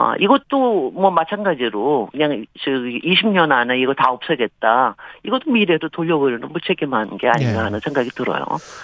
아, 0.00 0.14
이것도 0.18 0.92
뭐 0.92 1.10
마찬가지로 1.10 2.08
그냥 2.10 2.46
저기 2.64 3.02
20년 3.02 3.52
안에 3.52 3.78
이거 3.78 3.92
다 3.92 4.10
없애겠다. 4.10 4.96
이것도 5.24 5.50
미래로 5.50 5.90
돌려보려는 5.90 6.48
무책임한 6.50 7.18
게 7.18 7.28
아닌가 7.28 7.52
예. 7.52 7.58
하는 7.58 7.80
생각이 7.80 8.08
들어요. 8.10 8.42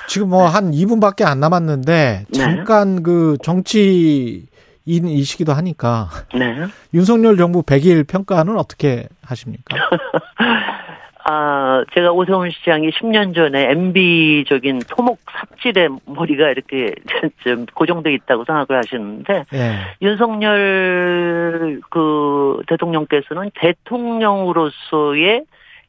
지금 0.08 0.28
뭐한 0.28 0.72
2분밖에 0.72 1.24
안 1.24 1.40
남았는데 1.40 2.26
네. 2.28 2.38
잠깐 2.38 3.02
그 3.02 3.38
정치인이시기도 3.42 5.54
하니까 5.54 6.10
네. 6.34 6.66
윤석열 6.92 7.38
정부 7.38 7.62
100일 7.62 8.06
평가는 8.06 8.54
어떻게 8.58 9.08
하십니까? 9.22 9.74
아, 11.28 11.84
제가 11.92 12.12
오세훈 12.12 12.50
시장이 12.50 12.90
10년 12.90 13.34
전에 13.34 13.72
MB적인 13.72 14.82
토목 14.88 15.18
삽질에 15.28 15.88
머리가 16.04 16.50
이렇게 16.50 16.94
좀 17.42 17.66
고정돼 17.66 18.12
있다고 18.14 18.44
생각을 18.44 18.78
하시는데 18.78 19.44
예. 19.52 19.72
윤석열 20.02 21.80
그 21.90 22.62
대통령께서는 22.68 23.50
대통령으로서의 23.56 25.46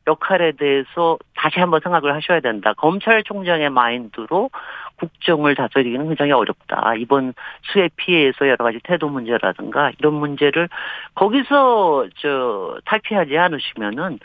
역할에 0.08 0.54
대해서 0.54 1.20
다시 1.36 1.60
한번 1.60 1.82
생각을 1.84 2.16
하셔야 2.16 2.40
된다. 2.40 2.74
검찰총장의 2.74 3.70
마인드로 3.70 4.50
국정을 4.96 5.54
다스리기는 5.54 6.08
굉장히 6.08 6.32
어렵다. 6.32 6.96
이번 6.96 7.34
수해 7.62 7.90
피해에서 7.96 8.48
여러 8.48 8.58
가지 8.58 8.80
태도 8.84 9.10
문제라든가 9.10 9.92
이런 10.00 10.16
문제를 10.16 10.70
거기서 11.14 12.08
저 12.16 12.80
탈피하지 12.86 13.38
않으시면은 13.38 14.18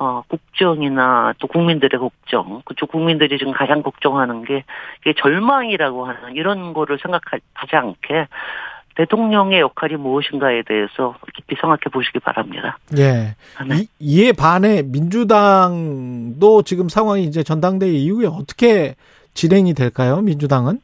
어, 0.00 0.22
국정이나 0.28 1.34
또 1.38 1.46
국민들의 1.46 2.00
걱정, 2.00 2.62
그쪽 2.64 2.90
국민들이 2.90 3.36
지금 3.36 3.52
가장 3.52 3.82
걱정하는 3.82 4.46
게, 4.46 4.64
이게 5.02 5.12
절망이라고 5.20 6.06
하는 6.06 6.36
이런 6.36 6.72
거를 6.72 6.98
생각하지 7.02 7.42
않게 7.70 8.26
대통령의 8.96 9.60
역할이 9.60 9.96
무엇인가에 9.96 10.62
대해서 10.62 11.16
깊이 11.34 11.54
생각해 11.60 11.80
보시기 11.92 12.18
바랍니다. 12.18 12.78
예. 12.96 13.34
네. 13.68 13.76
이, 13.76 13.88
이에 13.98 14.32
반해 14.32 14.82
민주당도 14.82 16.62
지금 16.62 16.88
상황이 16.88 17.24
이제 17.24 17.42
전당대회 17.42 17.90
이후에 17.90 18.26
어떻게 18.26 18.94
진행이 19.34 19.74
될까요? 19.74 20.22
민주당은? 20.22 20.80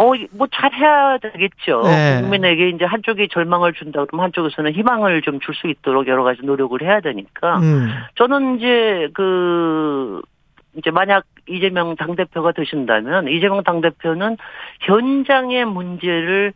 어, 0.00 0.12
뭐 0.32 0.46
잘해야 0.50 1.18
되겠죠. 1.18 1.82
네. 1.82 2.20
국민에게 2.22 2.70
이제 2.70 2.86
한쪽이 2.86 3.28
절망을 3.28 3.74
준다 3.74 4.06
그러면 4.06 4.24
한쪽에서는 4.24 4.72
희망을 4.72 5.20
좀 5.20 5.40
줄 5.40 5.54
수 5.54 5.66
있도록 5.68 6.06
여러 6.08 6.22
가지 6.24 6.40
노력을 6.42 6.80
해야 6.80 7.00
되니까. 7.00 7.58
음. 7.58 7.90
저는 8.14 8.56
이제 8.56 9.08
그 9.12 10.22
이제 10.76 10.90
만약 10.90 11.24
이재명 11.46 11.96
당대표가 11.96 12.52
되신다면 12.52 13.28
이재명 13.28 13.62
당대표는 13.62 14.38
현장의 14.80 15.66
문제를 15.66 16.54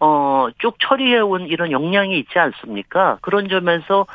어 0.00 0.48
쭉 0.58 0.76
처리해 0.80 1.18
온 1.18 1.42
이런 1.46 1.72
역량이 1.72 2.18
있지 2.20 2.38
않습니까? 2.38 3.18
그런 3.20 3.48
점에서 3.48 4.06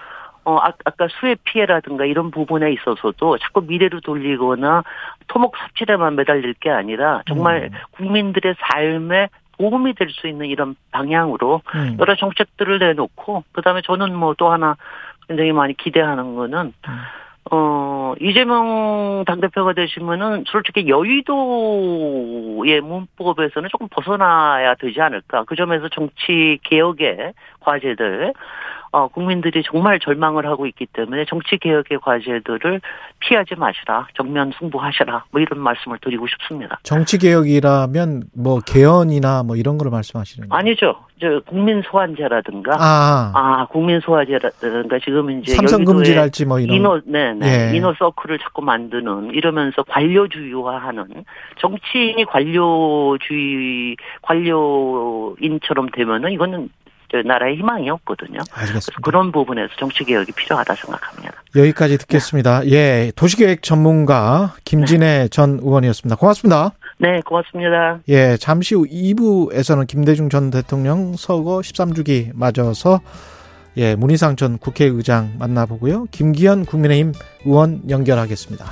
어 0.46 0.58
아, 0.58 0.74
아까 0.86 1.08
수해 1.20 1.36
피해라든가 1.44 2.06
이런 2.06 2.32
부분에 2.32 2.72
있어서도 2.74 3.38
자꾸 3.40 3.62
미래로 3.62 4.02
돌리거나 4.02 4.84
토목 5.28 5.56
삽질에만 5.58 6.16
매달릴 6.16 6.54
게 6.56 6.70
아니라 6.70 7.22
정말 7.28 7.70
음. 7.72 7.78
국민들의 7.92 8.56
삶에 8.60 9.30
도움이 9.58 9.94
될 9.94 10.10
수 10.10 10.28
있는 10.28 10.48
이런 10.48 10.76
방향으로 10.92 11.62
음. 11.76 11.98
여러 12.00 12.16
정책들을 12.16 12.80
내놓고 12.80 13.44
그다음에 13.54 13.82
저는 13.86 14.16
뭐 14.16 14.34
또 14.38 14.52
하나 14.52 14.76
굉장히 15.28 15.52
많이 15.54 15.74
기대하는 15.78 16.36
거는 16.36 16.74
어 17.52 17.93
이재명 18.20 19.24
당대표가 19.26 19.74
되시면은 19.74 20.44
솔직히 20.48 20.88
여의도의 20.88 22.82
문법에서는 22.82 23.70
조금 23.70 23.88
벗어나야 23.90 24.76
되지 24.76 25.02
않을까 25.02 25.44
그 25.46 25.56
점에서 25.56 25.90
정치 25.90 26.60
개혁의 26.64 27.34
과제들 27.60 28.34
어 28.92 29.08
국민들이 29.08 29.64
정말 29.66 30.00
절망을 30.00 30.46
하고 30.46 30.68
있기 30.68 30.86
때문에 30.86 31.26
정치 31.26 31.58
개혁의 31.58 32.00
과제들을 32.00 32.80
피하지 33.20 33.56
마시라 33.56 34.08
정면 34.16 34.54
승부하시라 34.60 35.26
뭐 35.32 35.42
이런 35.42 35.60
말씀을 35.62 35.98
드리고 36.00 36.28
싶습니다. 36.28 36.80
정치 36.84 37.18
개혁이라면 37.18 38.26
뭐 38.36 38.60
개헌이나 38.60 39.42
뭐 39.44 39.56
이런 39.56 39.80
걸 39.80 39.90
말씀하시는 39.90 40.48
거예요? 40.48 40.60
아니죠. 40.60 40.96
저 41.24 41.40
국민 41.48 41.82
소환제라든가 41.82 42.74
아, 42.78 43.32
아, 43.34 43.66
국민 43.68 44.02
소화제라든가 44.02 45.00
지금 45.04 45.32
이제 45.32 45.56
삼성 45.56 45.86
금지랄지 45.86 46.46
뭐 46.46 46.60
이런. 46.60 46.76
인호, 46.76 47.00
네네. 47.06 47.72
예. 47.72 47.78
인호 47.78 47.94
서클을 47.98 48.40
자꾸 48.40 48.62
만드는, 48.62 49.32
이러면서 49.34 49.84
관료주의화하는, 49.84 51.24
정치인이 51.60 52.26
관료주의, 52.26 53.96
관료인처럼 54.22 55.90
되면은 55.96 56.32
이거는 56.34 56.70
저 57.10 57.22
나라의 57.22 57.56
희망이 57.56 57.90
없거든요. 57.90 58.40
알겠습니다. 58.52 59.00
그런 59.02 59.32
부분에서 59.32 59.70
정치 59.78 60.04
개혁이 60.04 60.34
필요하다 60.34 60.76
생각합니다. 60.76 61.32
여기까지 61.56 61.98
듣겠습니다. 62.00 62.66
예, 62.68 63.12
도시계획 63.16 63.64
전문가 63.64 64.56
김진애 64.66 65.30
전 65.30 65.60
의원이었습니다. 65.62 66.18
고맙습니다. 66.18 66.72
네, 67.04 67.20
고맙습니다. 67.26 68.00
예, 68.08 68.38
잠시 68.38 68.76
후 68.76 68.86
2부에서는 68.88 69.86
김대중 69.88 70.30
전 70.30 70.50
대통령 70.50 71.18
서거 71.18 71.58
13주기 71.58 72.32
맞아서 72.34 73.02
예, 73.76 73.94
문희상 73.96 74.38
전 74.38 74.58
국회의장 74.58 75.34
만나보고요. 75.38 76.06
김기현 76.12 76.64
국민의힘 76.64 77.12
의원 77.44 77.82
연결하겠습니다. 77.90 78.66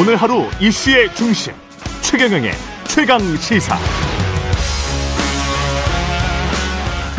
오늘 0.00 0.16
하루 0.16 0.44
이슈의 0.62 1.14
중심 1.14 1.52
최경영의 2.00 2.52
최강 2.88 3.20
시사. 3.36 3.76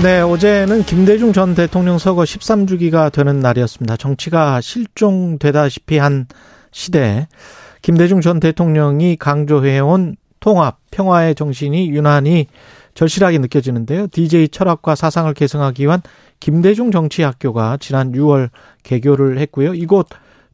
네, 0.01 0.19
어제는 0.19 0.84
김대중 0.84 1.32
전 1.32 1.56
대통령 1.56 1.97
서거 1.97 2.23
13주기가 2.23 3.12
되는 3.12 3.39
날이었습니다. 3.39 3.95
정치가 3.95 4.60
실종되다시피 4.60 5.97
한 5.97 6.25
시대, 6.71 7.27
김대중 7.82 8.19
전 8.19 8.39
대통령이 8.39 9.15
강조해온 9.15 10.17
통합, 10.41 10.79
평화의 10.91 11.36
정신이 11.36 11.89
유난히 11.89 12.47
절실하게 12.95 13.38
느껴지는데요. 13.38 14.08
DJ 14.08 14.49
철학과 14.49 14.95
사상을 14.95 15.34
계승하기 15.34 15.84
위한 15.84 16.01
김대중 16.41 16.91
정치학교가 16.91 17.77
지난 17.79 18.12
6월 18.12 18.50
개교를 18.83 19.37
했고요. 19.37 19.73
이곳 19.73 20.08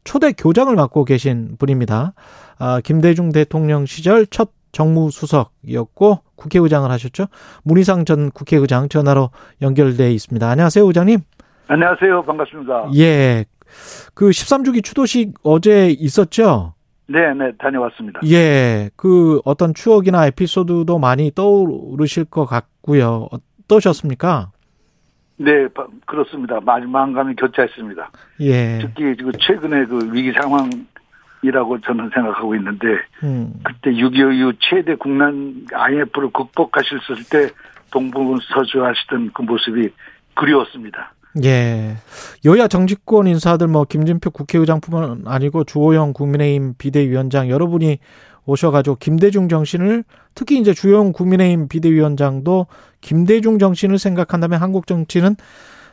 초대 0.04 0.32
교장을 0.32 0.72
맡고 0.76 1.04
계신 1.04 1.56
분입니다. 1.58 2.12
아, 2.58 2.80
김대중 2.82 3.32
대통령 3.32 3.84
시절 3.84 4.26
첫 4.26 4.50
정무수석이었고 4.72 6.20
국회의장을 6.36 6.90
하셨죠. 6.90 7.26
문희상 7.64 8.04
전 8.04 8.30
국회의장 8.30 8.88
전화로 8.88 9.30
연결돼 9.62 10.12
있습니다. 10.12 10.48
안녕하세요, 10.48 10.86
의장님. 10.86 11.20
안녕하세요. 11.68 12.22
반갑습니다. 12.24 12.90
예. 12.96 13.44
그 14.14 14.30
13주기 14.30 14.82
추도식 14.82 15.34
어제 15.42 15.88
있었죠? 15.90 16.74
네, 17.06 17.32
네, 17.34 17.52
다녀왔습니다. 17.58 18.20
예. 18.30 18.90
그 18.96 19.40
어떤 19.44 19.74
추억이나 19.74 20.26
에피소드도 20.26 20.98
많이 20.98 21.30
떠오르실 21.34 22.24
것 22.26 22.46
같고요. 22.46 23.28
어떠셨습니까? 23.66 24.50
네, 25.36 25.68
바- 25.68 25.86
그렇습니다. 26.06 26.60
마지막감이 26.60 27.34
교차했습니다. 27.36 28.10
예. 28.42 28.78
특히 28.82 29.16
최근에 29.40 29.86
그 29.86 30.10
위기 30.12 30.32
상황 30.32 30.68
이라고 31.42 31.80
저는 31.80 32.10
생각하고 32.12 32.54
있는데 32.56 32.86
음. 33.22 33.54
그때 33.62 33.90
6.25 33.92 34.34
이후 34.34 34.52
최대 34.60 34.94
국난 34.94 35.66
IMF를 35.72 36.30
극복하셨을 36.32 37.24
때 37.30 37.50
동부서주하시던 37.90 39.30
그 39.34 39.42
모습이 39.42 39.90
그리웠습니다. 40.34 41.14
예. 41.44 41.96
여야 42.44 42.66
정치권 42.66 43.26
인사들 43.26 43.68
뭐 43.68 43.84
김진표 43.84 44.30
국회의장뿐만 44.30 45.22
아니고 45.26 45.64
주호영 45.64 46.12
국민의힘 46.12 46.74
비대위원장 46.76 47.48
여러분이 47.48 47.98
오셔가지고 48.46 48.96
김대중 48.96 49.48
정신을 49.48 50.04
특히 50.34 50.58
이제 50.58 50.74
주호영 50.74 51.12
국민의힘 51.12 51.68
비대위원장도 51.68 52.66
김대중 53.00 53.58
정신을 53.58 53.98
생각한다면 53.98 54.60
한국 54.60 54.86
정치는 54.86 55.36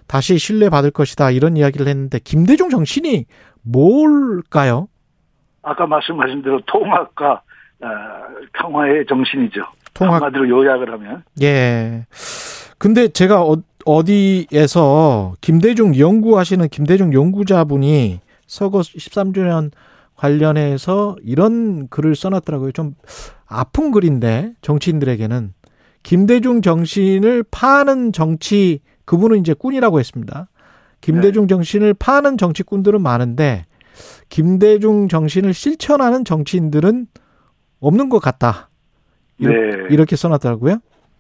다시 0.07 0.37
신뢰받을 0.37 0.91
것이다 0.91 1.31
이런 1.31 1.57
이야기를 1.57 1.87
했는데 1.87 2.19
김대중 2.19 2.69
정신이 2.69 3.25
뭘까요? 3.61 4.87
아까 5.67 5.85
말씀하신 5.85 6.41
대로 6.43 6.61
통합과 6.65 7.41
어, 7.81 7.87
평화의 8.53 9.05
정신이죠. 9.07 9.61
통합. 9.93 10.21
한마디로 10.21 10.47
요약을 10.49 10.91
하면 10.93 11.23
예. 11.41 12.05
근데 12.77 13.09
제가 13.09 13.43
어, 13.43 13.57
어디에서 13.85 15.33
김대중 15.41 15.97
연구하시는 15.97 16.67
김대중 16.69 17.13
연구자분이 17.13 18.19
서거 18.45 18.79
13주년 18.79 19.71
관련해서 20.15 21.15
이런 21.21 21.87
글을 21.89 22.15
써놨더라고요. 22.15 22.71
좀 22.71 22.95
아픈 23.45 23.91
글인데 23.91 24.53
정치인들에게는 24.61 25.53
김대중 26.03 26.61
정신을 26.61 27.43
파는 27.51 28.13
정치 28.13 28.79
그분은 29.05 29.39
이제 29.39 29.53
꾼이라고 29.53 29.99
했습니다. 29.99 30.47
김대중 31.01 31.47
정신을 31.47 31.93
파는 31.93 32.37
정치꾼들은 32.37 33.01
많은데 33.01 33.65
김대중 34.29 35.07
정신을 35.07 35.53
실천하는 35.53 36.25
정치인들은 36.25 37.07
없는 37.79 38.09
것 38.09 38.19
같다. 38.19 38.69
네. 39.37 39.49
이렇게 39.89 40.15
써놨더라고요. 40.15 40.79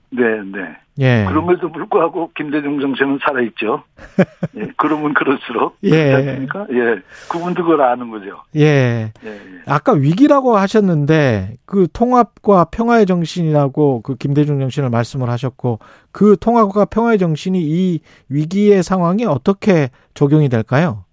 네, 0.09 0.23
네. 0.51 0.77
예. 0.99 1.25
그럼에도 1.27 1.71
불구하고 1.71 2.31
김대중 2.35 2.79
정신은 2.79 3.19
살아있죠. 3.21 3.83
예, 4.57 4.71
그러면 4.77 5.13
그럴수록 5.13 5.77
예. 5.83 6.13
않습니까? 6.13 6.65
예, 6.71 7.01
그분도 7.29 7.63
그걸 7.63 7.81
아는 7.81 8.09
거죠. 8.09 8.41
예. 8.55 9.11
예, 9.23 9.29
예. 9.29 9.41
아까 9.67 9.93
위기라고 9.93 10.57
하셨는데 10.57 11.57
그 11.65 11.87
통합과 11.93 12.65
평화의 12.71 13.05
정신이라고 13.05 14.01
그 14.01 14.15
김대중 14.15 14.59
정신을 14.59 14.89
말씀을 14.89 15.29
하셨고 15.29 15.79
그 16.11 16.35
통합과 16.39 16.85
평화의 16.85 17.19
정신이 17.19 17.61
이 17.61 17.99
위기의 18.29 18.81
상황에 18.81 19.25
어떻게 19.25 19.89
적용이 20.15 20.49
될까요? 20.49 21.03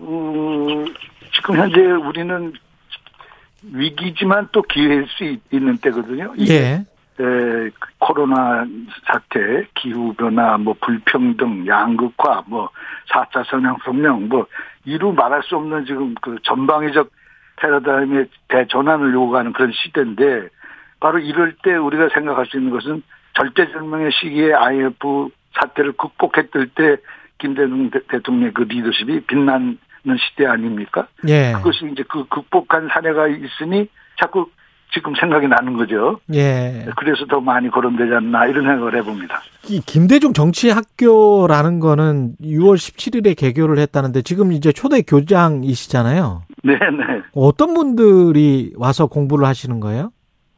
음, 0.00 0.86
지금 1.32 1.56
현재 1.56 1.80
우리는 1.80 2.52
위기지만 3.72 4.48
또 4.52 4.62
기회일 4.62 5.06
수 5.08 5.24
있- 5.24 5.42
있는 5.52 5.76
때거든요. 5.78 6.32
예. 6.40 6.84
에, 7.18 7.70
코로나 7.98 8.66
사태, 9.06 9.66
기후변화, 9.74 10.58
뭐, 10.58 10.74
불평등, 10.80 11.66
양극화, 11.66 12.44
뭐, 12.46 12.68
4차 13.10 13.44
성향성명, 13.48 14.28
뭐, 14.28 14.46
이루 14.84 15.12
말할 15.12 15.42
수 15.42 15.56
없는 15.56 15.86
지금 15.86 16.14
그 16.20 16.36
전방위적 16.42 17.10
패러다임의 17.56 18.26
대전환을 18.48 19.14
요구하는 19.14 19.52
그런 19.54 19.72
시대인데, 19.72 20.48
바로 21.00 21.18
이럴 21.18 21.54
때 21.62 21.74
우리가 21.74 22.10
생각할 22.12 22.44
수 22.46 22.58
있는 22.58 22.70
것은 22.70 23.02
절대절명의 23.34 24.10
시기에 24.12 24.52
IMF 24.52 25.28
사태를 25.54 25.92
극복했을 25.92 26.68
때 26.74 26.96
김대중 27.38 27.90
대- 27.90 28.00
대통령의 28.08 28.52
그 28.52 28.62
리더십이 28.62 29.20
빛 29.26 29.36
나는 30.06 30.18
시대 30.18 30.46
아닙니까? 30.46 31.08
예. 31.28 31.52
그것이 31.56 31.88
이제 31.92 32.04
그 32.08 32.24
극복한 32.28 32.88
사례가 32.92 33.26
있으니 33.28 33.88
자꾸 34.20 34.48
지금 34.94 35.12
생각이 35.18 35.48
나는 35.48 35.76
거죠. 35.76 36.20
예. 36.32 36.86
그래서 36.96 37.26
더 37.26 37.40
많이 37.40 37.68
거론되지 37.68 38.14
않나 38.14 38.46
이런 38.46 38.64
생각을 38.64 38.94
해봅니다. 38.96 39.40
이 39.68 39.80
김대중 39.84 40.32
정치학교라는 40.32 41.80
거는 41.80 42.36
6월 42.40 42.76
17일에 42.76 43.36
개교를 43.36 43.78
했다는데 43.78 44.22
지금 44.22 44.52
이제 44.52 44.70
초대 44.72 45.02
교장이시잖아요. 45.02 46.42
네네. 46.62 47.22
어떤 47.34 47.74
분들이 47.74 48.72
와서 48.76 49.06
공부를 49.06 49.46
하시는 49.46 49.80
거예요? 49.80 50.12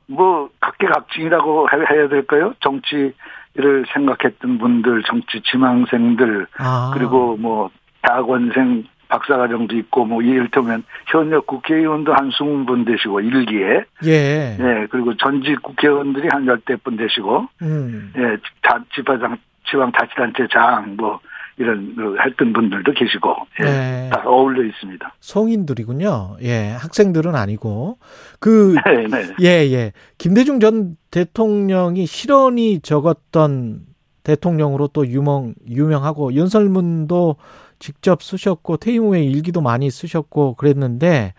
뭐 0.07 0.51
각계각층이라고 0.61 1.69
해- 1.71 1.97
해야 1.97 2.09
될까요? 2.09 2.53
정치를 2.61 3.87
생각했던 3.95 4.59
분들, 4.59 5.03
정치 5.05 5.41
지망생들, 5.51 6.47
아. 6.59 6.91
그리고 6.95 7.37
뭐 7.39 7.71
대학원생 8.03 8.85
박사과정도 9.09 9.77
있고 9.77 10.05
뭐 10.05 10.23
이를테면 10.23 10.85
현역 11.07 11.47
국회의원도 11.47 12.13
한 12.13 12.31
20분 12.31 12.87
되시고 12.87 13.21
일기에 13.21 13.85
예. 14.05 14.57
예 14.59 14.87
그리고 14.91 15.17
전직 15.17 15.63
국회의원들이 15.63 16.29
한 16.31 16.47
열대 16.47 16.77
분 16.77 16.97
되시고 16.97 17.49
음. 17.63 18.13
예 18.17 18.37
자, 18.63 18.83
지방장 18.95 19.39
지방 19.71 19.93
자치단체 19.93 20.49
장 20.53 20.97
뭐 20.97 21.21
이런 21.59 21.95
그 21.97 22.17
했던 22.25 22.53
분들도 22.53 22.93
계시고 22.93 23.35
예, 23.61 23.65
네. 23.65 24.11
다 24.13 24.23
어울려 24.25 24.65
있습니다. 24.65 25.15
성인들이군요. 25.21 26.37
예. 26.43 26.71
학생들은 26.79 27.35
아니고 27.35 27.99
그 28.39 28.77
네, 28.87 29.07
네. 29.09 29.35
예, 29.43 29.73
예. 29.73 29.93
김대중 30.19 30.61
전 30.61 30.97
대통령이 31.11 32.07
실언이 32.07 32.81
적었던 32.81 33.81
대통령으로 34.23 34.89
또 34.89 35.07
유명, 35.07 35.55
유명하고 35.69 36.37
연설문도 36.37 37.37
직접 37.79 38.23
쓰셨고 38.23 38.79
퇴임 38.79 39.05
후에 39.05 39.23
일기도 39.23 39.61
많이 39.61 39.91
쓰셨고 39.91 40.55
그랬는데 40.55 41.35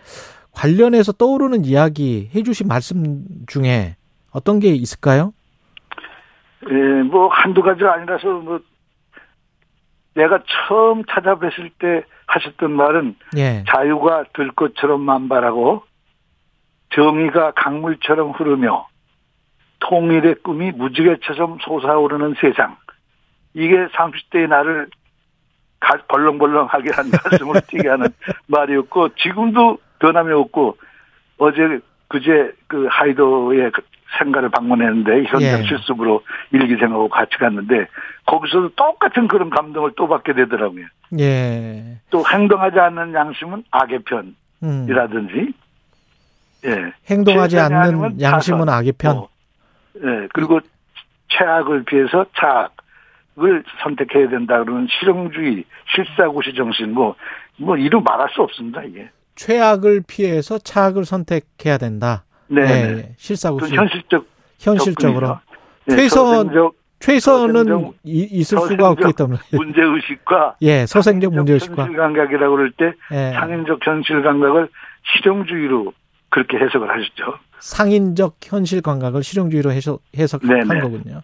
관련해서 0.52 1.12
떠오르는 1.14 1.66
이야기 1.66 2.30
해주신 2.36 2.68
말씀 2.68 3.26
중에 3.48 3.96
어떤 4.32 4.60
게 4.60 4.70
있을까요? 4.70 5.34
예, 6.70 6.74
뭐 7.04 7.30
한두 7.30 7.62
가지가 7.62 7.94
아니라서 7.94 8.28
뭐 8.28 8.60
내가 10.16 10.44
처음 10.68 11.04
찾아뵀을 11.04 11.72
때 11.80 12.04
하셨던 12.28 12.72
말은 12.72 13.16
예. 13.38 13.64
자유가 13.70 14.26
들꽃처럼 14.34 15.02
만발하고 15.02 15.84
정의가 16.94 17.52
강물처럼 17.52 18.32
흐르며 18.32 18.88
통일의 19.80 20.36
꿈이 20.44 20.72
무지개처럼 20.72 21.60
솟아오르는 21.62 22.36
세상. 22.42 22.76
이게 23.54 23.88
30대의 23.88 24.48
나를 24.48 24.90
가- 25.80 25.98
벌렁벌렁하게 26.08 26.90
한 26.94 27.10
가슴을 27.12 27.62
뛰게 27.68 27.88
하는 27.90 28.08
말이었고 28.48 29.10
지금도 29.16 29.78
변함이 30.00 30.32
없고 30.34 30.78
어제 31.38 31.80
그제 32.08 32.52
그 32.68 32.88
하이더의 32.90 33.72
그 33.72 33.82
생가를 34.18 34.50
방문했는데 34.50 35.26
현장 35.26 35.60
예. 35.62 35.64
실습으로 35.68 36.24
일기생하고 36.52 37.10
같이 37.10 37.38
갔는데 37.38 37.88
거기서도 38.26 38.70
똑같은 38.76 39.28
그런 39.28 39.50
감동을 39.52 39.92
또 39.96 40.08
받게 40.08 40.34
되더라고요. 40.34 40.86
예. 41.20 41.98
또 42.10 42.24
행동하지 42.28 42.80
않는 42.80 43.14
양심은 43.14 43.64
악의 43.72 44.00
음. 44.64 44.86
편이라든지 44.88 45.54
예. 46.66 46.94
행동하지 47.10 47.60
않는 47.60 48.20
양심은. 48.20 48.68
악의 48.68 48.94
편. 48.98 49.18
어, 49.18 49.30
예. 49.98 50.28
그리고 50.34 50.60
최악을 51.30 51.84
피해서 51.86 52.26
착 52.36 52.72
을 53.42 53.64
선택해야 53.84 54.30
된다 54.30 54.62
그러는 54.64 54.88
실용주의, 55.00 55.64
실사구시 55.94 56.54
정신 56.56 56.94
뭐, 56.94 57.16
뭐 57.58 57.78
이루 57.78 58.02
말할 58.02 58.28
수 58.34 58.42
없습니다, 58.42 58.84
이게. 58.84 59.10
최악을 59.36 60.04
피해서 60.08 60.58
차악을 60.58 61.06
선택해야 61.06 61.78
된다. 61.78 62.24
네. 62.48 62.62
예. 62.62 62.66
네. 62.66 63.14
실사구시. 63.18 63.74
또 63.74 63.82
현실적 63.82 64.26
현실적으로. 64.60 65.38
예, 65.90 65.96
최선- 65.96 66.26
서생적 66.48 66.74
최선은 67.00 67.94
이- 68.04 68.28
있을 68.32 68.58
수가 68.60 68.90
없기 68.90 69.14
때문에. 69.16 69.40
문제 69.54 69.82
의식과 69.82 70.56
예, 70.64 70.86
서생적 70.86 71.04
상인적 71.04 71.34
문제 71.34 71.54
의식과. 71.54 71.84
현실 71.84 71.98
감각이라고 71.98 72.56
그럴 72.56 72.72
때 72.72 72.94
예. 73.14 73.32
상인적 73.32 73.80
현실 73.88 74.22
감각을 74.22 74.68
실용주의로 75.14 75.94
그렇게 76.30 76.58
해석을 76.58 76.90
하셨죠. 76.90 77.40
상인적 77.60 78.38
현실 78.44 78.82
감각을 78.82 79.24
실용주의로 79.24 79.72
해석, 79.72 80.02
해석 80.18 80.44
한 80.44 80.68
네네. 80.68 80.82
거군요. 80.82 81.22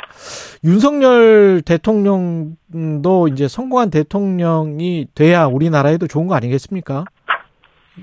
윤석열 0.63 1.61
대통령도 1.65 3.29
이제 3.31 3.47
성공한 3.47 3.89
대통령이 3.89 5.07
돼야 5.15 5.45
우리나라에도 5.45 6.07
좋은 6.07 6.27
거 6.27 6.35
아니겠습니까? 6.35 7.05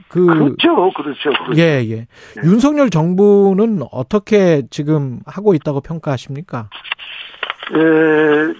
그, 0.09 0.24
그렇죠, 0.24 0.92
그렇죠. 0.94 1.30
그렇죠. 1.44 1.61
예, 1.61 1.84
예. 1.90 2.07
윤석열 2.44 2.88
정부는 2.88 3.82
어떻게 3.90 4.62
지금 4.70 5.20
하고 5.26 5.53
있다고 5.55 5.82
평가하십니까? 5.82 6.70
에, 7.74 8.55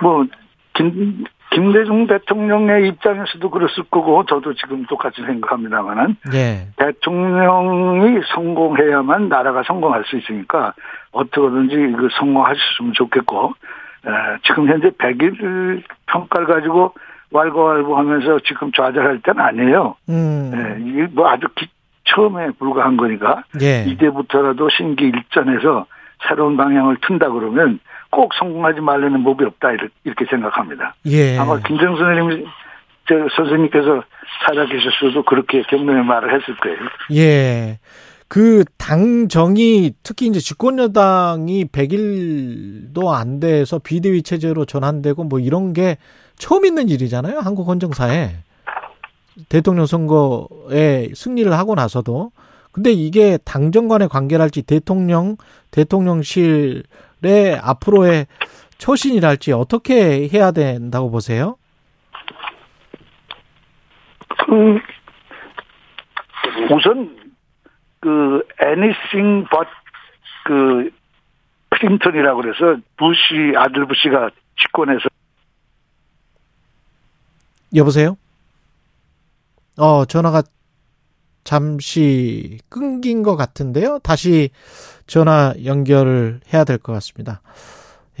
뭐, 0.00 0.24
김, 0.74 1.24
김대중 1.54 2.06
대통령의 2.06 2.88
입장에서도 2.88 3.48
그랬을 3.50 3.84
거고, 3.90 4.24
저도 4.26 4.54
지금 4.54 4.84
똑같이 4.86 5.22
생각합니다만은, 5.22 6.16
예, 6.34 6.66
대통령이 6.76 8.20
성공해야만 8.34 9.28
나라가 9.28 9.62
성공할 9.62 10.04
수 10.06 10.16
있으니까, 10.16 10.74
어떻게든지 11.12 11.74
그 11.96 12.08
성공하셨으면 12.18 12.92
좋겠고, 12.94 13.52
에, 14.06 14.10
지금 14.42 14.68
현재 14.68 14.90
100일 14.90 15.82
평가를 16.06 16.46
가지고 16.46 16.92
왈가왈부 17.30 17.96
하면서 17.96 18.38
지금 18.40 18.70
좌절할 18.72 19.20
때는 19.22 19.40
아니에요. 19.40 19.96
음, 20.08 20.52
예, 20.54 20.82
이게 20.90 21.06
뭐 21.12 21.28
아주 21.28 21.46
기- 21.54 21.68
처음에 22.06 22.50
불과한 22.58 22.96
거니까, 22.96 23.44
예, 23.62 23.84
이제부터라도 23.86 24.68
신기 24.70 25.04
일전에서 25.06 25.86
새로운 26.28 26.56
방향을 26.56 26.96
튼다 27.00 27.30
그러면 27.30 27.78
꼭 28.14 28.32
성공하지 28.38 28.80
말려는 28.80 29.24
법이 29.24 29.44
없다 29.44 29.70
이렇게 30.04 30.24
생각합니다. 30.30 30.94
예. 31.06 31.36
아마 31.36 31.58
김정 31.58 31.96
선생님 31.96 32.46
저 33.08 33.14
선생님께서 33.36 34.04
살아계셨어도 34.46 35.24
그렇게 35.24 35.62
격려의 35.62 36.04
말을 36.04 36.32
했을 36.32 36.56
거예요. 36.56 36.78
예. 37.12 37.80
그 38.28 38.64
당정이 38.78 39.94
특히 40.04 40.26
이제 40.26 40.38
집권 40.38 40.78
여당이 40.78 41.66
100일도 41.66 43.08
안 43.12 43.40
돼서 43.40 43.80
비대위 43.80 44.22
체제로 44.22 44.64
전환되고 44.64 45.24
뭐 45.24 45.40
이런 45.40 45.72
게 45.72 45.98
처음 46.36 46.64
있는 46.64 46.88
일이잖아요. 46.88 47.40
한국 47.40 47.68
헌정사에. 47.68 48.30
대통령 49.48 49.86
선거에 49.86 51.08
승리를 51.14 51.52
하고 51.52 51.74
나서도 51.74 52.30
근데 52.70 52.92
이게 52.92 53.38
당정 53.44 53.88
간의 53.88 54.08
관계랄지 54.08 54.62
대통령 54.62 55.36
대통령실의 55.72 56.82
앞으로의 57.60 58.26
처신이랄지 58.78 59.52
어떻게 59.52 60.28
해야 60.28 60.50
된다고 60.50 61.10
보세요? 61.10 61.56
그 64.28 64.78
우선 66.70 67.16
그 68.00 68.46
anything 68.62 69.48
but 69.48 69.68
그 70.44 70.90
클린턴이라고 71.70 72.42
그래서 72.42 72.80
부시 72.96 73.54
아들 73.56 73.86
부시가 73.86 74.30
집권해서 74.60 75.08
여보세요? 77.74 78.16
어 79.78 80.04
전화가 80.04 80.42
잠시 81.44 82.58
끊긴 82.68 83.22
것 83.22 83.36
같은데요. 83.36 83.98
다시 84.02 84.50
전화 85.06 85.54
연결을 85.64 86.40
해야 86.52 86.64
될 86.64 86.78
것 86.78 86.92
같습니다. 86.94 87.40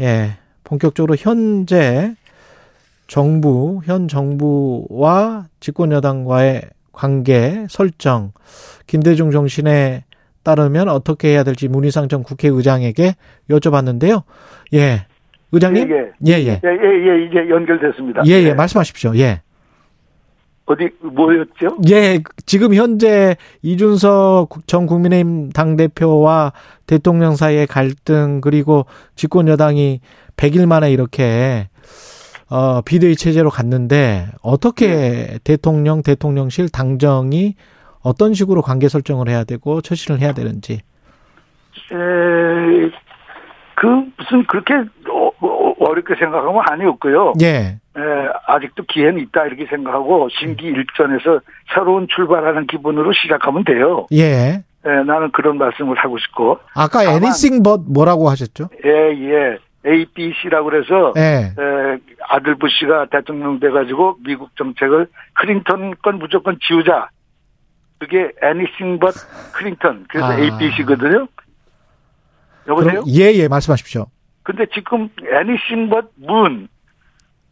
예, 0.00 0.36
본격적으로 0.64 1.16
현재 1.18 2.14
정부, 3.06 3.80
현 3.84 4.08
정부와 4.08 5.46
집권 5.60 5.92
여당과의 5.92 6.62
관계 6.92 7.66
설정, 7.68 8.32
김대중 8.86 9.30
정신에 9.30 10.04
따르면 10.42 10.88
어떻게 10.88 11.28
해야 11.28 11.42
될지 11.42 11.68
문희상 11.68 12.08
전 12.08 12.22
국회의장에게 12.22 13.14
여쭤봤는데요. 13.50 14.22
예, 14.74 15.06
의장님, 15.52 15.90
예, 15.90 15.94
예, 16.26 16.32
예, 16.32 16.36
예, 16.36 16.48
예, 16.48 16.52
예, 16.60 17.26
이제 17.26 17.48
연결됐습니다. 17.48 18.22
예, 18.26 18.32
예, 18.32 18.48
네. 18.48 18.54
말씀하십시오. 18.54 19.16
예. 19.16 19.40
어디 20.66 20.90
뭐였죠? 21.00 21.78
예, 21.90 22.20
지금 22.46 22.74
현재 22.74 23.36
이준석 23.62 24.66
전 24.66 24.86
국민의힘 24.86 25.50
당 25.50 25.76
대표와 25.76 26.52
대통령 26.86 27.36
사이의 27.36 27.66
갈등 27.66 28.40
그리고 28.40 28.86
집권 29.14 29.46
여당이 29.48 30.00
100일 30.36 30.66
만에 30.66 30.90
이렇게 30.90 31.68
어 32.48 32.80
비대위 32.82 33.16
체제로 33.16 33.50
갔는데 33.50 34.28
어떻게 34.42 35.38
대통령 35.44 36.02
대통령실 36.02 36.70
당정이 36.70 37.56
어떤 38.00 38.34
식으로 38.34 38.62
관계 38.62 38.88
설정을 38.88 39.28
해야 39.28 39.44
되고 39.44 39.80
처신을 39.80 40.20
해야 40.20 40.32
되는지. 40.32 40.74
에, 40.74 40.80
그 43.76 43.86
무슨 44.16 44.46
그렇게 44.46 44.74
어, 45.84 45.90
어렵게 45.90 46.14
생각하면 46.18 46.88
없고요. 46.88 47.34
예. 47.42 47.78
에, 47.96 48.00
아직도 48.46 48.84
기회는 48.88 49.20
있다 49.20 49.46
이렇게 49.46 49.66
생각하고 49.66 50.28
심기 50.30 50.66
일전에서 50.66 51.40
새로운 51.74 52.06
출발하는 52.14 52.66
기분으로 52.66 53.12
시작하면 53.12 53.64
돼요. 53.64 54.06
예. 54.12 54.62
에, 54.86 54.90
나는 55.06 55.30
그런 55.32 55.58
말씀을 55.58 55.96
하고 55.96 56.18
싶고 56.18 56.58
아까 56.74 57.04
다만- 57.04 57.14
anything 57.22 57.62
but 57.62 57.82
뭐라고 57.88 58.28
하셨죠? 58.30 58.68
예, 58.84 58.90
예. 58.90 59.58
ABC라고 59.86 60.70
그래서 60.70 61.12
예. 61.16 61.52
에, 61.58 61.98
아들 62.28 62.54
부시가 62.56 63.06
대통령 63.10 63.60
돼가지고 63.60 64.16
미국 64.24 64.56
정책을 64.56 65.08
클린턴 65.34 65.94
건 66.02 66.18
무조건 66.18 66.58
지우자. 66.66 67.08
그게 67.98 68.30
anything 68.42 68.98
but 68.98 69.14
클린턴. 69.54 70.06
그래서 70.08 70.26
아. 70.26 70.36
ABC거든요. 70.38 71.26
여보세요? 72.66 73.02
그럼- 73.02 73.04
예, 73.08 73.32
예, 73.34 73.46
말씀하십시오. 73.48 74.06
근데 74.44 74.66
지금 74.72 75.08
anything 75.22 75.90
but 75.90 76.08
문, 76.16 76.68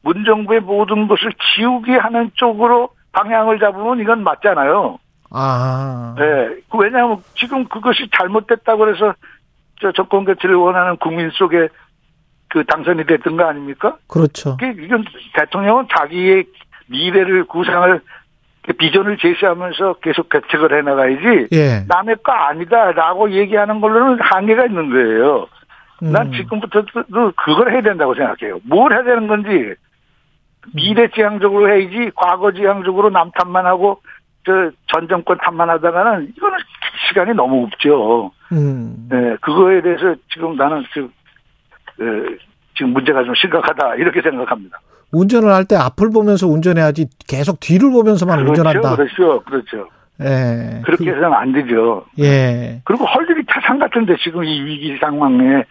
문 0.03 0.25
정부의 0.25 0.61
모든 0.61 1.09
것을 1.09 1.33
지우게 1.57 1.97
하는 1.97 2.31
쪽으로 2.35 2.91
방향을 3.13 3.59
잡으면 3.59 3.99
이건 4.01 4.23
맞잖아요. 4.23 4.99
아. 5.31 6.15
예. 6.19 6.61
그 6.71 6.79
왜냐하면 6.79 7.19
지금 7.35 7.65
그것이 7.65 8.09
잘못됐다고 8.17 8.89
해서 8.89 9.15
저 9.81 9.91
정권 9.93 10.25
교체를 10.25 10.55
원하는 10.55 10.97
국민 10.99 11.31
속에 11.31 11.69
그 12.49 12.65
당선이 12.65 13.07
됐던 13.07 13.37
거 13.39 13.45
아닙니까? 13.45 13.97
그렇죠. 14.07 14.57
이건 14.61 15.05
대통령은 15.35 15.89
자기의 15.97 16.45
미래를 16.87 17.45
구상을 17.45 18.01
비전을 18.79 19.17
제시하면서 19.17 19.95
계속 20.03 20.29
개척을 20.29 20.77
해나가야지 20.77 21.49
예. 21.53 21.85
남의 21.89 22.17
거 22.23 22.33
아니다라고 22.33 23.33
얘기하는 23.33 23.81
걸로는 23.81 24.21
한계가 24.21 24.67
있는 24.67 24.91
거예요. 24.91 25.47
난 26.11 26.27
음. 26.27 26.33
지금부터 26.33 26.83
그걸 27.37 27.73
해야 27.73 27.81
된다고 27.83 28.15
생각해요. 28.15 28.59
뭘 28.65 28.93
해야 28.93 29.05
되는 29.05 29.29
건지 29.29 29.75
미래 30.75 31.09
지향적으로 31.15 31.69
해야지 31.73 32.11
과거 32.17 32.53
지향적으로 32.53 33.11
남 33.11 33.31
탓만 33.33 33.67
하고 33.67 34.01
저전 34.45 35.09
정권 35.09 35.39
탓만 35.39 35.71
하다가는 35.71 36.33
이거는 36.37 36.59
시간이 37.09 37.35
너무 37.35 37.65
없죠. 37.65 38.33
음. 38.51 39.07
네, 39.11 39.37
그거에 39.41 39.81
대해서 39.83 40.17
지금 40.33 40.57
나는 40.57 40.85
지금 40.93 41.09
에, 42.01 42.37
지금 42.77 42.93
문제가 42.93 43.23
좀 43.23 43.35
심각하다 43.37 43.95
이렇게 43.97 44.23
생각합니다. 44.23 44.81
운전을 45.13 45.53
할 45.53 45.65
때 45.67 45.77
앞을 45.77 46.11
보면서 46.11 46.49
운전해야지 46.49 47.07
계속 47.29 47.61
뒤를 47.61 47.91
보면서만 47.93 48.41
운전한다. 48.47 48.97
그렇죠, 48.97 49.41
그렇죠. 49.43 49.89
예. 50.21 50.81
그렇게 50.85 51.05
그- 51.05 51.11
해서는 51.11 51.33
안 51.35 51.53
되죠. 51.53 52.05
예. 52.19 52.81
그리고 52.85 53.05
할 53.07 53.29
일이 53.31 53.45
태산 53.47 53.79
같은데 53.79 54.17
지금 54.23 54.45
이 54.45 54.61
위기 54.63 54.97
상황에 54.99 55.65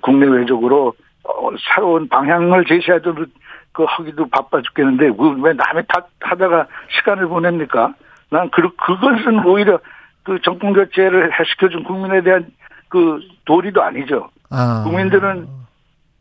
국내외적으로 0.00 0.94
어, 1.24 1.50
새로운 1.74 2.08
방향을 2.08 2.64
제시하도록 2.66 3.28
그 3.72 3.84
하기도 3.84 4.28
바빠 4.28 4.62
죽겠는데 4.62 5.10
그왜 5.12 5.54
남의 5.54 5.84
탓 5.88 6.08
하다가 6.20 6.66
시간을 6.90 7.26
보냅니까? 7.28 7.94
난 8.30 8.50
그, 8.50 8.62
그것은 8.76 9.44
오히려 9.44 9.78
그 10.22 10.38
정권 10.42 10.72
교체를 10.72 11.38
해시켜준 11.38 11.84
국민에 11.84 12.22
대한 12.22 12.46
그 12.88 13.20
도리도 13.44 13.82
아니죠. 13.82 14.30
아. 14.50 14.84
국민들은 14.84 15.46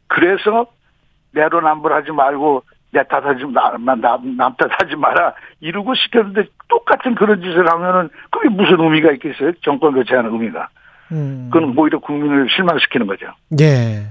그래서 0.08 0.66
내로남불하지 1.32 2.12
말고 2.12 2.64
내 2.92 3.04
탓하지 3.08 3.46
마, 3.46 3.72
남, 3.78 4.38
남 4.38 4.56
탓하지 4.56 4.96
마라 4.96 5.34
이러고 5.60 5.96
시켰는데 5.96 6.46
똑같은 6.70 7.16
그런 7.16 7.42
짓을 7.42 7.70
하면은 7.72 8.10
그게 8.30 8.50
무슨 8.50 8.80
의미가 8.80 9.12
있겠어요? 9.14 9.52
정권 9.64 9.94
교체하는 9.94 10.32
의미가. 10.32 10.70
음. 11.14 11.49
그건 11.51 11.78
오히려 11.78 11.99
국민을 11.99 12.47
실망시키는 12.49 13.07
거죠. 13.07 13.28
예. 13.61 14.07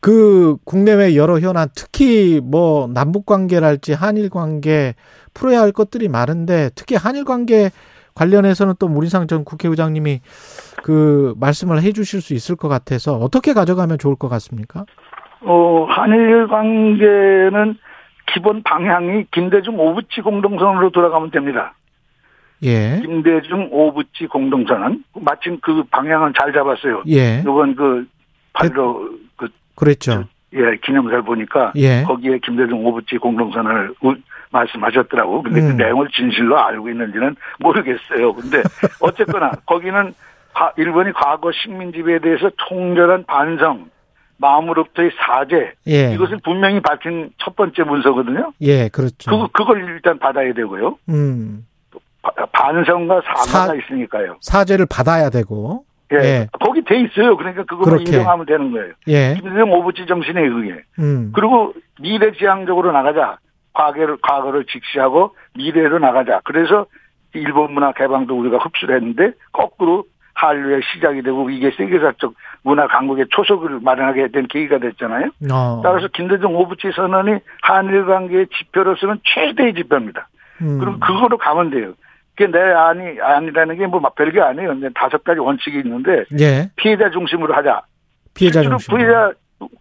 그 0.00 0.56
국내외 0.64 1.14
여러 1.16 1.38
현안 1.38 1.68
특히 1.76 2.40
뭐 2.42 2.88
남북 2.92 3.26
관계랄지 3.26 3.92
한일 3.92 4.30
관계 4.30 4.94
풀어야 5.34 5.60
할 5.60 5.72
것들이 5.72 6.08
많은데 6.08 6.70
특히 6.74 6.96
한일 6.96 7.24
관계 7.24 7.70
관련해서는 8.14 8.74
또 8.80 8.88
문희상 8.88 9.28
전 9.28 9.44
국회의장님이 9.44 10.20
그 10.82 11.34
말씀을 11.38 11.82
해 11.82 11.92
주실 11.92 12.20
수 12.20 12.34
있을 12.34 12.56
것 12.56 12.68
같아서 12.68 13.14
어떻게 13.14 13.52
가져가면 13.52 13.98
좋을 13.98 14.16
것 14.16 14.28
같습니까? 14.28 14.84
어, 15.42 15.86
한일 15.88 16.48
관계는 16.48 17.76
기본 18.32 18.62
방향이 18.62 19.26
김대중 19.30 19.78
오부치 19.78 20.20
공동선으로 20.22 20.90
돌아가면 20.90 21.30
됩니다. 21.30 21.74
예. 22.62 23.00
김대중 23.02 23.68
오부치 23.70 24.26
공동선언 24.26 25.04
마침 25.14 25.58
그 25.60 25.82
방향은 25.90 26.32
잘 26.38 26.52
잡았어요. 26.52 27.02
예. 27.08 27.40
이번 27.40 27.76
그 27.76 28.06
발로 28.52 29.10
그 29.36 29.48
그랬죠. 29.76 30.24
예, 30.54 30.76
기념사를 30.82 31.22
보니까 31.22 31.72
예. 31.76 32.02
거기에 32.04 32.38
김대중 32.38 32.84
오부치 32.84 33.18
공동선언을 33.18 33.94
우- 34.02 34.16
말씀하셨더라고. 34.50 35.42
근데 35.42 35.60
음. 35.60 35.76
그 35.76 35.82
내용을 35.82 36.08
진실로 36.08 36.58
알고 36.58 36.88
있는지는 36.88 37.36
모르겠어요. 37.60 38.32
근데 38.32 38.62
어쨌거나 39.00 39.50
거기는 39.66 40.14
과- 40.54 40.72
일본이 40.78 41.12
과거 41.12 41.52
식민 41.52 41.92
지배에 41.92 42.18
대해서 42.20 42.50
통렬한 42.68 43.24
반성, 43.26 43.90
마음으로부터의 44.38 45.10
사죄 45.18 45.74
예. 45.86 46.14
이것을 46.14 46.38
분명히 46.42 46.80
밝힌 46.80 47.30
첫 47.38 47.54
번째 47.56 47.82
문서거든요. 47.82 48.52
예, 48.62 48.88
그렇죠. 48.88 49.30
그 49.30 49.48
그걸 49.52 49.84
일단 49.84 50.18
받아야 50.18 50.52
되고요. 50.54 50.96
음. 51.10 51.66
바- 52.22 52.32
반성과 52.52 53.20
사과가 53.22 53.66
사- 53.68 53.74
있으니까요. 53.74 54.36
사죄를 54.40 54.86
받아야 54.90 55.30
되고. 55.30 55.84
예. 56.12 56.16
예. 56.16 56.48
거기 56.64 56.82
돼 56.82 57.00
있어요. 57.00 57.36
그러니까 57.36 57.64
그거만. 57.64 58.00
인정하면 58.00 58.46
되는 58.46 58.72
거예요. 58.72 58.92
예. 59.08 59.34
김대중 59.34 59.70
오부치 59.72 60.06
정신에 60.06 60.40
의해. 60.40 60.78
음. 60.98 61.32
그리고 61.34 61.74
미래지향적으로 62.00 62.92
나가자. 62.92 63.38
과거를, 63.74 64.16
과거를 64.22 64.64
직시하고 64.64 65.36
미래로 65.54 65.98
나가자. 65.98 66.40
그래서 66.44 66.86
일본 67.34 67.74
문화 67.74 67.92
개방도 67.92 68.36
우리가 68.38 68.56
흡수를 68.58 68.96
했는데 68.96 69.32
거꾸로 69.52 70.04
한류의 70.34 70.80
시작이 70.92 71.22
되고 71.22 71.48
이게 71.50 71.70
세계사적 71.76 72.32
문화 72.62 72.86
강국의 72.88 73.26
초석을 73.30 73.80
마련하게 73.82 74.28
된 74.28 74.46
계기가 74.48 74.78
됐잖아요. 74.78 75.30
어. 75.52 75.80
따라서 75.84 76.08
김대중 76.14 76.56
오부치 76.56 76.90
선언이 76.96 77.38
한일 77.62 78.06
관계의 78.06 78.46
지표로서는 78.56 79.20
최대의 79.24 79.74
지표입니다. 79.74 80.28
음. 80.62 80.78
그럼 80.78 80.98
그거로 81.00 81.36
가면 81.38 81.70
돼요. 81.70 81.92
그게 82.38 82.50
내 82.52 82.58
안이 82.60 83.20
아니라는 83.20 83.76
게 83.78 83.86
뭐 83.88 84.00
별게 84.16 84.40
아니에요. 84.40 84.74
다섯 84.94 85.24
가지 85.24 85.40
원칙이 85.40 85.78
있는데 85.78 86.24
예. 86.38 86.70
피해자 86.76 87.10
중심으로 87.10 87.52
하자. 87.54 87.82
피해자 88.34 88.62
중심. 88.62 88.96
피해자 88.96 89.32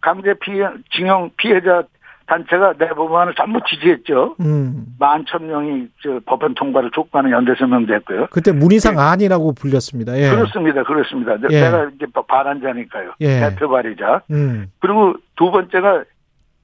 강제 0.01 0.33
피해 0.41 0.65
징용 0.91 1.29
피해자 1.37 1.83
단체가 2.25 2.73
내 2.77 2.87
법안을 2.89 3.35
전부 3.35 3.59
지지했죠. 3.69 4.35
음. 4.41 4.85
만천 4.99 5.47
명이 5.47 5.87
저 6.01 6.19
법안 6.25 6.55
통과를 6.55 6.89
촉구하는 6.91 7.31
연대 7.31 7.53
성명됐고요. 7.55 8.27
그때 8.31 8.51
문희상 8.51 8.97
안이라고 8.99 9.53
불렸습니다. 9.53 10.17
예. 10.17 10.29
그렇습니다. 10.31 10.83
그렇습니다. 10.83 11.35
예. 11.51 11.61
내가 11.61 11.89
이제 11.95 12.05
발안자니까요. 12.27 13.11
예. 13.21 13.39
대표 13.41 13.69
발의자. 13.69 14.23
음. 14.31 14.71
그리고 14.79 15.13
두 15.35 15.51
번째가 15.51 16.03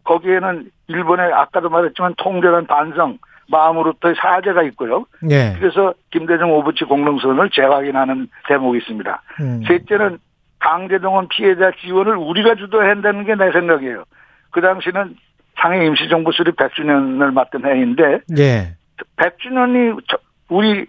거기에는 0.06 0.70
일본의 0.88 1.32
아까도 1.34 1.70
말했지만 1.70 2.16
통렬한 2.18 2.66
반성 2.68 3.20
마음으로부터의 3.50 4.16
사죄가 4.18 4.64
있고요. 4.64 5.06
예. 5.30 5.54
그래서 5.60 5.94
김대중 6.12 6.52
오부치 6.54 6.86
공릉선을 6.86 7.50
재확인하는 7.52 8.28
대목이 8.48 8.78
있습니다. 8.80 9.22
음. 9.42 9.64
셋째는 9.68 10.18
강제동원 10.60 11.28
피해자 11.28 11.72
지원을 11.82 12.16
우리가 12.16 12.56
주도해야 12.56 12.92
한다는 12.92 13.26
게 13.26 13.36
내 13.36 13.52
생각이에요. 13.52 14.06
그 14.52 14.62
당시는 14.62 15.16
상해 15.60 15.86
임시정부 15.86 16.32
수립 16.32 16.56
100주년을 16.56 17.32
맞던 17.34 17.66
해인데 17.66 18.20
예. 18.38 18.76
100주년이 19.18 20.02
우리 20.50 20.86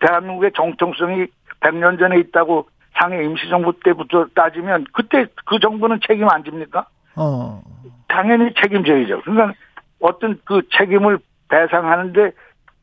대한민국의 0.00 0.52
정통성이 0.54 1.26
100년 1.60 1.98
전에 1.98 2.18
있다고 2.20 2.68
상해 2.98 3.22
임시정부 3.24 3.80
때부터 3.84 4.26
따지면 4.34 4.86
그때 4.92 5.26
그 5.44 5.58
정부는 5.58 6.00
책임 6.06 6.28
안 6.28 6.44
집니까? 6.44 6.86
어. 7.16 7.62
당연히 8.08 8.52
책임져야죠. 8.54 9.22
그러니까 9.22 9.52
어떤 10.00 10.38
그 10.44 10.62
책임을 10.78 11.18
배상하는데 11.48 12.32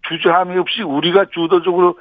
주저함이 0.08 0.58
없이 0.58 0.82
우리가 0.82 1.26
주도적으로 1.34 1.98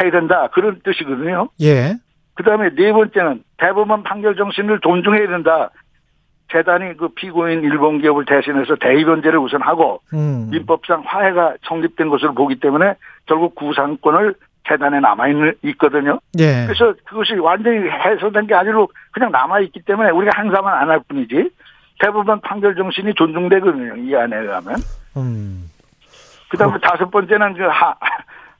해야 0.00 0.10
된다. 0.10 0.48
그런 0.52 0.80
뜻이거든요. 0.84 1.48
예. 1.60 1.94
그 2.34 2.42
다음에 2.42 2.70
네 2.74 2.92
번째는 2.92 3.42
대법원 3.58 4.02
판결 4.02 4.34
정신을 4.36 4.80
존중해야 4.80 5.28
된다. 5.28 5.70
재단이 6.52 6.96
그 6.96 7.08
피고인 7.08 7.62
일본 7.62 8.00
기업을 8.00 8.24
대신해서 8.24 8.74
대의변제를 8.76 9.38
우선 9.38 9.62
하고 9.62 10.00
음. 10.12 10.48
민법상 10.50 11.02
화해가 11.06 11.54
성립된 11.62 12.08
것으로 12.08 12.34
보기 12.34 12.58
때문에 12.58 12.94
결국 13.26 13.54
구상권을 13.54 14.34
재단에 14.68 14.98
남아 15.00 15.24
있거든요. 15.62 16.18
예. 16.38 16.66
그래서 16.66 16.94
그것이 17.04 17.34
완전히 17.34 17.88
해소된 17.88 18.46
게 18.46 18.54
아니고 18.54 18.90
그냥 19.12 19.30
남아 19.30 19.60
있기 19.60 19.80
때문에 19.82 20.10
우리가 20.10 20.32
항상만 20.38 20.74
안 20.74 20.88
할 20.90 21.00
뿐이지 21.08 21.50
대법원 22.00 22.40
판결 22.40 22.74
정신이 22.74 23.14
존중되거든요. 23.14 23.96
이 23.96 24.14
안에 24.16 24.36
의하면. 24.36 24.76
음. 25.16 25.64
그다음에 26.50 26.78
다섯 26.82 27.10
번째는 27.10 27.54
그 27.54 27.62
하, 27.64 27.94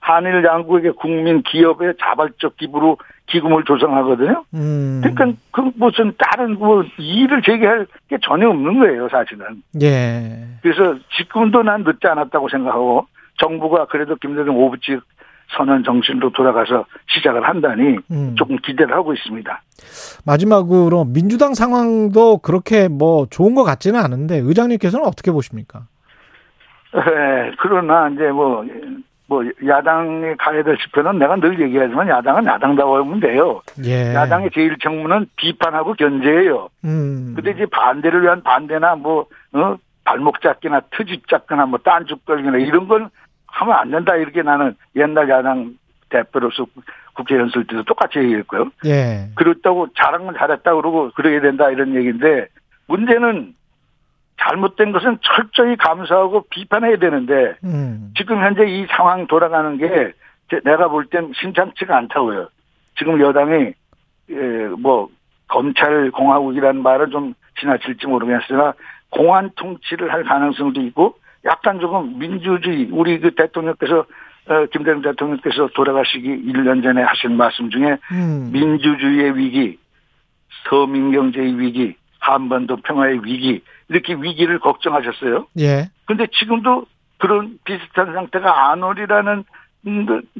한일 0.01 0.45
양국의 0.45 0.93
국민 0.93 1.43
기업의 1.43 1.95
자발적 2.01 2.57
기부로 2.57 2.97
기금을 3.27 3.65
조성하거든요. 3.65 4.45
음. 4.55 5.01
그러니까 5.03 5.39
그 5.53 5.71
무슨 5.77 6.13
다른 6.19 6.59
뭐 6.59 6.83
이의를 6.99 7.43
제기할 7.43 7.87
게 8.09 8.19
전혀 8.23 8.49
없는 8.49 8.79
거예요, 8.81 9.09
사실은. 9.09 9.63
예. 9.81 10.47
그래서 10.63 10.99
지금도 11.17 11.63
난 11.63 11.85
늦지 11.85 12.07
않았다고 12.07 12.49
생각하고 12.49 13.07
정부가 13.39 13.87
그래도 13.87 14.17
김대중 14.17 14.57
오부치 14.57 14.99
선언 15.57 15.85
정신으로 15.85 16.31
돌아가서 16.31 16.85
시작을 17.09 17.47
한다니 17.47 17.99
음. 18.11 18.35
조금 18.37 18.57
기대를 18.57 18.95
하고 18.95 19.13
있습니다. 19.13 19.63
마지막으로 20.25 21.05
민주당 21.05 21.55
상황도 21.55 22.39
그렇게 22.39 22.89
뭐 22.89 23.27
좋은 23.31 23.55
것 23.55 23.65
같지는 23.65 24.01
않은데 24.01 24.39
의장님께서는 24.39 25.05
어떻게 25.07 25.33
보십니까? 25.33 25.87
네, 26.93 27.53
그러나 27.59 28.09
이제 28.09 28.29
뭐, 28.31 28.65
뭐, 29.27 29.45
야당이 29.67 30.37
가야 30.39 30.63
될 30.63 30.77
지표는 30.79 31.19
내가 31.19 31.37
늘 31.37 31.61
얘기하지만 31.61 32.09
야당은 32.09 32.47
야당다워하면 32.47 33.21
돼요. 33.21 33.63
예. 33.85 34.15
야당의 34.15 34.51
제일 34.53 34.77
책무는 34.79 35.27
비판하고 35.37 35.95
견제예요. 35.95 36.69
음. 36.85 37.35
근데 37.37 37.53
이제 37.53 37.67
반대를 37.67 38.23
위한 38.23 38.43
반대나 38.43 38.97
뭐, 38.97 39.27
어, 39.53 39.77
발목 40.05 40.41
잡기나 40.41 40.81
트집 40.97 41.29
잡거나 41.29 41.67
뭐 41.67 41.79
딴죽 41.79 42.25
걸기나 42.25 42.59
이런 42.59 42.89
건 42.89 43.11
하면 43.47 43.77
안 43.77 43.91
된다. 43.91 44.17
이렇게 44.17 44.43
나는 44.43 44.75
옛날 44.97 45.29
야당 45.29 45.75
대표로서 46.09 46.67
국회 47.15 47.37
연설 47.37 47.65
때도 47.67 47.85
똑같이 47.85 48.19
얘기했고요. 48.19 48.71
예. 48.87 49.29
그렇다고 49.37 49.89
잘한 49.95 50.27
건 50.27 50.35
잘했다 50.37 50.75
그러고 50.75 51.11
그래야 51.15 51.41
된다 51.41 51.71
이런 51.71 51.95
얘기인데 51.95 52.49
문제는 52.87 53.55
잘못된 54.41 54.93
것은 54.93 55.19
철저히 55.23 55.77
감사하고 55.77 56.45
비판해야 56.51 56.97
되는데 56.97 57.57
음. 57.65 58.13
지금 58.17 58.43
현재 58.43 58.65
이 58.67 58.87
상황 58.91 59.27
돌아가는 59.27 59.77
게 59.77 60.13
제- 60.51 60.61
내가 60.65 60.89
볼 60.89 61.07
땐 61.11 61.33
심상치가 61.37 61.97
않다고요. 61.97 62.49
지금 62.99 63.21
여당이 63.21 63.73
예, 64.31 64.35
뭐 64.79 65.09
검찰 65.49 66.11
공화국이라는 66.11 66.83
말을 66.83 67.11
좀 67.11 67.35
지나칠지 67.61 68.07
모르겠으나 68.07 68.75
공안 69.11 69.51
통치를 69.57 70.13
할 70.13 70.23
가능성도 70.25 70.81
있고 70.83 71.17
약간 71.45 71.81
조금 71.81 72.19
민주주의 72.19 72.89
우리 72.91 73.19
그 73.19 73.35
대통령께서 73.35 74.07
어, 74.49 74.67
김대중 74.73 75.03
대통령께서 75.03 75.69
돌아가시기 75.75 76.29
1년 76.29 76.83
전에 76.83 77.03
하신 77.03 77.37
말씀 77.37 77.71
중에 77.71 77.99
음. 78.13 78.51
민주주의의 78.53 79.37
위기, 79.37 79.79
서민 80.69 81.13
경제의 81.13 81.59
위기, 81.59 81.95
한반도 82.21 82.77
평화의 82.77 83.25
위기 83.25 83.63
이렇게 83.91 84.15
위기를 84.15 84.61
걱정하셨어요. 84.61 85.49
예. 85.59 85.91
근데 86.07 86.27
지금도 86.29 86.87
그런 87.19 87.59
비슷한 87.65 88.15
상태가 88.15 88.71
안 88.71 88.83
오리라는 88.83 89.45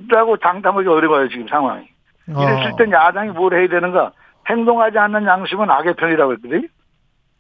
라고 0.09 0.37
장담하기 0.37 0.89
어려워요 0.89 1.29
지금 1.29 1.49
상황이. 1.49 1.87
이랬을 2.29 2.73
어. 2.73 2.77
땐 2.77 2.93
야당이 2.93 3.31
뭘 3.33 3.59
해야 3.59 3.69
되는가? 3.69 4.13
행동하지 4.49 4.99
않는 4.99 5.27
양심은 5.27 5.69
악의 5.69 5.95
편이라고 5.95 6.33
했거든요. 6.35 6.69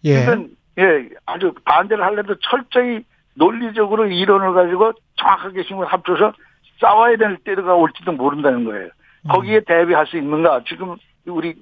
예. 0.04 0.24
그러니까 0.24 0.50
예 0.78 1.08
아주 1.26 1.54
반대를 1.64 2.04
하려도 2.04 2.36
철저히 2.40 3.04
논리적으로 3.34 4.06
이론을 4.06 4.52
가지고 4.52 4.92
정확하게 5.16 5.62
힘을 5.62 5.86
합쳐서 5.86 6.32
싸워야 6.80 7.16
될 7.16 7.36
때가 7.44 7.74
올지도 7.74 8.12
모른다는 8.12 8.64
거예요. 8.64 8.88
거기에 9.28 9.60
대비할 9.60 10.06
수 10.06 10.16
있는가? 10.16 10.62
지금 10.66 10.96
우리 11.26 11.54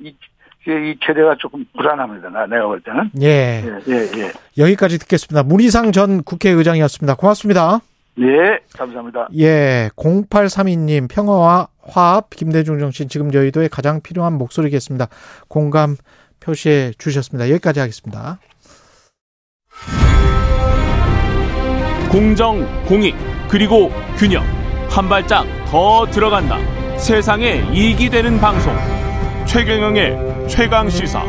이, 0.68 0.90
이 0.90 0.98
체제가 1.04 1.36
조금 1.38 1.64
불안합니다. 1.76 2.28
나- 2.30 2.46
내가 2.46 2.66
볼 2.66 2.80
때는. 2.82 3.10
예. 3.22 3.64
예, 3.64 3.92
예, 3.92 4.20
예. 4.20 4.32
여기까지 4.58 4.98
듣겠습니다. 4.98 5.42
문희상 5.42 5.92
전 5.92 6.22
국회의장이었습니다. 6.22 7.14
고맙습니다. 7.14 7.80
예, 8.20 8.58
감사합니다. 8.76 9.28
예, 9.38 9.90
0832님 9.96 11.08
평화와 11.08 11.68
화합 11.82 12.30
김대중 12.30 12.78
정신 12.80 13.08
지금 13.08 13.32
여의도에 13.32 13.68
가장 13.68 14.00
필요한 14.02 14.32
목소리겠습니다. 14.34 15.06
공감 15.48 15.96
표시해 16.40 16.92
주셨습니다. 16.98 17.48
여기까지 17.50 17.80
하겠습니다. 17.80 18.38
공정, 22.10 22.66
공익, 22.86 23.14
그리고 23.48 23.90
균형. 24.16 24.42
한 24.90 25.08
발짝 25.08 25.44
더 25.66 26.06
들어간다. 26.06 26.56
세상에 26.98 27.62
이익이 27.72 28.08
되는 28.10 28.38
방송. 28.40 28.74
최경영의 29.49 30.46
최강 30.46 30.90
시사. 30.90 31.24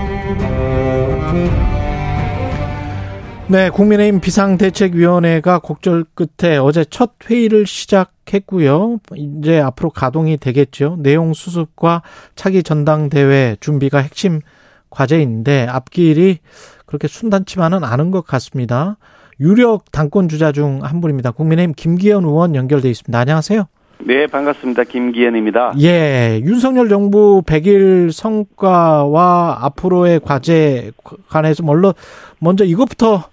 네, 3.47 3.69
국민의힘 3.69 4.19
비상대책위원회가 4.19 5.59
곡절 5.59 6.03
끝에 6.13 6.57
어제 6.57 6.83
첫 6.83 7.13
회의를 7.29 7.65
시작했고요. 7.65 8.97
이제 9.15 9.59
앞으로 9.59 9.89
가동이 9.89 10.35
되겠죠. 10.37 10.97
내용 10.99 11.33
수습과 11.33 12.03
차기 12.35 12.61
전당대회 12.61 13.55
준비가 13.61 13.99
핵심 13.99 14.41
과제인데 14.89 15.67
앞길이 15.69 16.39
그렇게 16.85 17.07
순탄치만은 17.07 17.85
않은 17.85 18.11
것 18.11 18.25
같습니다. 18.25 18.97
유력 19.39 19.91
당권 19.93 20.27
주자 20.27 20.51
중 20.51 20.81
한 20.83 20.99
분입니다. 20.99 21.31
국민의힘 21.31 21.73
김기현 21.73 22.25
의원 22.25 22.53
연결돼 22.53 22.89
있습니다. 22.89 23.17
안녕하세요. 23.17 23.65
네, 24.01 24.27
반갑습니다. 24.27 24.85
김기현입니다. 24.85 25.73
예, 25.81 26.39
윤석열 26.43 26.87
정부 26.87 27.43
100일 27.45 28.11
성과와 28.11 29.59
앞으로의 29.61 30.21
과제 30.21 30.91
관해서 31.27 31.63
먼저 31.63 31.93
먼저 32.39 32.63
이것부터 32.63 33.25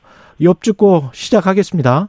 엿듣고 0.43 1.11
시작하겠습니다. 1.12 2.09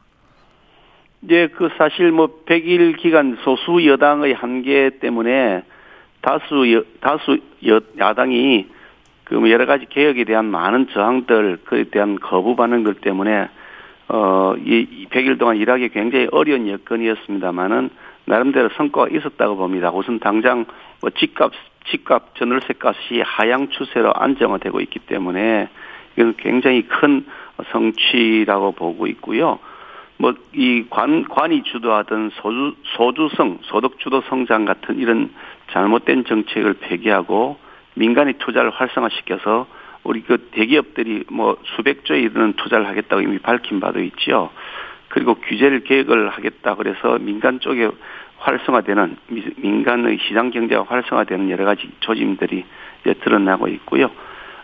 예, 1.30 1.46
그 1.46 1.68
사실 1.78 2.10
뭐 2.10 2.40
100일 2.46 2.96
기간 2.98 3.38
소수 3.44 3.86
여당의 3.86 4.34
한계 4.34 4.90
때문에 5.00 5.62
다수 6.20 6.72
여, 6.72 6.82
다수 7.00 7.38
여, 7.66 7.80
야당이 7.96 8.66
그 9.22 9.50
여러 9.50 9.66
가지 9.66 9.86
개혁에 9.88 10.24
대한 10.24 10.46
많은 10.46 10.88
저항들 10.92 11.58
그에 11.64 11.84
대한 11.84 12.18
거부 12.18 12.56
반응들 12.56 12.94
때문에 12.94 13.48
어이 14.08 15.06
100일 15.10 15.38
동안 15.38 15.56
일하기 15.58 15.90
굉장히 15.90 16.26
어려운 16.32 16.68
여건이었습니다만은 16.68 17.90
나름대로 18.28 18.68
성과가 18.76 19.08
있었다고 19.08 19.56
봅니다. 19.56 19.90
우선 19.90 20.20
당장 20.20 20.66
뭐 21.00 21.10
집값 21.10 21.52
집값, 21.90 22.34
전월세 22.36 22.74
값이 22.78 23.22
하향 23.24 23.68
추세로 23.70 24.12
안정화되고 24.14 24.80
있기 24.80 24.98
때문에 25.00 25.68
이건 26.16 26.34
굉장히 26.36 26.82
큰 26.86 27.24
성취라고 27.72 28.72
보고 28.72 29.06
있고요. 29.06 29.58
뭐 30.18 30.34
이 30.52 30.84
관 30.90 31.24
관이 31.24 31.62
주도하던 31.62 32.30
소주 32.34 32.74
소주성 32.96 33.60
소득 33.62 33.98
주도 34.00 34.20
성장 34.22 34.64
같은 34.64 34.98
이런 34.98 35.30
잘못된 35.70 36.24
정책을 36.24 36.74
폐기하고 36.74 37.56
민간의 37.94 38.34
투자를 38.38 38.70
활성화시켜서 38.70 39.66
우리 40.04 40.22
그 40.22 40.48
대기업들이 40.52 41.24
뭐 41.30 41.56
수백조에 41.76 42.20
이르는 42.20 42.54
투자를 42.54 42.88
하겠다고 42.88 43.22
이미 43.22 43.38
밝힌 43.38 43.80
바도 43.80 44.00
있지요. 44.00 44.50
그리고 45.18 45.34
규제를 45.34 45.80
개혁을 45.80 46.28
하겠다 46.28 46.76
그래서 46.76 47.18
민간 47.18 47.58
쪽에 47.58 47.90
활성화되는 48.38 49.16
민간의 49.56 50.18
시장 50.22 50.50
경제가 50.50 50.84
활성화되는 50.84 51.50
여러 51.50 51.64
가지 51.64 51.90
조짐들이 51.98 52.64
이제 53.00 53.14
드러나고 53.14 53.66
있고요. 53.66 54.12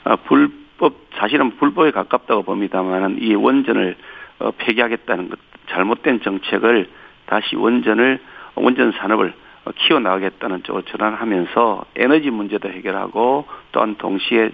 어, 0.05 0.17
불법 0.27 0.95
사실은 1.17 1.57
불법에 1.57 1.91
가깝다고 1.91 2.45
봅니다만은 2.45 3.19
이 3.21 3.35
원전을 3.35 3.97
어, 4.39 4.53
폐기하겠다는 4.59 5.31
것 5.31 5.39
잘못된 5.71 6.21
정책을 6.21 6.89
다시 7.27 7.57
원전을 7.57 8.21
원전 8.55 8.93
산업을 8.93 9.35
어, 9.65 9.71
키워 9.75 9.99
나가겠다는 9.99 10.63
쪽으로 10.63 10.85
전환하면서 10.85 11.87
에너지 11.97 12.31
문제도 12.31 12.69
해결하고 12.69 13.47
또한 13.73 13.97
동시에 13.97 14.53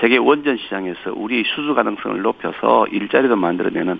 세계 0.00 0.16
원전 0.16 0.58
시장에서 0.58 1.12
우리의 1.12 1.42
수주 1.44 1.74
가능성을 1.74 2.22
높여서 2.22 2.86
일자리도 2.86 3.34
만들어내는 3.34 3.98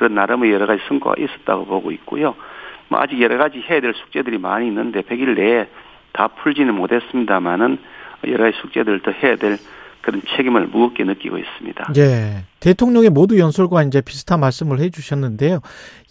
그런 0.00 0.14
나름의 0.14 0.50
여러 0.50 0.66
가지 0.66 0.80
성과가 0.88 1.16
있었다고 1.22 1.66
보고 1.66 1.92
있고요. 1.92 2.34
뭐 2.88 3.00
아직 3.00 3.20
여러 3.20 3.36
가지 3.36 3.58
해야 3.58 3.82
될 3.82 3.92
숙제들이 3.92 4.38
많이 4.38 4.66
있는데 4.66 5.02
100일 5.02 5.36
내에 5.36 5.66
다 6.12 6.28
풀지는 6.28 6.74
못했습니다만은 6.74 7.78
여러 8.28 8.44
가지 8.44 8.56
숙제들도 8.62 9.12
해야 9.12 9.36
될 9.36 9.58
그런 10.00 10.22
책임을 10.34 10.68
무겁게 10.68 11.04
느끼고 11.04 11.36
있습니다. 11.36 11.92
예. 11.98 12.44
대통령의 12.60 13.10
모두 13.10 13.38
연설과 13.38 13.82
이제 13.82 14.00
비슷한 14.00 14.40
말씀을 14.40 14.80
해 14.80 14.88
주셨는데요. 14.88 15.60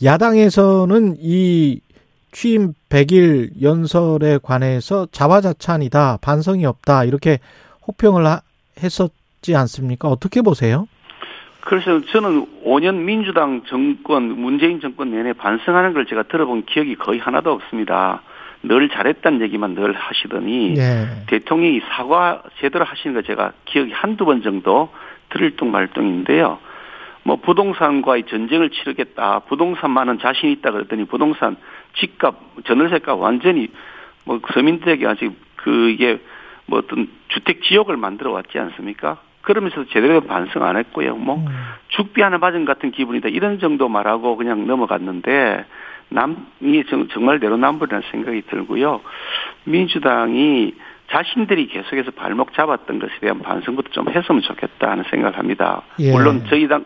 야당에서는 0.03 1.15
이 1.19 1.81
취임 2.31 2.73
100일 2.89 3.59
연설에 3.63 4.37
관해서 4.43 5.07
자화자찬이다, 5.11 6.19
반성이 6.21 6.67
없다, 6.67 7.05
이렇게 7.05 7.39
호평을 7.87 8.23
했었지 8.83 9.55
않습니까? 9.55 10.09
어떻게 10.09 10.43
보세요? 10.43 10.87
그래서 11.69 12.01
저는 12.01 12.63
5년 12.65 12.95
민주당 13.03 13.61
정권, 13.67 14.23
문재인 14.23 14.81
정권 14.81 15.11
내내 15.11 15.33
반성하는 15.33 15.93
걸 15.93 16.07
제가 16.07 16.23
들어본 16.23 16.65
기억이 16.65 16.95
거의 16.95 17.19
하나도 17.19 17.51
없습니다. 17.51 18.23
늘 18.63 18.89
잘했다는 18.89 19.41
얘기만 19.41 19.75
늘 19.75 19.93
하시더니 19.93 20.73
네. 20.73 21.05
대통령이 21.27 21.81
사과 21.91 22.41
제대로 22.59 22.85
하시는 22.85 23.13
거 23.13 23.21
제가 23.21 23.53
기억이 23.65 23.91
한두 23.91 24.25
번 24.25 24.41
정도 24.41 24.89
들을 25.29 25.55
뚱 25.57 25.69
말뚱인데요. 25.69 26.57
뭐 27.21 27.35
부동산과의 27.35 28.23
전쟁을 28.23 28.71
치르겠다. 28.71 29.41
부동산만은 29.41 30.17
자신 30.17 30.49
있다 30.49 30.71
그랬더니 30.71 31.05
부동산 31.05 31.55
집값, 31.99 32.35
전월세값 32.65 33.19
완전히 33.19 33.67
뭐 34.25 34.41
서민들에게 34.55 35.05
아직 35.05 35.33
그게 35.55 36.19
뭐 36.65 36.79
어떤 36.79 37.09
주택 37.27 37.61
지역을 37.61 37.95
만들어 37.95 38.31
왔지 38.31 38.57
않습니까? 38.57 39.19
그러면서 39.41 39.85
제대로 39.85 40.21
반성 40.21 40.63
안 40.63 40.77
했고요. 40.77 41.15
뭐 41.15 41.37
음. 41.37 41.45
죽비 41.89 42.21
하나 42.21 42.37
맞은 42.37 42.65
같은 42.65 42.91
기분이다. 42.91 43.29
이런 43.29 43.59
정도 43.59 43.87
말하고 43.89 44.35
그냥 44.35 44.67
넘어갔는데 44.67 45.65
남이 46.09 46.83
정말 47.11 47.39
내로남불이라는 47.39 48.07
생각이 48.11 48.41
들고요. 48.49 49.01
민주당이 49.65 50.73
자신들이 51.11 51.67
계속해서 51.67 52.11
발목 52.11 52.53
잡았던 52.53 52.99
것에 52.99 53.13
대한 53.21 53.39
반성부터 53.39 53.89
좀 53.91 54.09
했으면 54.09 54.41
좋겠다 54.41 54.91
하는 54.91 55.03
생각을 55.09 55.37
합니다. 55.37 55.81
예. 55.99 56.11
물론 56.11 56.45
저희 56.49 56.67
당 56.67 56.83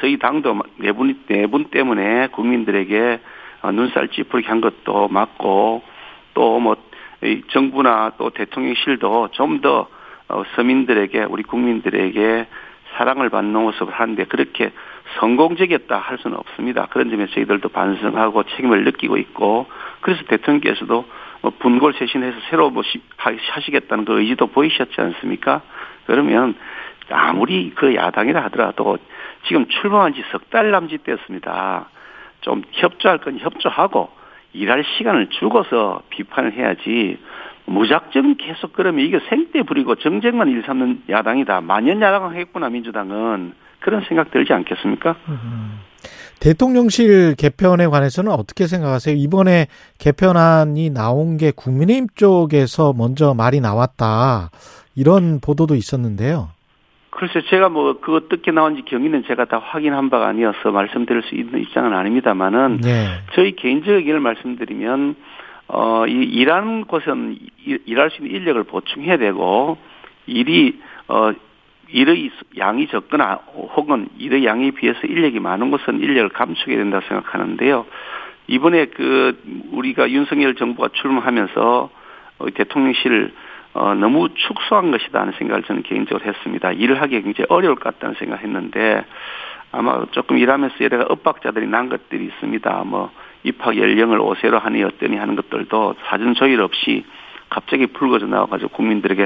저희 0.00 0.18
당도 0.18 0.60
네분 0.78 1.24
네분 1.28 1.66
때문에 1.66 2.28
국민들에게 2.28 3.20
어, 3.62 3.72
눈살 3.72 4.08
찌푸리게 4.08 4.48
한 4.48 4.60
것도 4.60 5.08
맞고 5.08 5.82
또 6.34 6.58
뭐 6.58 6.76
정부나 7.50 8.12
또 8.18 8.30
대통령실도 8.30 9.28
좀더 9.32 9.80
어, 9.80 9.88
서민들에게 10.56 11.24
우리 11.24 11.42
국민들에게 11.42 12.46
사랑을 12.96 13.28
받는 13.28 13.60
모습을 13.60 13.92
하는데 13.92 14.24
그렇게 14.24 14.70
성공적이었다 15.18 15.98
할 15.98 16.18
수는 16.18 16.36
없습니다. 16.38 16.86
그런 16.90 17.10
점에서 17.10 17.32
저희들도 17.34 17.68
반성하고 17.70 18.44
책임을 18.44 18.84
느끼고 18.84 19.16
있고 19.18 19.66
그래서 20.00 20.22
대통령께서도 20.24 21.04
뭐 21.42 21.52
분골 21.58 21.94
쇄신해서 21.94 22.38
새로 22.50 22.70
뭐 22.70 22.82
하시겠다는 23.16 24.04
그 24.04 24.20
의지도 24.20 24.46
보이셨지 24.46 24.98
않습니까? 24.98 25.60
그러면 26.06 26.54
아무리 27.10 27.72
그 27.74 27.94
야당이라 27.94 28.42
하더라도 28.44 28.96
지금 29.46 29.66
출범한 29.68 30.14
지 30.14 30.22
석 30.32 30.48
달 30.50 30.70
남짓 30.70 31.04
됐습니다. 31.04 31.88
좀 32.40 32.62
협조할 32.72 33.18
건 33.18 33.38
협조하고 33.38 34.10
일할 34.52 34.84
시간을 34.84 35.28
주고서 35.30 36.02
비판을 36.10 36.52
해야지 36.52 37.18
무작정 37.66 38.36
계속 38.36 38.72
그러면 38.72 39.04
이게 39.04 39.18
생떼 39.28 39.62
부리고 39.62 39.94
정쟁만 39.96 40.48
일삼는 40.48 41.04
야당이다. 41.08 41.62
만년 41.62 42.00
야당 42.02 42.24
하겠구나 42.24 42.68
민주당은 42.68 43.52
그런 43.80 44.02
생각 44.08 44.30
들지 44.30 44.52
않겠습니까? 44.52 45.16
음. 45.28 45.80
대통령실 46.40 47.36
개편에 47.36 47.86
관해서는 47.86 48.30
어떻게 48.30 48.66
생각하세요? 48.66 49.14
이번에 49.16 49.66
개편안이 49.98 50.90
나온 50.90 51.38
게 51.38 51.52
국민의힘 51.54 52.08
쪽에서 52.14 52.92
먼저 52.92 53.32
말이 53.34 53.60
나왔다. 53.60 54.50
이런 54.94 55.40
보도도 55.40 55.74
있었는데요. 55.74 56.50
글쎄 57.10 57.40
제가 57.48 57.68
뭐 57.68 57.98
그 58.00 58.14
어떻게 58.16 58.50
나온지 58.50 58.82
경위는 58.82 59.24
제가 59.26 59.46
다 59.46 59.58
확인한 59.58 60.10
바가 60.10 60.26
아니어서 60.28 60.70
말씀드릴 60.72 61.22
수 61.22 61.34
있는 61.34 61.60
입장은 61.60 61.94
아닙니다만은 61.94 62.80
네. 62.82 63.06
저희 63.34 63.54
개인적 63.56 63.94
의견을 63.94 64.20
말씀드리면 64.20 65.14
어, 65.68 66.06
이 66.06 66.12
일하는 66.12 66.84
곳은 66.84 67.38
일할 67.86 68.10
수 68.10 68.22
있는 68.22 68.36
인력을 68.36 68.62
보충해야 68.64 69.16
되고 69.16 69.78
일이 70.26 70.80
어 71.08 71.32
일의 71.88 72.30
양이 72.58 72.86
적거나 72.88 73.40
혹은 73.76 74.08
일의 74.18 74.44
양에 74.44 74.70
비해서 74.72 75.00
인력이 75.04 75.38
많은 75.40 75.70
곳은 75.70 76.00
인력을 76.00 76.30
감축해야 76.30 76.78
된다 76.78 77.00
고 77.00 77.06
생각하는데요. 77.06 77.86
이번에 78.46 78.86
그 78.86 79.40
우리가 79.72 80.10
윤석열 80.10 80.54
정부가 80.54 80.88
출범하면서 80.92 81.90
어, 82.38 82.50
대통령실 82.50 83.32
어, 83.74 83.94
너무 83.94 84.28
축소한 84.34 84.90
것이다 84.90 85.20
하는 85.20 85.32
생각을 85.38 85.64
저는 85.64 85.82
개인적으로 85.82 86.24
했습니다. 86.24 86.72
일을 86.72 87.00
하기 87.02 87.22
굉장히 87.22 87.46
어려울 87.48 87.74
것 87.74 87.84
같다는 87.84 88.14
생각을 88.16 88.42
했는데 88.42 89.04
아마 89.72 90.04
조금 90.12 90.38
일하면서 90.38 90.76
여러 90.80 91.06
엇박자들이 91.08 91.66
난 91.66 91.88
것들이 91.88 92.26
있습니다. 92.26 92.84
뭐 92.84 93.10
입학 93.44 93.76
연령을 93.76 94.18
5세로 94.18 94.60
하니 94.60 94.82
어떠니 94.82 95.16
하는 95.16 95.36
것들도 95.36 95.94
사전 96.06 96.34
조율 96.34 96.60
없이 96.60 97.04
갑자기 97.48 97.86
불거져 97.86 98.26
나와가지고 98.26 98.70
국민들에게 98.70 99.22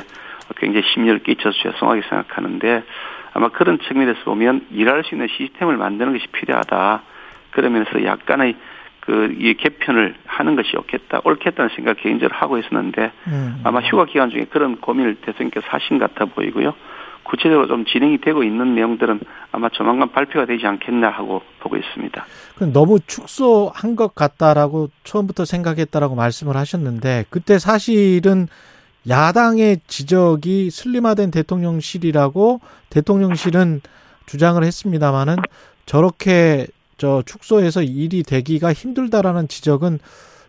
굉장히 0.57 0.87
심려를 0.93 1.23
끼쳐서 1.23 1.57
죄송하게 1.57 2.03
생각하는데 2.03 2.83
아마 3.33 3.49
그런 3.49 3.79
측면에서 3.79 4.25
보면 4.25 4.67
일할 4.73 5.05
수 5.05 5.15
있는 5.15 5.29
시스템을 5.29 5.77
만드는 5.77 6.13
것이 6.13 6.27
필요하다. 6.29 7.03
그러면서 7.51 8.05
약간의 8.05 8.57
그 9.09 9.35
이 9.39 9.55
개편을 9.55 10.15
하는 10.27 10.55
것이 10.55 10.77
옳겠다, 10.77 11.23
옳겠다는 11.25 11.71
생각 11.75 11.97
개인적으로 11.97 12.37
하고 12.37 12.59
있었는데 12.59 13.11
음. 13.29 13.61
아마 13.65 13.81
휴가 13.81 14.05
기간 14.05 14.29
중에 14.29 14.45
그런 14.51 14.77
고민을 14.77 15.15
대통령께서 15.23 15.67
하신 15.67 15.99
것 15.99 16.13
같아 16.13 16.27
보이고요. 16.27 16.75
구체적으로 17.29 17.69
좀 17.69 17.85
진행이 17.85 18.21
되고 18.21 18.43
있는 18.43 18.75
내용들은 18.75 19.21
아마 19.53 19.69
조만간 19.69 20.11
발표가 20.13 20.47
되지 20.47 20.67
않겠나 20.67 21.11
하고 21.11 21.43
보고 21.61 21.77
있습니다. 21.77 22.25
너무 22.73 22.99
축소한 23.07 23.97
것 23.97 24.15
같다라고 24.15 24.89
처음부터 25.05 25.45
생각했다라고 25.45 26.15
말씀을 26.15 26.57
하셨는데 26.57 27.27
그때 27.31 27.59
사실은 27.59 28.49
야당의 29.09 29.81
지적이 29.87 30.71
슬림화된 30.71 31.31
대통령실이라고 31.31 32.61
대통령실은 32.91 33.81
주장을 34.27 34.63
했습니다마는 34.63 35.37
저렇게 35.87 36.67
저 36.99 37.23
축소해서 37.25 37.83
일이 37.83 38.23
되기가 38.23 38.73
힘들다라는 38.73 39.49
지적은 39.49 39.99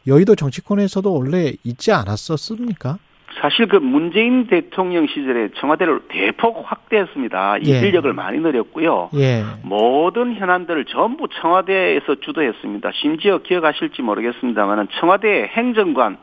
여의도 0.07 0.35
정치권에서도 0.35 1.13
원래 1.13 1.53
있지 1.63 1.91
않았었습니까? 1.91 2.97
사실 3.41 3.67
그 3.67 3.77
문재인 3.77 4.47
대통령 4.47 5.07
시절에 5.07 5.49
청와대를 5.55 6.01
대폭 6.09 6.63
확대했습니다. 6.65 7.59
예. 7.65 7.79
인력을 7.79 8.11
많이 8.13 8.39
늘렸고요. 8.39 9.09
예. 9.15 9.43
모든 9.63 10.35
현안들을 10.35 10.85
전부 10.85 11.27
청와대에서 11.29 12.15
주도했습니다. 12.15 12.91
심지어 12.93 13.37
기억하실지 13.39 14.01
모르겠습니다만 14.01 14.89
청와대 14.99 15.49
행정관, 15.53 16.17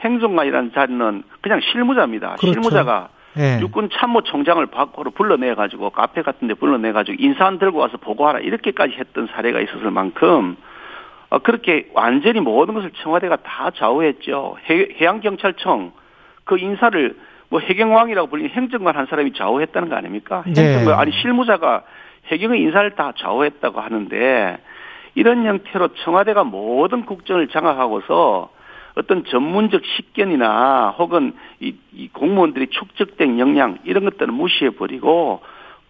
행정관이라는 0.00 0.72
자리는 0.72 1.22
그냥 1.42 1.60
실무자입니다. 1.60 2.36
그렇죠. 2.36 2.52
실무자가 2.52 3.08
예. 3.38 3.60
육군 3.60 3.90
참모총장을 3.92 4.64
밖으로 4.66 5.10
불러내 5.10 5.54
가지고 5.54 5.90
카페 5.90 6.22
같은 6.22 6.48
데 6.48 6.54
불러내 6.54 6.92
가지고 6.92 7.18
인사안 7.20 7.58
들고 7.58 7.78
와서 7.78 7.98
보고하라 7.98 8.40
이렇게까지 8.40 8.94
했던 8.98 9.28
사례가 9.34 9.60
있었을 9.60 9.90
만큼 9.90 10.56
어, 11.28 11.38
그렇게 11.40 11.90
완전히 11.92 12.40
모든 12.40 12.72
것을 12.72 12.92
청와대가 13.02 13.36
다 13.36 13.70
좌우했죠. 13.74 14.56
해양경찰청 14.68 15.92
그 16.46 16.58
인사를 16.58 17.16
뭐 17.50 17.60
해경왕이라고 17.60 18.28
불리는 18.28 18.50
행정관 18.50 18.96
한 18.96 19.06
사람이 19.06 19.34
좌우했다는 19.34 19.90
거 19.90 19.96
아닙니까? 19.96 20.42
네. 20.46 20.62
행정관 20.62 20.98
아니 20.98 21.12
실무자가 21.12 21.82
해경의 22.28 22.60
인사를 22.62 22.90
다 22.92 23.12
좌우했다고 23.16 23.80
하는데 23.80 24.58
이런 25.14 25.44
형태로 25.44 25.88
청와대가 26.04 26.44
모든 26.44 27.04
국정을 27.04 27.48
장악하고서 27.48 28.50
어떤 28.94 29.24
전문적 29.24 29.82
식견이나 29.84 30.94
혹은 30.98 31.34
이, 31.60 31.74
이 31.92 32.08
공무원들이 32.08 32.68
축적된 32.68 33.38
역량 33.38 33.78
이런 33.84 34.04
것들을 34.04 34.32
무시해 34.32 34.70
버리고 34.70 35.42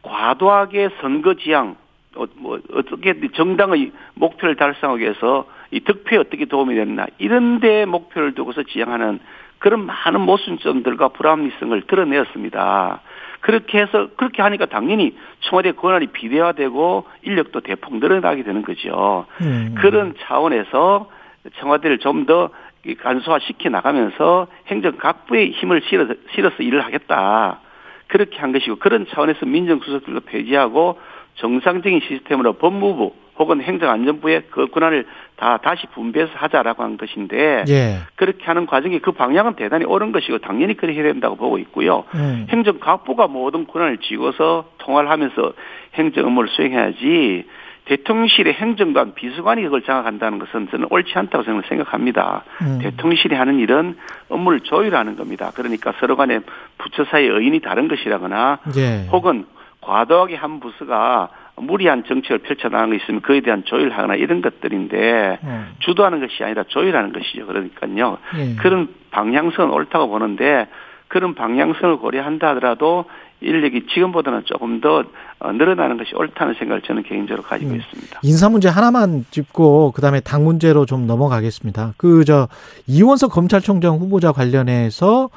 과도하게 0.02 0.90
선거 1.00 1.34
지향 1.34 1.76
어, 2.16 2.24
뭐 2.36 2.58
어떻게 2.72 3.14
정당의 3.34 3.92
목표를 4.14 4.56
달성하기 4.56 5.02
위해서 5.02 5.46
이 5.70 5.80
득표에 5.80 6.18
어떻게 6.18 6.46
도움이 6.46 6.74
됐나 6.74 7.06
이런 7.18 7.60
데 7.60 7.84
목표를 7.84 8.34
두고서 8.34 8.62
지향하는 8.62 9.20
그런 9.58 9.86
많은 9.86 10.20
모순점들과 10.20 11.08
불합리성을 11.08 11.82
드러내었습니다. 11.82 13.00
그렇게 13.40 13.78
해서 13.78 14.08
그렇게 14.16 14.42
하니까 14.42 14.66
당연히 14.66 15.16
청와대 15.40 15.72
권한이 15.72 16.08
비대화되고 16.08 17.06
인력도 17.22 17.60
대폭 17.60 17.96
늘어나게 17.98 18.42
되는 18.42 18.62
거죠. 18.62 19.26
음. 19.40 19.74
그런 19.78 20.14
차원에서 20.20 21.10
청와대를 21.58 21.98
좀 21.98 22.26
더 22.26 22.50
간소화 22.94 23.40
시켜 23.40 23.68
나가면서 23.68 24.46
행정 24.68 24.96
각부의 24.96 25.52
힘을 25.52 25.82
실어서, 25.88 26.14
실어서 26.34 26.62
일을 26.62 26.84
하겠다. 26.84 27.60
그렇게 28.06 28.38
한 28.38 28.52
것이고 28.52 28.76
그런 28.76 29.06
차원에서 29.08 29.46
민정수석들도 29.46 30.20
폐지하고 30.20 31.00
정상적인 31.34 32.00
시스템으로 32.00 32.54
법무부 32.54 33.12
혹은 33.38 33.60
행정안전부의 33.60 34.44
그 34.50 34.68
권한을 34.68 35.06
다 35.36 35.58
다시 35.58 35.86
분배해서 35.88 36.32
하자라고 36.34 36.82
한 36.82 36.96
것인데 36.96 37.64
예. 37.68 37.98
그렇게 38.14 38.44
하는 38.44 38.66
과정이 38.66 38.98
그 39.00 39.12
방향은 39.12 39.54
대단히 39.54 39.84
옳은 39.84 40.12
것이고 40.12 40.38
당연히 40.38 40.76
그렇게 40.76 40.98
해야 40.98 41.12
된다고 41.12 41.36
보고 41.36 41.58
있고요. 41.58 42.04
음. 42.14 42.46
행정각부가 42.48 43.26
모든 43.26 43.66
권한을 43.66 43.98
쥐고서 43.98 44.70
통화를 44.78 45.10
하면서 45.10 45.52
행정 45.94 46.26
업무를 46.26 46.48
수행해야지 46.50 47.44
대통령실의 47.86 48.54
행정관 48.54 49.14
비서관이 49.14 49.62
그걸 49.62 49.82
장악한다는 49.82 50.38
것은 50.40 50.68
저는 50.70 50.88
옳지 50.90 51.12
않다고 51.14 51.44
저는 51.44 51.62
생각합니다. 51.68 52.42
음. 52.62 52.78
대통령실이 52.82 53.34
하는 53.34 53.58
일은 53.60 53.96
업무를 54.28 54.60
조율하는 54.60 55.16
겁니다. 55.16 55.52
그러니까 55.54 55.92
서로 56.00 56.16
간에 56.16 56.40
부처 56.78 57.04
사이 57.04 57.26
의인이 57.26 57.60
다른 57.60 57.86
것이라거나 57.88 58.58
예. 58.76 59.06
혹은 59.12 59.46
과도하게 59.80 60.34
한 60.34 60.58
부서가 60.58 61.28
무리한 61.56 62.04
정책을 62.06 62.38
펼쳐나가는 62.38 62.96
게 62.96 63.02
있으면 63.02 63.20
그에 63.22 63.40
대한 63.40 63.64
조율하거나 63.64 64.14
이런 64.16 64.42
것들인데 64.42 65.38
음. 65.42 65.66
주도하는 65.80 66.20
것이 66.20 66.44
아니라 66.44 66.64
조율하는 66.68 67.12
것이죠. 67.12 67.46
그러니까요. 67.46 68.18
예. 68.38 68.54
그런 68.56 68.88
방향성은 69.10 69.70
옳다고 69.72 70.08
보는데 70.08 70.66
그런 71.08 71.34
방향성을 71.34 71.98
고려한다 71.98 72.48
하더라도 72.50 73.06
인력이 73.40 73.86
지금보다는 73.92 74.42
조금 74.46 74.80
더 74.80 75.04
어, 75.38 75.52
늘어나는 75.52 75.98
것이 75.98 76.14
옳다는 76.14 76.54
생각을 76.54 76.82
저는 76.82 77.02
개인적으로 77.02 77.42
가지고 77.42 77.72
음. 77.72 77.76
있습니다. 77.76 78.20
인사 78.22 78.48
문제 78.48 78.68
하나만 78.68 79.24
짚고 79.30 79.92
그다음에 79.92 80.20
당 80.20 80.44
문제로 80.44 80.86
좀 80.86 81.06
넘어가겠습니다. 81.06 81.94
그 81.96 82.24
저 82.26 82.48
이원석 82.86 83.30
검찰총장 83.32 83.96
후보자 83.96 84.32
관련해서 84.32 85.28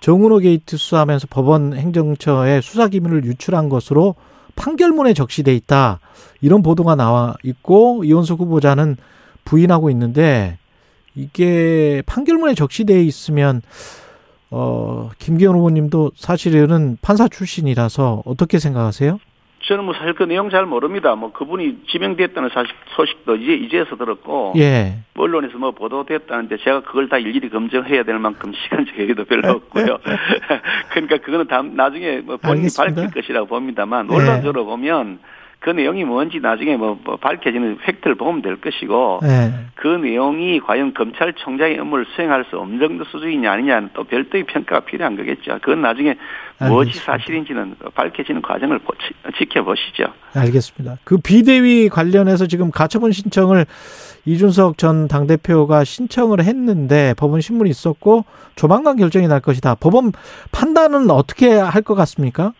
정운호 0.00 0.38
게이트 0.38 0.76
수사하면서 0.76 1.28
법원 1.30 1.72
행정처에 1.72 2.60
수사 2.60 2.88
기밀을 2.88 3.24
유출한 3.24 3.68
것으로 3.68 4.14
판결문에 4.56 5.14
적시돼 5.14 5.54
있다. 5.54 6.00
이런 6.40 6.62
보도가 6.62 6.94
나와 6.94 7.34
있고 7.42 8.04
이원석 8.04 8.40
후보자는 8.40 8.96
부인하고 9.44 9.90
있는데 9.90 10.58
이게 11.14 12.02
판결문에 12.06 12.54
적시돼 12.54 13.02
있으면 13.04 13.62
어 14.50 15.10
김기현 15.18 15.54
후보님도 15.54 16.12
사실은 16.16 16.98
판사 17.00 17.28
출신이라서 17.28 18.22
어떻게 18.26 18.58
생각하세요? 18.58 19.18
저는 19.66 19.84
뭐 19.84 19.94
사실 19.94 20.14
그 20.14 20.22
내용 20.22 20.48
잘 20.48 20.64
모릅니다. 20.64 21.14
뭐 21.16 21.32
그분이 21.32 21.82
지명됐다는 21.88 22.50
사실 22.54 22.72
소식도 22.94 23.36
이제 23.36 23.54
이제서 23.54 23.96
들었고 23.96 24.54
예. 24.58 24.98
뭐 25.14 25.24
언론에서 25.24 25.58
뭐 25.58 25.72
보도됐다는데 25.72 26.58
제가 26.58 26.82
그걸 26.82 27.08
다 27.08 27.18
일일이 27.18 27.50
검증해야 27.50 28.04
될 28.04 28.18
만큼 28.20 28.52
시간적 28.52 28.96
여유도 28.98 29.24
별로 29.24 29.50
없고요. 29.50 29.98
그러니까 30.90 31.18
그거는 31.18 31.48
다음 31.48 31.74
나중에 31.74 32.18
뭐 32.18 32.36
본인이 32.36 32.68
알겠습니다. 32.78 32.94
밝힐 32.94 33.10
것이라고 33.22 33.46
봅니다만 33.48 34.06
네. 34.06 34.14
언론적으로 34.14 34.66
보면 34.66 35.18
그 35.66 35.70
내용이 35.70 36.04
뭔지 36.04 36.38
나중에 36.38 36.76
뭐, 36.76 36.96
뭐 37.04 37.16
밝혀지는 37.16 37.78
팩트를 37.78 38.14
보면 38.14 38.40
될 38.40 38.54
것이고 38.60 39.18
예. 39.24 39.52
그 39.74 39.88
내용이 39.88 40.60
과연 40.60 40.94
검찰총장의 40.94 41.80
업무를 41.80 42.06
수행할 42.14 42.44
수 42.48 42.56
없는 42.56 42.78
정도 42.78 43.02
수준이냐 43.02 43.50
아니냐는 43.50 43.90
또 43.92 44.04
별도의 44.04 44.44
평가가 44.44 44.84
필요한 44.84 45.16
거겠죠. 45.16 45.58
그건 45.62 45.82
나중에 45.82 46.14
무엇이 46.60 46.90
알겠습니다. 46.90 47.12
사실인지는 47.18 47.74
밝혀지는 47.96 48.42
과정을 48.42 48.78
보- 48.78 48.92
지- 48.94 49.38
지켜보시죠. 49.38 50.04
알겠습니다. 50.34 50.98
그 51.02 51.16
비대위 51.18 51.88
관련해서 51.88 52.46
지금 52.46 52.70
가처분 52.70 53.10
신청을 53.10 53.66
이준석 54.24 54.78
전 54.78 55.08
당대표가 55.08 55.82
신청을 55.82 56.44
했는데 56.44 57.12
법원 57.18 57.40
신문이 57.40 57.70
있었고 57.70 58.24
조만간 58.54 58.96
결정이 58.96 59.26
날 59.26 59.40
것이다. 59.40 59.74
법원 59.80 60.12
판단은 60.52 61.10
어떻게 61.10 61.50
할 61.54 61.82
것 61.82 61.96
같습니까? 61.96 62.52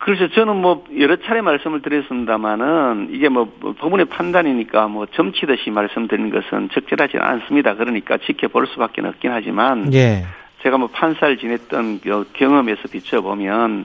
그래서 0.00 0.28
저는 0.28 0.56
뭐 0.56 0.84
여러 0.98 1.16
차례 1.16 1.42
말씀을 1.42 1.82
드렸습니다마는 1.82 3.08
이게 3.12 3.28
뭐 3.28 3.52
법원의 3.60 4.06
판단이니까 4.06 4.88
뭐 4.88 5.04
점치듯이 5.04 5.70
말씀드리는 5.70 6.30
것은 6.30 6.70
적절하지는 6.72 7.22
않습니다. 7.22 7.74
그러니까 7.74 8.16
지켜볼 8.16 8.66
수밖에 8.68 9.02
없긴 9.02 9.30
하지만 9.30 9.92
예. 9.92 10.24
제가 10.62 10.78
뭐 10.78 10.88
판사를 10.88 11.36
지냈던 11.36 12.00
그 12.00 12.24
경험에서 12.32 12.82
비춰보면 12.90 13.84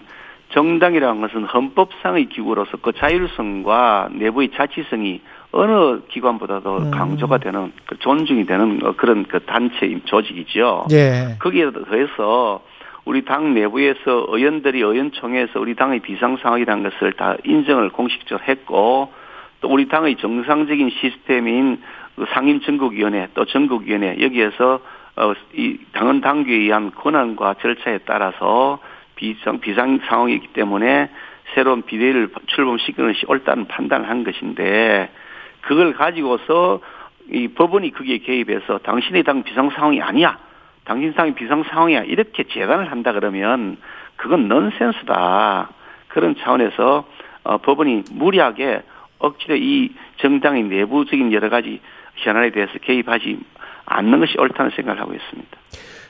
정당이라는 0.53 1.19
것은 1.19 1.43
헌법상의 1.43 2.29
기구로서 2.29 2.77
그 2.81 2.93
자율성과 2.93 4.09
내부의 4.13 4.51
자치성이 4.55 5.19
어느 5.51 5.99
기관보다도 6.07 6.77
음. 6.77 6.91
강조가 6.91 7.39
되는 7.39 7.73
그 7.85 7.99
존중이 7.99 8.45
되는 8.45 8.79
어, 8.85 8.93
그런 8.95 9.25
그 9.25 9.41
단체 9.41 9.99
조직이죠. 10.05 10.87
예. 10.91 11.35
거기에 11.39 11.71
더해서 11.71 12.61
우리 13.05 13.23
당 13.23 13.53
내부에서 13.53 14.25
의원들이 14.29 14.79
의원총회에서 14.79 15.59
우리 15.59 15.75
당의 15.75 15.99
비상 15.99 16.37
상황이라는 16.37 16.89
것을 16.89 17.13
다 17.13 17.35
인정을 17.43 17.89
공식적으로 17.89 18.43
했고 18.47 19.13
또 19.61 19.69
우리 19.69 19.87
당의 19.87 20.15
정상적인 20.17 20.89
시스템인 20.89 21.81
그 22.15 22.25
상임 22.29 22.61
전국위원회 22.61 23.29
또 23.35 23.45
전국위원회 23.45 24.17
여기에서 24.21 24.79
어, 25.17 25.33
이 25.53 25.77
당헌 25.93 26.21
당규에 26.21 26.55
의한 26.55 26.91
권한과 26.91 27.55
절차에 27.61 27.99
따라서 28.05 28.79
비상 29.15 29.59
비상 29.59 29.99
상황이기 30.07 30.47
때문에 30.47 31.09
새로운 31.53 31.83
비대위를 31.83 32.29
출범시키는 32.47 33.13
것이 33.13 33.25
옳다는 33.27 33.67
판단을 33.67 34.09
한 34.09 34.23
것인데 34.23 35.09
그걸 35.61 35.93
가지고서 35.93 36.81
이 37.31 37.47
법원이 37.49 37.91
거기에 37.91 38.17
개입해서 38.19 38.79
당신의 38.79 39.23
당 39.23 39.43
비상 39.43 39.69
상황이 39.69 40.01
아니야. 40.01 40.37
당신 40.85 41.13
당이 41.13 41.33
비상 41.35 41.63
상황이야. 41.63 42.03
이렇게 42.03 42.43
재단을 42.43 42.91
한다 42.91 43.11
그러면 43.11 43.77
그건 44.15 44.47
넌센스다. 44.47 45.69
그런 46.07 46.35
차원에서 46.39 47.05
어, 47.43 47.57
법원이 47.57 48.03
무리하게 48.11 48.81
억지로 49.19 49.55
이 49.55 49.91
정당의 50.17 50.63
내부적인 50.63 51.33
여러 51.33 51.49
가지 51.49 51.81
현안에 52.15 52.51
대해서 52.51 52.73
개입하지 52.81 53.39
않는 53.85 54.19
것이 54.19 54.37
옳다는 54.37 54.71
생각을 54.75 55.01
하고 55.01 55.13
있습니다. 55.13 55.57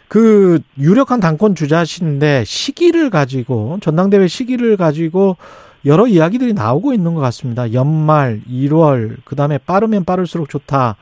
그 0.07 0.59
유력한 0.78 1.19
당권 1.19 1.55
주자신데 1.55 2.43
시기를 2.45 3.09
가지고 3.09 3.80
전당대회 3.82 4.28
시기를 4.28 4.78
가지고 4.78 5.38
여러 5.86 6.07
이야기들이 6.07 6.53
나오고 6.53 6.93
있는 6.93 7.15
것 7.15 7.21
같습니다. 7.21 7.73
연말 7.73 8.41
1월 8.49 9.17
그다음에 9.26 9.57
빠르면 9.57 10.05
빠를수록 10.05 10.49
좋다. 10.49 10.95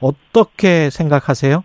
어떻게 0.00 0.90
생각하세요? 0.90 1.64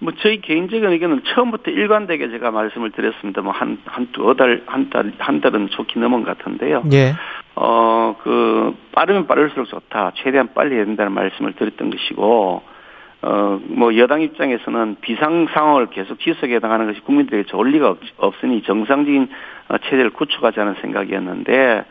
뭐 0.00 0.12
저희 0.20 0.40
개인적인 0.40 0.88
의견은 0.90 1.22
처음부터 1.24 1.70
일관되게 1.70 2.30
제가 2.30 2.50
말씀을 2.50 2.90
드렸습니다. 2.90 3.42
뭐 3.42 3.52
한 3.52 3.78
한 3.86 4.08
두 4.12 4.34
달 4.34 4.62
한 4.66 4.88
달 4.90 5.12
한 5.18 5.40
달은 5.40 5.68
좋게 5.68 6.00
넘은 6.00 6.24
것 6.24 6.38
같은데요. 6.38 6.82
예. 6.92 7.14
어, 7.54 8.16
그, 8.22 8.74
빠르면 8.92 9.26
빠를수록 9.26 9.68
좋다. 9.68 10.12
최대한 10.14 10.54
빨리 10.54 10.76
해야 10.76 10.84
된다는 10.86 11.12
말씀을 11.12 11.52
드렸던 11.52 11.90
것이고, 11.90 12.62
어, 13.22 13.60
뭐, 13.64 13.96
여당 13.98 14.22
입장에서는 14.22 14.96
비상 15.02 15.46
상황을 15.52 15.88
계속 15.90 16.18
지속해 16.20 16.58
나가는 16.60 16.86
것이 16.86 17.00
국민들에게 17.00 17.44
좋을 17.48 17.70
리가 17.72 17.90
없, 17.90 17.98
없으니 18.16 18.62
정상적인 18.62 19.28
어, 19.68 19.78
체제를 19.78 20.10
구축하자는 20.10 20.76
생각이었는데, 20.80 21.84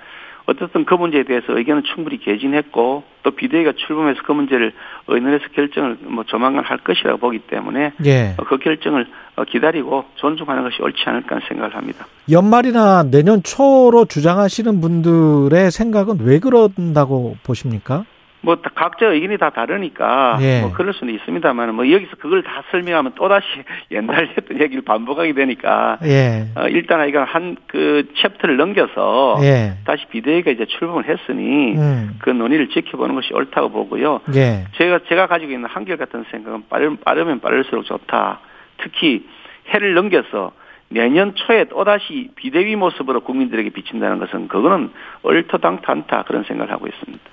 어쨌든 0.49 0.83
그 0.83 0.95
문제에 0.95 1.23
대해서 1.23 1.45
의견은 1.55 1.83
충분히 1.93 2.19
개진했고, 2.19 3.03
또 3.21 3.31
비대위가 3.31 3.73
출범해서 3.75 4.21
그 4.25 4.31
문제를 4.31 4.73
의논해서 5.07 5.45
결정을 5.53 5.97
뭐 6.01 6.23
조만간 6.25 6.63
할 6.63 6.79
것이라고 6.79 7.19
보기 7.19 7.39
때문에, 7.39 7.93
예. 8.05 8.35
어, 8.37 8.43
그 8.43 8.57
결정을 8.57 9.05
어, 9.35 9.43
기다리고 9.45 10.05
존중하는 10.15 10.63
것이 10.63 10.81
옳지 10.81 11.03
않을까 11.05 11.35
하는 11.35 11.47
생각을 11.47 11.75
합니다. 11.75 12.07
연말이나 12.31 13.03
내년 13.03 13.43
초로 13.43 14.05
주장하시는 14.05 14.81
분들의 14.81 15.71
생각은 15.71 16.17
왜 16.23 16.39
그런다고 16.39 17.37
보십니까? 17.43 18.05
뭐 18.41 18.57
각자 18.75 19.07
의견이 19.07 19.37
다 19.37 19.49
다르니까 19.49 20.37
예. 20.41 20.61
뭐 20.61 20.71
그럴 20.73 20.93
수는 20.93 21.13
있습니다만 21.15 21.75
뭐 21.75 21.91
여기서 21.91 22.15
그걸 22.17 22.43
다 22.43 22.63
설명하면 22.71 23.13
또 23.15 23.27
다시 23.27 23.45
옛날 23.91 24.29
했던 24.37 24.61
얘기를 24.61 24.83
반복하게 24.83 25.33
되니까 25.33 25.97
예. 26.03 26.47
어, 26.55 26.67
일단 26.67 27.07
이건 27.07 27.23
한 27.25 27.57
그 27.67 28.03
챕터를 28.15 28.57
넘겨서 28.57 29.37
예. 29.41 29.73
다시 29.85 30.05
비대위가 30.07 30.51
이제 30.51 30.65
출범을 30.65 31.07
했으니 31.07 31.75
음. 31.77 32.17
그 32.19 32.29
논의를 32.29 32.69
지켜보는 32.69 33.15
것이 33.15 33.33
옳다고 33.33 33.69
보고요. 33.69 34.21
예. 34.35 34.65
제가 34.77 34.99
제가 35.07 35.27
가지고 35.27 35.51
있는 35.51 35.69
한결 35.69 35.97
같은 35.97 36.25
생각은 36.31 36.63
빠르, 36.69 36.95
빠르면 36.97 37.39
빠를수록 37.41 37.85
좋다. 37.85 38.39
특히 38.77 39.27
해를 39.73 39.93
넘겨서 39.93 40.51
내년 40.89 41.35
초에 41.35 41.65
또다시 41.65 42.31
비대위 42.35 42.75
모습으로 42.75 43.21
국민들에게 43.21 43.69
비친다는 43.69 44.17
것은 44.17 44.47
그거는 44.47 44.91
얼토당탄다 45.21 46.23
그런 46.23 46.43
생각을 46.43 46.73
하고 46.73 46.87
있습니다. 46.87 47.23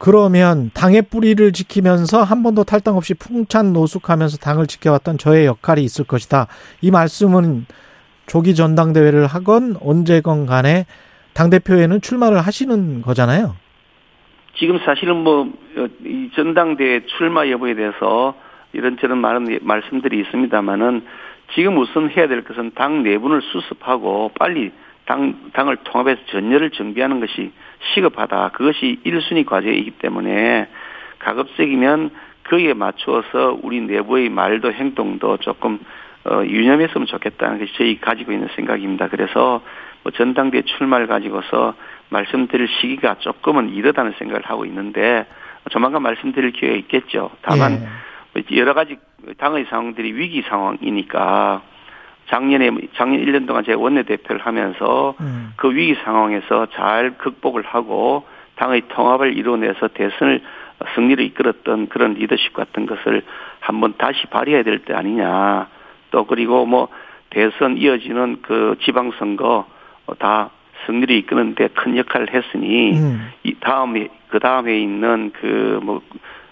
그러면 0.00 0.70
당의 0.72 1.02
뿌리를 1.02 1.52
지키면서 1.52 2.22
한 2.22 2.42
번도 2.42 2.64
탈당 2.64 2.96
없이 2.96 3.12
풍찬 3.12 3.74
노숙하면서 3.74 4.38
당을 4.38 4.66
지켜왔던 4.66 5.18
저의 5.18 5.44
역할이 5.44 5.82
있을 5.82 6.06
것이다. 6.06 6.46
이 6.80 6.90
말씀은 6.90 7.66
조기 8.26 8.54
전당대회를 8.54 9.26
하건 9.26 9.76
언제건 9.82 10.46
간에 10.46 10.86
당대표에는 11.34 12.00
출마를 12.00 12.40
하시는 12.40 13.02
거잖아요. 13.02 13.56
지금 14.54 14.78
사실은 14.78 15.16
뭐, 15.16 15.52
어, 15.76 15.86
이 16.02 16.30
전당대회 16.34 17.02
출마 17.18 17.46
여부에 17.46 17.74
대해서 17.74 18.34
이런저런 18.72 19.18
많은 19.18 19.58
말씀들이 19.60 20.18
있습니다만은 20.20 21.04
지금 21.54 21.76
우선 21.76 22.08
해야 22.08 22.26
될 22.26 22.42
것은 22.44 22.70
당 22.74 23.02
내분을 23.02 23.42
수습하고 23.42 24.30
빨리 24.38 24.72
당, 25.04 25.50
당을 25.52 25.76
통합해서 25.84 26.22
전열을 26.30 26.70
정비하는 26.70 27.20
것이 27.20 27.52
시급하다. 27.94 28.50
그것이 28.50 29.00
1순위 29.04 29.46
과제이기 29.46 29.92
때문에 29.92 30.68
가급적이면 31.18 32.10
그에 32.44 32.74
맞추어서 32.74 33.58
우리 33.62 33.80
내부의 33.80 34.28
말도 34.28 34.72
행동도 34.72 35.36
조금 35.38 35.78
어, 36.24 36.42
유념했으면 36.44 37.06
좋겠다는 37.06 37.58
것이 37.58 37.72
저희 37.76 38.00
가지고 38.00 38.32
있는 38.32 38.48
생각입니다. 38.54 39.08
그래서 39.08 39.62
뭐 40.02 40.12
전당대 40.12 40.62
출마를 40.62 41.06
가지고서 41.06 41.74
말씀드릴 42.10 42.68
시기가 42.68 43.16
조금은 43.20 43.70
이르다는 43.70 44.12
생각을 44.18 44.42
하고 44.44 44.64
있는데 44.66 45.26
조만간 45.70 46.02
말씀드릴 46.02 46.52
기회가 46.52 46.76
있겠죠. 46.76 47.30
다만 47.42 47.86
예. 48.36 48.56
여러 48.56 48.74
가지 48.74 48.96
당의 49.38 49.66
상황들이 49.70 50.12
위기 50.14 50.42
상황이니까 50.42 51.62
작년에 52.30 52.70
작년 52.94 53.24
1년 53.24 53.46
동안 53.46 53.64
제가 53.64 53.78
원내대표를 53.78 54.40
하면서 54.40 55.14
음. 55.20 55.52
그 55.56 55.74
위기 55.74 55.94
상황에서 56.04 56.66
잘 56.66 57.18
극복을 57.18 57.62
하고 57.62 58.26
당의 58.56 58.82
통합을 58.88 59.36
이루어내서 59.36 59.88
대선을 59.88 60.40
승리를 60.94 61.22
이끌었던 61.24 61.88
그런 61.88 62.14
리더십 62.14 62.52
같은 62.54 62.86
것을 62.86 63.22
한번 63.60 63.94
다시 63.98 64.26
발휘해야 64.26 64.62
될 64.62 64.78
때 64.78 64.94
아니냐. 64.94 65.68
또 66.10 66.24
그리고 66.24 66.64
뭐 66.66 66.88
대선 67.30 67.76
이어지는 67.76 68.38
그 68.42 68.76
지방선거 68.82 69.66
다 70.18 70.50
승리를 70.86 71.14
이끄는데 71.16 71.68
큰 71.68 71.96
역할을 71.96 72.32
했으니 72.32 72.92
음. 72.98 73.30
이 73.44 73.54
다음에 73.60 74.08
그 74.28 74.38
다음에 74.40 74.78
있는 74.80 75.32
그 75.32 75.80
뭐 75.82 76.00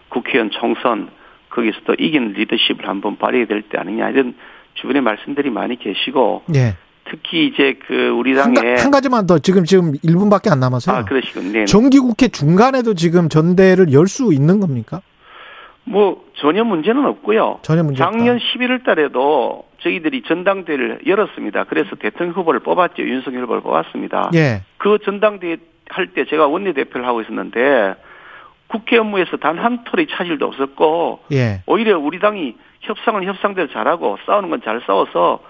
국회의원 0.09 0.51
총선 0.51 1.09
거기서 1.51 1.81
또 1.85 1.95
이긴 1.99 2.33
리더십을 2.33 2.89
한번 2.89 3.17
발휘해야 3.17 3.47
될 3.47 3.63
때 3.63 3.79
아니냐 3.79 4.11
이런 4.11 4.35
주변에 4.81 5.01
말씀들이 5.01 5.51
많이 5.51 5.79
계시고 5.79 6.43
예. 6.55 6.77
특히 7.11 7.47
이제 7.47 7.79
그 7.87 8.09
우리 8.11 8.37
한, 8.37 8.53
당에 8.53 8.75
가, 8.75 8.83
한 8.83 8.91
가 8.91 9.01
지만 9.01 9.27
더 9.27 9.39
지금 9.39 9.65
지금 9.65 9.93
1분밖에 9.93 10.51
안 10.53 10.61
남아서요. 10.61 10.97
아 10.97 11.05
그러시군요. 11.05 11.53
네. 11.53 11.65
정기국회 11.65 12.29
중간에도 12.29 12.95
지금 12.95 13.29
전대를 13.29 13.93
열 13.93 14.07
수 14.07 14.33
있는 14.33 14.61
겁니까? 14.61 15.01
뭐 15.85 16.23
전혀 16.37 16.65
문제는 16.65 17.05
없고요. 17.07 17.61
전혀 17.63 17.83
문제. 17.83 18.03
작년 18.03 18.39
11월 18.39 18.85
달에도 18.85 19.65
저희들이 19.81 20.23
전당대회를 20.27 21.01
열었습니다. 21.07 21.65
그래서 21.65 21.97
대통령 21.97 22.35
후보를 22.37 22.61
뽑았죠. 22.61 23.03
윤석열 23.03 23.45
후보를 23.45 23.63
뽑았습니다. 23.63 24.31
예. 24.35 24.63
그 24.77 24.99
전당대회 25.05 25.57
할 25.91 26.09
때 26.13 26.27
제가 26.27 26.47
원내대표를 26.47 27.07
하고 27.07 27.23
있었는데 27.23 27.95
국회 28.67 28.99
업무에서 28.99 29.39
단 29.39 29.59
한 29.59 29.85
톨의 29.85 30.09
차질도 30.11 30.45
없었고 30.47 31.21
예. 31.33 31.63
오히려 31.67 31.99
우리 31.99 32.19
당이 32.19 32.55
협상은 32.89 33.25
협상대로 33.25 33.69
잘하고 33.71 34.19
싸우는 34.27 34.51
건 34.51 34.61
잘 34.65 34.81
싸워서 34.87 35.41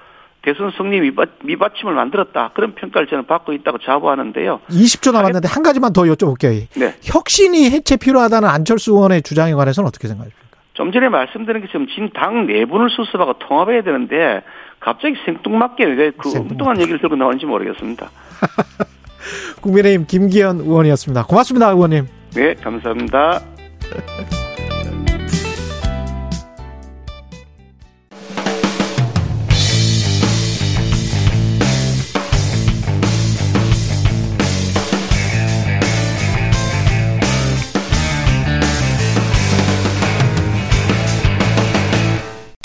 대선 0.43 0.71
승리 0.77 1.01
미받, 1.01 1.31
미받침을 1.43 1.95
만들었다. 1.95 2.51
그런 2.55 2.75
평가를 2.75 3.09
저는 3.09 3.27
받고 3.27 3.53
있다고 3.55 3.79
자부하는데요. 3.79 4.61
20초 4.71 5.13
남았는데 5.13 5.49
한 5.49 5.63
가지만 5.63 5.93
더 5.93 6.03
여쭤볼게요. 6.03 6.67
네. 6.79 6.95
혁신이 7.03 7.71
해체 7.71 7.97
필요하다는 7.97 8.49
안철수 8.49 8.93
의원의 8.93 9.23
주장에 9.23 9.53
관해서는 9.55 9.89
어떻게 9.89 10.07
생각하십니까? 10.07 10.47
좀 10.75 10.93
전에 10.93 11.09
말씀드린 11.09 11.63
것처럼 11.63 11.89
진당 11.89 12.47
내분을 12.47 12.89
수습하고 12.91 13.35
통합해야 13.41 13.83
되는데 13.83 14.43
갑자기 14.79 15.17
생뚱맞게 15.25 15.85
왜 15.85 16.11
그. 16.13 16.31
엉뚱한 16.39 16.81
얘기를 16.81 17.01
들고 17.01 17.17
나오는지 17.17 17.45
모르겠습니다. 17.47 18.09
국민의힘 19.61 20.07
김기현 20.07 20.61
의원이었습니다. 20.61 21.25
고맙습니다, 21.25 21.71
의원님. 21.71 22.07
네, 22.35 22.55
감사합니다. 22.55 23.41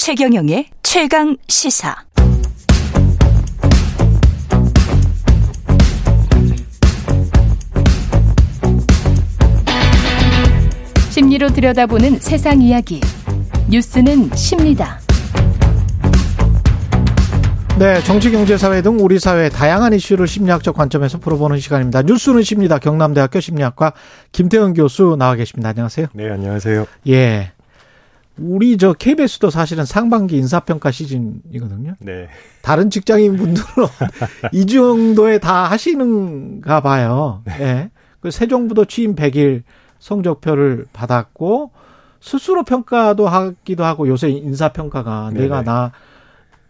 최경영의 0.05 0.65
최강 0.81 1.37
시사. 1.47 1.95
심리로 11.09 11.47
들여다보는 11.53 12.19
세상 12.19 12.61
이야기. 12.61 12.99
뉴스는 13.69 14.35
십니다. 14.35 14.99
네, 17.79 18.01
정치, 18.03 18.29
경제, 18.29 18.57
사회 18.57 18.81
등 18.81 18.97
우리 18.99 19.19
사회의 19.19 19.49
다양한 19.49 19.93
이슈를 19.93 20.27
심리학적 20.27 20.75
관점에서 20.75 21.17
풀어보는 21.19 21.59
시간입니다. 21.59 22.01
뉴스는 22.01 22.43
십니다. 22.43 22.77
경남대학교 22.77 23.39
심리학과 23.39 23.93
김태현 24.33 24.73
교수 24.73 25.15
나와 25.17 25.35
계십니다. 25.35 25.69
안녕하세요. 25.69 26.07
네, 26.13 26.29
안녕하세요. 26.29 26.87
예. 27.07 27.53
우리 28.37 28.77
저 28.77 28.93
KBS도 28.93 29.49
사실은 29.49 29.85
상반기 29.85 30.37
인사평가 30.37 30.91
시즌이거든요. 30.91 31.95
네. 31.99 32.27
다른 32.61 32.89
직장인 32.89 33.35
분들은 33.35 33.65
이 34.53 34.65
정도에 34.65 35.37
다 35.39 35.65
하시는가 35.65 36.81
봐요. 36.81 37.43
예. 37.59 37.91
그새 38.19 38.47
정부도 38.47 38.85
취임 38.85 39.15
100일 39.15 39.63
성적표를 39.99 40.85
받았고 40.93 41.71
스스로 42.21 42.63
평가도 42.63 43.27
하기도 43.27 43.83
하고 43.83 44.07
요새 44.07 44.29
인사평가가 44.29 45.29
네네. 45.33 45.41
내가 45.41 45.61
나 45.61 45.91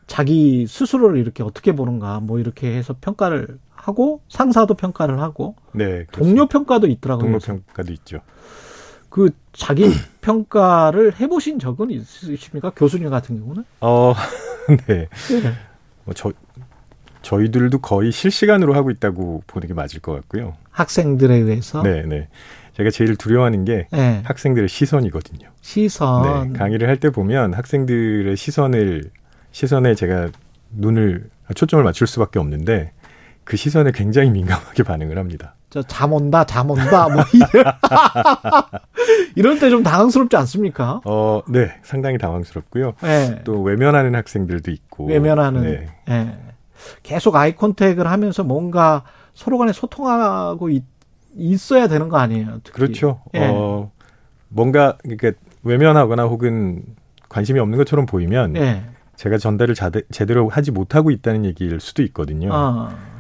자기 0.08 0.66
스스로를 0.68 1.18
이렇게 1.18 1.44
어떻게 1.44 1.74
보는가 1.74 2.20
뭐 2.20 2.40
이렇게 2.40 2.76
해서 2.76 2.96
평가를 3.00 3.60
하고 3.72 4.22
상사도 4.30 4.74
평가를 4.74 5.20
하고 5.22 5.56
네. 5.74 6.06
동료 6.12 6.48
평가도 6.48 6.88
있더라고요. 6.88 7.26
동료 7.26 7.40
평가도 7.40 7.94
있죠. 7.94 8.20
그 9.14 9.30
자기 9.52 9.86
평가를 10.22 11.20
해보신 11.20 11.60
적은 11.60 11.92
있으십니까? 11.92 12.72
교수님 12.72 13.12
같은 13.12 13.38
경우는? 13.40 13.64
어, 13.82 14.16
네. 14.88 15.08
네. 15.08 15.54
뭐 16.04 16.16
저, 16.16 16.32
저희들도 17.22 17.78
거의 17.78 18.12
실시간으로 18.12 18.74
하고 18.74 18.90
있다고 18.90 19.44
보는 19.46 19.68
게 19.68 19.76
맞을 19.76 20.00
것 20.00 20.14
같고요. 20.14 20.56
학생들에 20.72 21.36
의해서 21.36 21.84
네, 21.84 22.02
네. 22.08 22.28
제가 22.76 22.90
제일 22.90 23.16
두려워하는 23.16 23.66
게 23.66 23.88
네. 23.92 24.24
학생들의 24.26 24.68
시선이거든요. 24.68 25.48
시선 25.62 26.52
네. 26.54 26.58
강의를 26.58 26.90
할 26.90 26.98
때 26.98 27.12
보면 27.12 27.54
학생들의 27.54 28.36
시선을, 28.36 29.12
시선에 29.52 29.94
제가 29.94 30.30
눈을, 30.72 31.30
초점을 31.54 31.84
맞출 31.84 32.08
수밖에 32.08 32.40
없는데 32.40 32.94
그 33.44 33.58
시선에 33.58 33.92
굉장히 33.94 34.32
민감하게 34.32 34.82
반응을 34.84 35.20
합니다. 35.20 35.54
저잠 35.74 36.14
온다, 36.14 36.44
잠 36.44 36.70
온다, 36.70 37.10
뭐 37.10 37.24
이런 37.34 37.66
이런 39.36 39.60
때좀 39.60 39.82
당황스럽지 39.82 40.38
않습니까? 40.38 41.02
어, 41.04 41.42
네. 41.48 41.74
상당히 41.82 42.20
당황스럽고요. 42.20 42.94
네. 43.02 43.42
또 43.44 43.60
외면하는 43.64 44.14
학생들도 44.14 44.70
있고. 44.70 45.08
외면하는. 45.08 45.64
네. 45.64 45.88
예. 46.10 46.38
계속 47.02 47.36
아이 47.36 47.56
컨택을 47.56 48.06
하면서 48.06 48.44
뭔가 48.44 49.02
서로 49.34 49.58
간에 49.58 49.74
소통하고 49.74 50.70
있, 50.70 50.84
있어야 51.36 51.88
되는 51.88 52.08
거 52.08 52.18
아니에요? 52.18 52.60
특히. 52.64 52.74
그렇죠. 52.74 53.22
예. 53.34 53.48
어, 53.52 53.90
뭔가 54.50 55.00
그러니까 55.02 55.32
외면하거나 55.64 56.26
혹은 56.26 56.84
관심이 57.30 57.60
없는 57.60 57.80
것처럼 57.80 58.06
보이면 58.06 58.58
예. 58.58 58.84
제가 59.16 59.40
전달을 59.40 59.74
자대, 59.74 60.02
제대로 60.12 60.50
하지 60.50 60.70
못하고 60.70 61.10
있다는 61.10 61.46
얘기일 61.46 61.80
수도 61.80 62.04
있거든요. 62.04 62.52
어. 62.54 63.13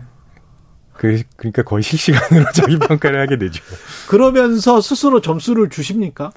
그, 1.03 1.21
그러니까 1.35 1.63
거의 1.63 1.83
실시간으로 1.83 2.45
자기 2.55 2.79
평가를 2.79 3.19
하게 3.19 3.37
되죠. 3.37 3.61
그러면서 4.07 4.79
스스로 4.79 5.19
점수를 5.19 5.69
주십니까? 5.69 6.31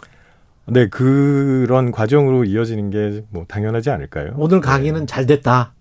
네, 0.66 0.88
그런 0.88 1.92
과정으로 1.92 2.44
이어지는 2.44 2.90
게 2.90 3.22
뭐 3.30 3.44
당연하지 3.46 3.90
않을까요? 3.90 4.32
오늘 4.36 4.60
강의는 4.60 5.02
네. 5.02 5.06
잘 5.06 5.24
됐다. 5.24 5.72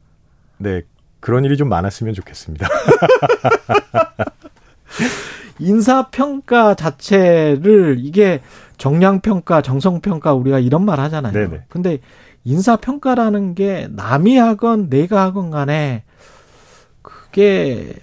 네, 0.59 0.83
그런 1.19 1.43
일이 1.45 1.57
좀 1.57 1.67
많았으면 1.67 2.13
좋겠습니다. 2.13 2.67
인사평가 5.57 6.75
자체를 6.75 7.95
이게 7.97 8.41
정량평가, 8.77 9.63
정성평가 9.63 10.33
우리가 10.33 10.59
이런 10.59 10.85
말 10.85 10.99
하잖아요. 10.99 11.33
네네. 11.33 11.63
근데 11.69 11.97
인사평가라는 12.43 13.55
게 13.55 13.87
남이 13.89 14.37
하건 14.37 14.91
내가 14.91 15.23
하건 15.23 15.49
간에 15.49 16.03
그게 17.01 17.93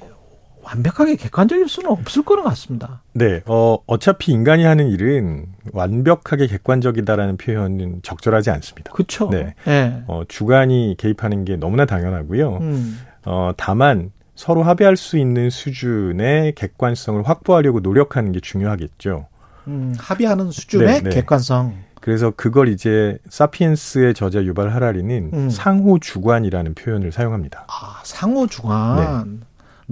완벽하게 0.62 1.16
객관적일 1.16 1.68
수는 1.68 1.90
없을 1.90 2.22
거는 2.22 2.44
같습니다. 2.44 3.02
네, 3.12 3.42
어, 3.46 3.78
어차피 3.86 4.32
인간이 4.32 4.64
하는 4.64 4.88
일은 4.88 5.46
완벽하게 5.72 6.46
객관적이다라는 6.46 7.36
표현은 7.36 8.00
적절하지 8.02 8.50
않습니다. 8.50 8.92
그렇죠. 8.92 9.28
네. 9.30 9.54
예. 9.66 10.02
어, 10.06 10.22
주관이 10.26 10.94
개입하는 10.98 11.44
게 11.44 11.56
너무나 11.56 11.84
당연하고요. 11.84 12.58
음. 12.58 12.98
어, 13.26 13.52
다만 13.56 14.10
서로 14.34 14.62
합의할 14.62 14.96
수 14.96 15.18
있는 15.18 15.50
수준의 15.50 16.54
객관성을 16.54 17.22
확보하려고 17.28 17.80
노력하는 17.80 18.32
게 18.32 18.40
중요하겠죠. 18.40 19.26
음, 19.68 19.94
합의하는 19.98 20.50
수준의 20.50 20.86
네, 20.86 21.00
네. 21.02 21.10
객관성. 21.10 21.74
그래서 22.00 22.32
그걸 22.34 22.68
이제 22.68 23.16
사피엔스의 23.28 24.14
저자 24.14 24.42
유발 24.42 24.70
하라리는 24.74 25.30
음. 25.32 25.50
상호 25.50 26.00
주관이라는 26.00 26.74
표현을 26.74 27.12
사용합니다. 27.12 27.66
아, 27.68 28.00
상호 28.02 28.48
주관. 28.48 29.42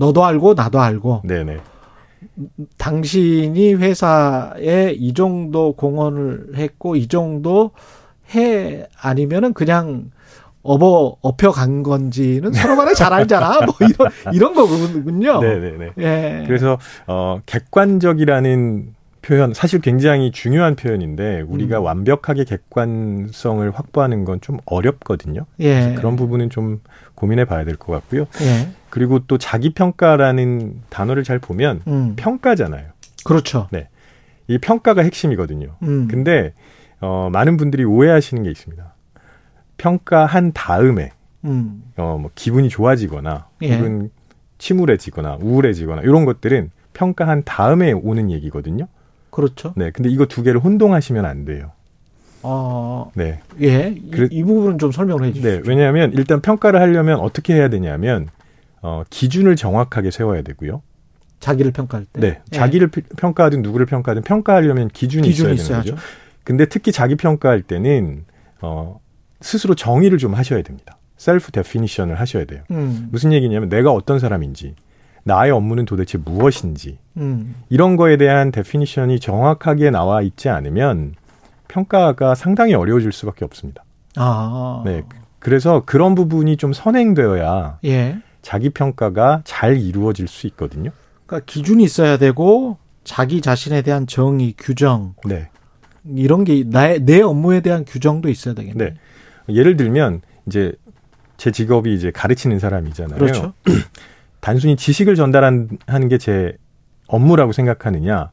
너도 0.01 0.24
알고 0.24 0.55
나도 0.55 0.80
알고 0.80 1.22
네네. 1.24 1.59
당신이 2.78 3.74
회사에 3.74 4.92
이 4.96 5.12
정도 5.14 5.72
공헌을 5.74 6.53
했고 6.57 6.96
이 6.96 7.07
정도 7.07 7.72
해 8.34 8.86
아니면은 9.01 9.53
그냥 9.53 10.11
업어 10.62 11.16
업혀 11.22 11.51
간 11.51 11.82
건지는 11.82 12.53
서로 12.53 12.76
간에 12.76 12.94
잘 12.94 13.12
알잖아. 13.12 13.61
뭐 13.66 13.74
이런 13.80 14.11
이런 14.32 14.55
거군요. 14.55 15.40
네네네. 15.40 15.90
예. 15.98 16.44
그래서 16.46 16.78
어 17.07 17.40
객관적이라는 17.46 18.94
표현 19.22 19.53
사실 19.53 19.80
굉장히 19.80 20.30
중요한 20.30 20.76
표현인데 20.76 21.42
우리가 21.46 21.78
음. 21.78 21.84
완벽하게 21.84 22.44
객관성을 22.44 23.70
확보하는 23.70 24.24
건 24.24 24.40
좀 24.40 24.59
어렵거든요. 24.64 25.44
예. 25.61 25.94
그런 25.96 26.16
부분은 26.16 26.48
좀 26.51 26.80
고민해 27.20 27.44
봐야 27.44 27.64
될 27.64 27.76
것 27.76 27.92
같고요. 27.92 28.22
예. 28.40 28.70
그리고 28.88 29.20
또 29.26 29.36
자기 29.36 29.74
평가라는 29.74 30.82
단어를 30.88 31.22
잘 31.22 31.38
보면 31.38 31.82
음. 31.86 32.14
평가잖아요. 32.16 32.88
그렇죠. 33.24 33.68
이 34.48 34.56
평가가 34.58 35.02
핵심이거든요. 35.02 35.76
음. 35.82 36.08
근데 36.08 36.54
어 37.00 37.28
많은 37.30 37.56
분들이 37.58 37.84
오해하시는 37.84 38.42
게 38.42 38.50
있습니다. 38.50 38.94
평가한 39.76 40.52
다음에 40.52 41.10
음. 41.44 41.84
어뭐 41.96 42.30
기분이 42.34 42.68
좋아지거나 42.70 43.46
예. 43.62 43.76
혹은 43.76 44.10
침울해지거나 44.58 45.38
우울해지거나 45.40 46.02
이런 46.02 46.24
것들은 46.24 46.70
평가한 46.94 47.44
다음에 47.44 47.92
오는 47.92 48.30
얘기거든요. 48.30 48.88
그렇죠. 49.30 49.72
네. 49.76 49.90
근데 49.90 50.08
이거 50.08 50.26
두 50.26 50.42
개를 50.42 50.60
혼동하시면 50.60 51.24
안 51.24 51.44
돼요. 51.44 51.72
어, 52.43 53.11
네. 53.14 53.41
예. 53.61 53.95
이, 53.97 54.11
그래- 54.11 54.28
이 54.30 54.43
부분은 54.43 54.78
좀 54.78 54.93
설명을 54.93 55.24
해 55.24 55.32
주시죠. 55.32 55.49
네. 55.49 55.61
왜냐하면 55.66 56.12
일단 56.14 56.41
평가를 56.41 56.80
하려면 56.80 57.20
어떻게 57.20 57.55
해야 57.55 57.68
되냐면 57.68 58.28
어 58.82 59.03
기준을 59.11 59.57
정확하게 59.57 60.11
세워야 60.11 60.43
되고요. 60.43 60.82
자기를 61.41 61.72
평가할 61.72 62.07
때. 62.12 62.20
네. 62.20 62.26
예. 62.53 62.57
자기를 62.57 62.88
피- 62.88 63.03
평가하든 63.03 63.62
누구를 63.62 63.86
평가하든 63.86 64.22
평가하려면 64.22 64.88
기준이, 64.88 65.28
기준이 65.28 65.55
있어야 65.55 65.57
되는 65.57 65.64
있어야죠. 65.82 65.95
거죠. 65.97 66.07
근데 66.45 66.64
특히 66.66 66.93
자기 66.93 67.14
평가할 67.16 67.62
때는 67.62 68.24
어 68.62 69.01
스스로 69.41 69.74
정의를 69.74 70.18
좀 70.18 70.34
하셔야 70.34 70.62
됩니다. 70.62 70.97
self 71.16 71.52
definition을 71.52 72.18
하셔야 72.18 72.45
돼요. 72.47 72.62
음. 72.70 73.09
무슨 73.11 73.32
얘기냐면 73.34 73.68
내가 73.68 73.93
어떤 73.93 74.18
사람인지, 74.18 74.74
나의 75.24 75.51
업무는 75.51 75.84
도대체 75.84 76.16
무엇인지 76.16 76.97
음. 77.18 77.55
이런 77.68 77.97
거에 77.97 78.16
대한 78.16 78.51
definition이 78.50 79.20
정확하게 79.20 79.91
나와 79.91 80.22
있지 80.22 80.49
않으면 80.49 81.14
평가가 81.70 82.34
상당히 82.34 82.74
어려워질 82.74 83.12
수밖에 83.12 83.44
없습니다. 83.44 83.84
아. 84.16 84.82
네. 84.84 85.04
그래서 85.38 85.82
그런 85.86 86.14
부분이 86.14 86.56
좀 86.56 86.72
선행되어야 86.72 87.78
예. 87.84 88.18
자기 88.42 88.70
평가가 88.70 89.42
잘 89.44 89.78
이루어질 89.78 90.28
수 90.28 90.46
있거든요. 90.48 90.90
그러니까 91.26 91.46
기준이 91.46 91.84
있어야 91.84 92.18
되고 92.18 92.76
자기 93.04 93.40
자신에 93.40 93.82
대한 93.82 94.06
정의, 94.06 94.54
규정 94.58 95.14
네. 95.24 95.48
이런 96.04 96.44
게 96.44 96.64
나의 96.66 97.00
내 97.00 97.22
업무에 97.22 97.60
대한 97.60 97.84
규정도 97.84 98.28
있어야 98.28 98.54
되겠네요. 98.54 98.90
네. 98.90 98.94
예를 99.48 99.76
들면 99.76 100.22
이제 100.46 100.72
제 101.36 101.50
직업이 101.50 101.94
이제 101.94 102.10
가르치는 102.10 102.58
사람이잖아요. 102.58 103.18
그렇죠. 103.18 103.54
단순히 104.40 104.76
지식을 104.76 105.14
전달하는 105.14 105.68
게 106.08 106.18
제 106.18 106.56
업무라고 107.10 107.52
생각하느냐, 107.52 108.30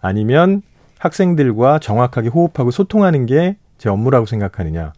아니면 0.00 0.62
학생들과 0.98 1.78
정확하게 1.78 2.28
호흡하고 2.28 2.70
소통하는 2.70 3.26
게 3.26 3.56
제 3.78 3.88
업무라고 3.88 4.26
생각하느냐, 4.26 4.92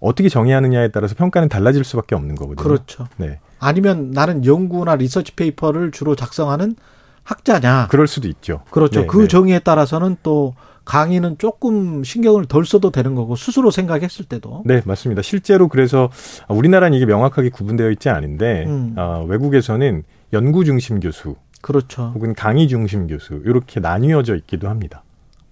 어떻게 0.00 0.28
정의하느냐에 0.28 0.88
따라서 0.88 1.14
평가는 1.14 1.48
달라질 1.48 1.84
수밖에 1.84 2.14
없는 2.14 2.34
거거든요. 2.34 2.62
그렇죠. 2.62 3.06
네. 3.16 3.38
아니면 3.58 4.10
나는 4.10 4.44
연구나 4.44 4.96
research 4.96 5.34
paper를 5.34 5.90
주로 5.90 6.14
작성하는 6.14 6.74
학자냐. 7.22 7.88
그럴 7.90 8.06
수도 8.06 8.28
있죠. 8.28 8.62
그렇죠. 8.70 9.00
네, 9.02 9.06
그 9.06 9.22
네. 9.22 9.28
정의에 9.28 9.58
따라서는 9.58 10.16
또 10.22 10.54
강의는 10.84 11.38
조금 11.38 12.04
신경을 12.04 12.44
덜 12.44 12.66
써도 12.66 12.90
되는 12.90 13.14
거고 13.14 13.36
스스로 13.36 13.70
생각했을 13.70 14.26
때도. 14.26 14.62
네, 14.66 14.82
맞습니다. 14.84 15.22
실제로 15.22 15.68
그래서 15.68 16.10
우리나라는 16.48 16.94
이게 16.96 17.06
명확하게 17.06 17.48
구분되어 17.48 17.90
있지 17.92 18.10
않은데 18.10 18.64
음. 18.66 18.94
어, 18.98 19.24
외국에서는 19.26 20.02
연구 20.34 20.64
중심 20.66 21.00
교수 21.00 21.36
그렇죠. 21.62 22.12
혹은 22.14 22.34
강의 22.34 22.68
중심 22.68 23.06
교수 23.06 23.40
이렇게 23.46 23.80
나뉘어져 23.80 24.36
있기도 24.36 24.68
합니다. 24.68 25.03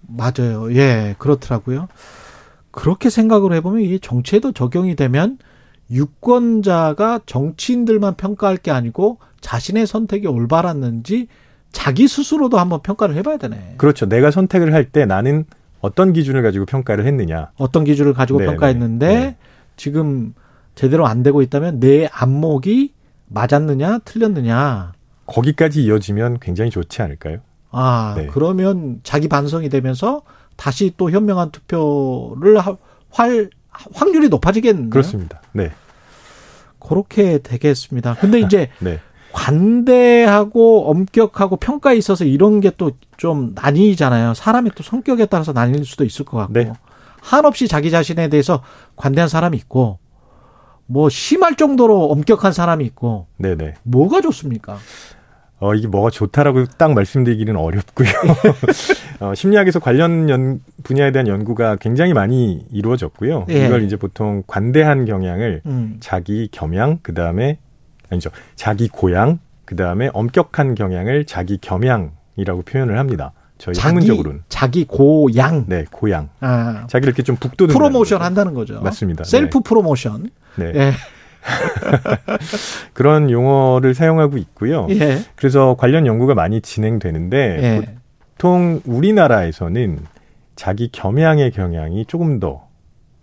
맞아요. 0.07 0.73
예, 0.75 1.15
그렇더라고요. 1.17 1.87
그렇게 2.71 3.09
생각을 3.09 3.53
해보면 3.53 3.81
이게 3.81 3.99
정치에도 3.99 4.51
적용이 4.51 4.95
되면 4.95 5.37
유권자가 5.91 7.21
정치인들만 7.25 8.15
평가할 8.15 8.57
게 8.57 8.71
아니고 8.71 9.19
자신의 9.41 9.85
선택이 9.87 10.27
올바랐는지 10.27 11.27
자기 11.71 12.07
스스로도 12.07 12.59
한번 12.59 12.81
평가를 12.81 13.15
해봐야 13.15 13.37
되네. 13.37 13.75
그렇죠. 13.77 14.07
내가 14.07 14.31
선택을 14.31 14.73
할 14.73 14.89
때 14.91 15.05
나는 15.05 15.45
어떤 15.81 16.13
기준을 16.13 16.41
가지고 16.43 16.65
평가를 16.65 17.05
했느냐. 17.05 17.51
어떤 17.57 17.83
기준을 17.83 18.13
가지고 18.13 18.39
네, 18.39 18.45
평가했는데 18.45 19.07
네. 19.07 19.37
지금 19.75 20.33
제대로 20.75 21.05
안 21.07 21.23
되고 21.23 21.41
있다면 21.41 21.79
내 21.79 22.07
안목이 22.11 22.93
맞았느냐 23.27 23.99
틀렸느냐. 24.05 24.93
거기까지 25.25 25.83
이어지면 25.83 26.39
굉장히 26.39 26.69
좋지 26.69 27.01
않을까요? 27.01 27.39
아 27.73 28.13
네. 28.15 28.27
그러면 28.27 28.99
자기 29.03 29.27
반성이 29.27 29.67
되면서 29.69 30.21
다시 30.55 30.93
또 30.95 31.09
현명한 31.11 31.51
투표를 31.51 32.59
하- 32.59 32.77
활 33.09 33.49
확률이 33.93 34.29
높아지겠네요. 34.29 34.89
그렇습니다. 34.91 35.41
네. 35.51 35.71
그렇게 36.79 37.39
되겠습니다. 37.39 38.15
근데 38.15 38.39
이제 38.39 38.69
네. 38.79 38.99
관대하고 39.31 40.89
엄격하고 40.91 41.55
평가에 41.57 41.95
있어서 41.97 42.23
이런 42.25 42.59
게 42.61 42.69
또 42.71 42.91
좀 43.17 43.53
나뉘잖아요. 43.55 44.33
사람의 44.33 44.73
또 44.75 44.83
성격에 44.83 45.25
따라서 45.27 45.53
나뉠 45.53 45.85
수도 45.85 46.03
있을 46.03 46.25
것 46.25 46.37
같고. 46.37 46.53
네. 46.53 46.71
한없이 47.21 47.69
자기 47.69 47.89
자신에 47.89 48.27
대해서 48.27 48.61
관대한 48.97 49.29
사람이 49.29 49.55
있고, 49.59 49.97
뭐 50.87 51.07
심할 51.07 51.55
정도로 51.55 52.11
엄격한 52.11 52.51
사람이 52.51 52.83
있고, 52.85 53.27
네네. 53.37 53.75
뭐가 53.83 54.19
좋습니까? 54.19 54.77
어, 55.63 55.73
이게 55.75 55.87
뭐가 55.87 56.09
좋다라고 56.09 56.65
딱 56.77 56.93
말씀드리기는 56.93 57.55
어렵고요. 57.55 58.09
어, 59.21 59.33
심리학에서 59.33 59.79
관련 59.79 60.29
연, 60.29 60.59
분야에 60.83 61.13
대한 61.13 61.25
연구가 61.25 61.77
굉장히 61.77 62.13
많이 62.13 62.65
이루어졌고요. 62.69 63.45
예. 63.49 63.67
이걸 63.67 63.83
이제 63.83 63.95
보통 63.95 64.43
관대한 64.45 65.05
경향을 65.05 65.61
음. 65.65 65.95
자기 66.01 66.49
겸양, 66.51 66.99
그 67.01 67.13
다음에, 67.13 67.59
아니죠. 68.09 68.29
자기 68.55 68.89
고양, 68.89 69.39
그 69.63 69.77
다음에 69.77 70.09
엄격한 70.13 70.75
경향을 70.75 71.23
자기 71.23 71.57
겸양이라고 71.59 72.63
표현을 72.65 72.99
합니다. 72.99 73.31
저희 73.57 73.73
자기, 73.73 73.87
학문적으로는. 73.87 74.41
자기 74.49 74.83
고양. 74.83 75.63
네, 75.67 75.85
고양. 75.89 76.27
아, 76.41 76.87
자기를 76.87 77.11
이렇게 77.11 77.23
좀 77.23 77.37
북돋는. 77.37 77.73
프로모션 77.73 78.21
한다는 78.21 78.53
거죠. 78.53 78.81
맞습니다. 78.81 79.23
셀프 79.23 79.61
프로모션. 79.61 80.29
네. 80.57 80.71
예. 80.75 80.91
그런 82.93 83.29
용어를 83.29 83.93
사용하고 83.93 84.37
있고요. 84.37 84.87
예. 84.89 85.19
그래서 85.35 85.75
관련 85.77 86.05
연구가 86.07 86.33
많이 86.35 86.61
진행되는데 86.61 87.37
예. 87.61 87.95
보통 88.33 88.81
우리나라에서는 88.85 89.99
자기 90.55 90.89
겸양의 90.91 91.51
경향이 91.51 92.05
조금 92.05 92.39
더 92.39 92.67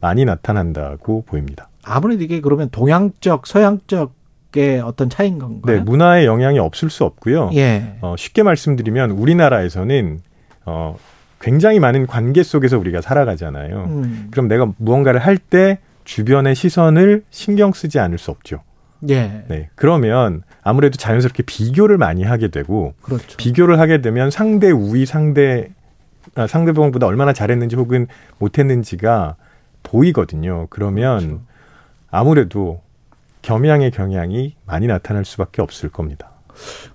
많이 0.00 0.24
나타난다고 0.24 1.22
보입니다. 1.26 1.68
아무래도 1.82 2.22
이게 2.22 2.40
그러면 2.40 2.68
동양적, 2.70 3.46
서양적 3.46 4.12
문화적의 4.50 4.80
어떤 4.80 5.08
차이인 5.08 5.38
건가요? 5.38 5.76
네, 5.76 5.82
문화의 5.82 6.26
영향이 6.26 6.58
없을 6.58 6.90
수 6.90 7.04
없고요. 7.04 7.50
예. 7.54 7.96
어, 8.00 8.14
쉽게 8.16 8.42
말씀드리면 8.42 9.12
우리나라에서는 9.12 10.20
어, 10.66 10.96
굉장히 11.40 11.80
많은 11.80 12.06
관계 12.06 12.42
속에서 12.42 12.78
우리가 12.78 13.00
살아가잖아요. 13.00 13.84
음. 13.88 14.28
그럼 14.30 14.48
내가 14.48 14.72
무언가를 14.76 15.20
할 15.20 15.38
때 15.38 15.78
주변의 16.04 16.54
시선을 16.54 17.24
신경 17.30 17.72
쓰지 17.72 17.98
않을 17.98 18.18
수 18.18 18.30
없죠. 18.30 18.62
예. 19.08 19.44
네. 19.48 19.70
그러면 19.74 20.42
아무래도 20.62 20.96
자연스럽게 20.96 21.44
비교를 21.44 21.96
많이 21.98 22.22
하게 22.22 22.48
되고 22.48 22.94
그렇죠. 23.02 23.36
비교를 23.36 23.78
하게 23.80 24.02
되면 24.02 24.30
상대 24.30 24.70
우위 24.70 25.06
상대 25.06 25.70
아, 26.34 26.46
상대방보다 26.46 27.06
얼마나 27.06 27.32
잘했는지 27.32 27.76
혹은 27.76 28.06
못했는지가 28.38 29.36
보이거든요. 29.82 30.66
그러면 30.70 31.18
그렇죠. 31.18 31.42
아무래도 32.10 32.82
겸양의 33.42 33.90
경향이 33.90 34.56
많이 34.66 34.86
나타날 34.86 35.24
수밖에 35.24 35.62
없을 35.62 35.88
겁니다. 35.88 36.30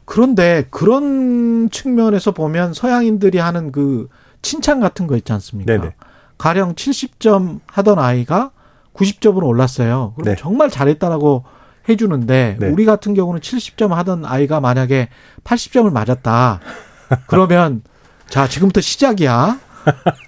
그런데 0.05 0.67
그런 0.69 1.69
측면에서 1.71 2.31
보면 2.31 2.73
서양인들이 2.73 3.39
하는 3.39 3.71
그 3.71 4.07
칭찬 4.43 4.79
같은 4.79 5.07
거 5.07 5.17
있지 5.17 5.33
않습니까? 5.33 5.75
네네. 5.75 5.95
가령 6.37 6.75
70점 6.75 7.61
하던 7.65 7.97
아이가 7.97 8.51
90점으로 8.95 9.43
올랐어요. 9.45 10.13
그럼 10.15 10.33
네. 10.33 10.35
정말 10.39 10.69
잘했다라고 10.69 11.43
해주는데 11.87 12.57
네. 12.59 12.67
우리 12.67 12.85
같은 12.85 13.13
경우는 13.13 13.41
70점 13.41 13.89
하던 13.89 14.25
아이가 14.25 14.59
만약에 14.59 15.09
80점을 15.43 15.91
맞았다. 15.91 16.59
그러면 17.27 17.83
자 18.27 18.47
지금부터 18.47 18.81
시작이야. 18.81 19.59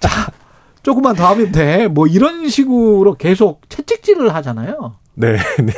자 0.00 0.30
조금만 0.82 1.16
더 1.16 1.26
하면 1.28 1.52
돼. 1.52 1.88
뭐 1.88 2.06
이런 2.06 2.48
식으로 2.48 3.14
계속 3.14 3.68
채찍질을 3.68 4.34
하잖아요. 4.36 4.96
네, 5.14 5.36
네. 5.62 5.72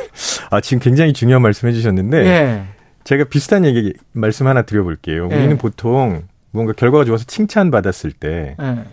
아, 0.51 0.61
지금 0.61 0.79
굉장히 0.79 1.13
중요한 1.13 1.41
말씀 1.41 1.67
해주셨는데, 1.67 2.25
예. 2.25 2.63
제가 3.03 3.23
비슷한 3.23 3.65
얘기, 3.65 3.93
말씀 4.11 4.45
하나 4.45 4.61
드려볼게요. 4.61 5.29
예. 5.31 5.35
우리는 5.35 5.57
보통 5.57 6.23
뭔가 6.51 6.73
결과가 6.73 7.05
좋아서 7.05 7.25
칭찬 7.25 7.71
받았을 7.71 8.11
때, 8.11 8.55
예. 8.61 8.83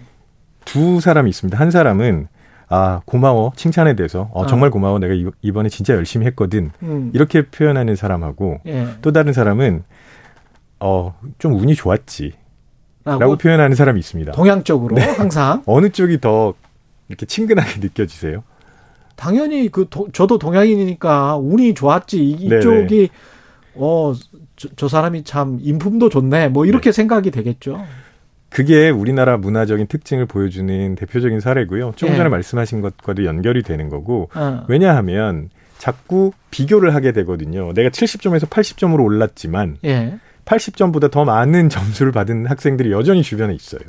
두 0.65 1.01
사람이 1.01 1.29
있습니다. 1.29 1.59
한 1.59 1.71
사람은, 1.71 2.29
아, 2.71 3.01
고마워. 3.07 3.53
칭찬에 3.57 3.97
대해서, 3.97 4.29
어, 4.33 4.47
정말 4.47 4.71
고마워. 4.71 4.99
내가 4.99 5.15
이- 5.15 5.27
이번에 5.43 5.69
진짜 5.69 5.95
열심히 5.95 6.27
했거든. 6.27 6.71
음. 6.83 7.11
이렇게 7.15 7.47
표현하는 7.47 7.97
사람하고, 7.97 8.61
예. 8.67 8.89
또 9.01 9.13
다른 9.13 9.33
사람은, 9.33 9.85
어, 10.81 11.15
좀 11.39 11.55
운이 11.55 11.75
좋았지. 11.75 12.33
라고 13.05 13.37
표현하는 13.37 13.75
사람이 13.75 13.99
있습니다. 14.01 14.33
동양적으로 14.33 14.97
네. 14.97 15.03
항상 15.03 15.63
어느 15.67 15.89
쪽이 15.89 16.21
더 16.21 16.53
이렇게 17.09 17.25
친근하게 17.25 17.81
느껴지세요? 17.81 18.43
당연히 19.17 19.71
그 19.71 19.87
도- 19.89 20.09
저도 20.13 20.39
동양인이니까 20.39 21.39
운이 21.39 21.73
좋았지 21.73 22.23
이- 22.23 22.49
네네. 22.51 22.59
이쪽이 22.59 23.09
어 23.77 24.13
저, 24.57 24.69
저 24.77 24.89
사람이 24.89 25.25
참 25.25 25.59
인품도 25.63 26.11
좋네 26.11 26.49
뭐 26.49 26.67
이렇게 26.67 26.93
생각이 26.93 27.31
되겠죠. 27.31 27.83
그게 28.51 28.89
우리나라 28.91 29.37
문화적인 29.37 29.87
특징을 29.89 30.27
보여주는 30.27 30.95
대표적인 30.95 31.41
사례고요. 31.41 31.93
조금 31.97 32.15
예. 32.15 32.17
전에 32.17 32.29
말씀하신 32.29 32.81
것과도 32.81 33.25
연결이 33.25 33.63
되는 33.63 33.89
거고, 33.89 34.31
어. 34.35 34.65
왜냐하면 34.69 35.51
자꾸 35.77 36.33
비교를 36.51 36.95
하게 36.95 37.13
되거든요. 37.13 37.73
내가 37.73 37.91
70점에서 37.91 38.49
80점으로 38.49 39.05
올랐지만 39.05 39.77
예. 39.85 40.19
80점보다 40.45 41.11
더 41.11 41.25
많은 41.25 41.69
점수를 41.71 42.13
받은 42.13 42.47
학생들이 42.47 42.91
여전히 42.91 43.23
주변에 43.23 43.55
있어요. 43.55 43.81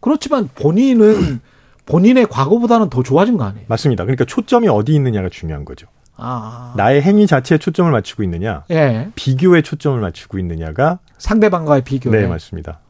그렇지만 0.00 0.48
본인은 0.54 1.40
본인의 1.86 2.26
과거보다는 2.26 2.90
더 2.90 3.02
좋아진 3.02 3.36
거 3.36 3.44
아니에요? 3.44 3.64
맞습니다. 3.68 4.04
그러니까 4.04 4.24
초점이 4.24 4.68
어디 4.68 4.94
있느냐가 4.94 5.28
중요한 5.28 5.64
거죠. 5.64 5.86
아. 6.16 6.74
나의 6.76 7.02
행위 7.02 7.26
자체에 7.26 7.58
초점을 7.58 7.90
맞추고 7.90 8.22
있느냐, 8.22 8.64
예. 8.70 9.08
비교에 9.16 9.62
초점을 9.62 9.98
맞추고 9.98 10.38
있느냐가 10.38 11.00
상대방과의 11.18 11.82
비교에. 11.82 12.20
네 12.20 12.26
맞습니다. 12.28 12.80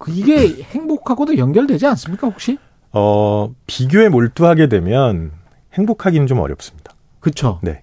그 0.00 0.10
이게 0.10 0.62
행복하고도 0.62 1.36
연결되지 1.36 1.86
않습니까 1.86 2.26
혹시? 2.26 2.58
어 2.92 3.54
비교에 3.66 4.08
몰두하게 4.08 4.68
되면 4.68 5.30
행복하기는 5.74 6.26
좀 6.26 6.38
어렵습니다. 6.38 6.94
그렇죠. 7.20 7.60
네. 7.62 7.82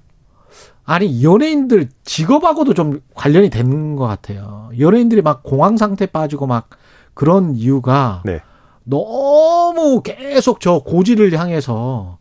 아니 0.83 1.23
연예인들 1.23 1.89
직업하고도 2.03 2.73
좀 2.73 3.01
관련이 3.13 3.51
되는 3.51 3.95
것 3.95 4.07
같아요. 4.07 4.71
연예인들이 4.79 5.21
막 5.21 5.43
공황 5.43 5.77
상태 5.77 6.07
빠지고 6.07 6.47
막 6.47 6.69
그런 7.13 7.55
이유가 7.55 8.23
네. 8.25 8.41
너무 8.83 10.01
계속 10.01 10.59
저 10.59 10.79
고지를 10.79 11.37
향해서 11.37 12.17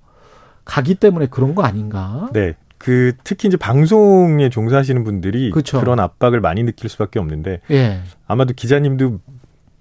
가기 0.67 0.97
때문에 0.97 1.27
그런 1.27 1.55
거 1.55 1.63
아닌가? 1.63 2.29
네. 2.35 2.55
그 2.77 3.13
특히 3.25 3.49
이제 3.49 3.57
방송에 3.57 4.51
종사하시는 4.51 5.03
분들이 5.05 5.51
그쵸. 5.51 5.81
그런 5.81 5.99
압박을 5.99 6.43
많이 6.43 6.63
느낄 6.63 6.91
수밖에 6.91 7.19
없는데 7.19 7.61
예. 7.71 8.01
아마도 8.27 8.53
기자님도 8.53 9.21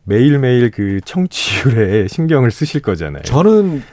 매일매일 0.06 0.72
그 0.72 1.02
청취율에 1.04 2.08
신경을 2.10 2.52
쓰실 2.52 2.82
거잖아요. 2.82 3.24
저는 3.24 3.84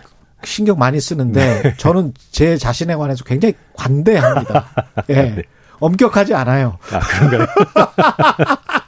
신경 0.44 0.78
많이 0.78 1.00
쓰는데 1.00 1.74
저는 1.78 2.14
제 2.30 2.56
자신에 2.56 2.94
관해서 2.94 3.24
굉장히 3.24 3.54
관대합니다. 3.74 4.66
예. 5.10 5.42
엄격하지 5.80 6.34
않아요. 6.34 6.78
아, 6.92 7.00
그런가요? 7.00 7.46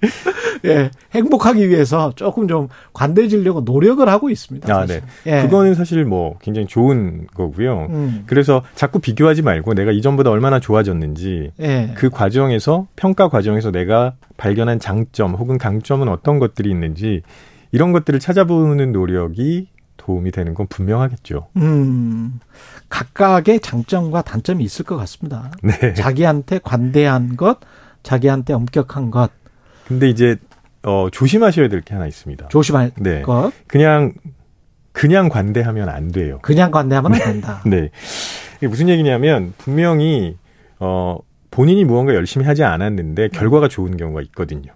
예. 0.64 0.90
행복하기 1.12 1.68
위해서 1.68 2.12
조금 2.14 2.48
좀 2.48 2.68
관대해지려고 2.92 3.62
노력을 3.62 4.06
하고 4.08 4.30
있습니다. 4.30 4.72
아, 4.72 4.80
사실. 4.80 5.02
네. 5.24 5.38
예. 5.38 5.42
그거는 5.42 5.74
사실 5.74 6.04
뭐 6.04 6.38
굉장히 6.40 6.66
좋은 6.66 7.26
거고요. 7.34 7.86
음. 7.90 8.24
그래서 8.26 8.62
자꾸 8.74 9.00
비교하지 9.00 9.42
말고 9.42 9.74
내가 9.74 9.92
이전보다 9.92 10.30
얼마나 10.30 10.60
좋아졌는지 10.60 11.52
예. 11.60 11.92
그 11.96 12.10
과정에서 12.10 12.86
평가 12.96 13.28
과정에서 13.28 13.70
내가 13.70 14.14
발견한 14.36 14.78
장점 14.78 15.34
혹은 15.34 15.58
강점은 15.58 16.08
어떤 16.08 16.38
것들이 16.38 16.70
있는지 16.70 17.22
이런 17.72 17.92
것들을 17.92 18.18
찾아보는 18.20 18.92
노력이 18.92 19.68
도움이 19.96 20.30
되는 20.30 20.54
건 20.54 20.66
분명하겠죠. 20.68 21.48
음, 21.56 22.40
각각의 22.88 23.60
장점과 23.60 24.22
단점이 24.22 24.64
있을 24.64 24.86
것 24.86 24.96
같습니다. 24.96 25.50
네. 25.62 25.92
자기한테 25.92 26.60
관대한 26.62 27.36
것, 27.36 27.58
자기한테 28.02 28.54
엄격한 28.54 29.10
것, 29.10 29.30
근데 29.88 30.08
이제 30.08 30.36
어 30.82 31.08
조심하셔야 31.10 31.68
될 31.68 31.82
게 31.82 31.94
하나 31.94 32.06
있습니다. 32.06 32.48
조심할 32.48 32.92
네. 32.98 33.22
것, 33.22 33.50
그냥 33.66 34.12
그냥 34.92 35.28
관대하면 35.28 35.88
안 35.88 36.08
돼요. 36.08 36.38
그냥 36.42 36.70
관대하면 36.70 37.12
안 37.14 37.18
된다. 37.18 37.62
네. 37.66 37.90
이게 38.58 38.66
무슨 38.68 38.88
얘기냐면 38.88 39.54
분명히 39.58 40.36
어 40.78 41.18
본인이 41.50 41.84
무언가 41.84 42.14
열심히 42.14 42.46
하지 42.46 42.62
않았는데 42.64 43.28
결과가 43.28 43.68
좋은 43.68 43.96
경우가 43.96 44.22
있거든요. 44.22 44.72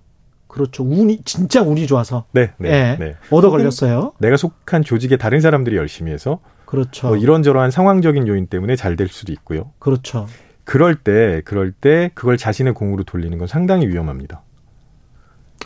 그렇죠. 0.48 0.84
운이, 0.84 1.22
진짜 1.24 1.62
운이 1.62 1.86
좋아서. 1.86 2.26
네, 2.32 2.50
네, 2.58 2.68
예. 2.68 2.96
네. 3.02 3.16
얻어 3.30 3.48
걸렸어요. 3.50 4.12
내가 4.18 4.36
속한 4.36 4.82
조직에 4.84 5.16
다른 5.16 5.40
사람들이 5.40 5.76
열심히 5.76 6.12
해서 6.12 6.40
그렇죠. 6.66 7.08
뭐 7.08 7.16
이런저런 7.16 7.70
상황적인 7.70 8.28
요인 8.28 8.46
때문에 8.48 8.76
잘 8.76 8.96
될 8.96 9.08
수도 9.08 9.32
있고요. 9.32 9.70
그렇죠. 9.78 10.26
그럴 10.64 10.94
때, 10.94 11.40
그럴 11.46 11.72
때 11.72 12.10
그걸 12.14 12.36
자신의 12.36 12.74
공으로 12.74 13.02
돌리는 13.04 13.36
건 13.38 13.46
상당히 13.48 13.86
위험합니다. 13.88 14.42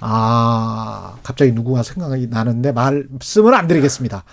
아, 0.00 1.14
갑자기 1.22 1.52
누구가 1.52 1.82
생각이 1.82 2.26
나는데 2.28 2.72
말씀을 2.72 3.54
안 3.54 3.66
드리겠습니다. 3.66 4.24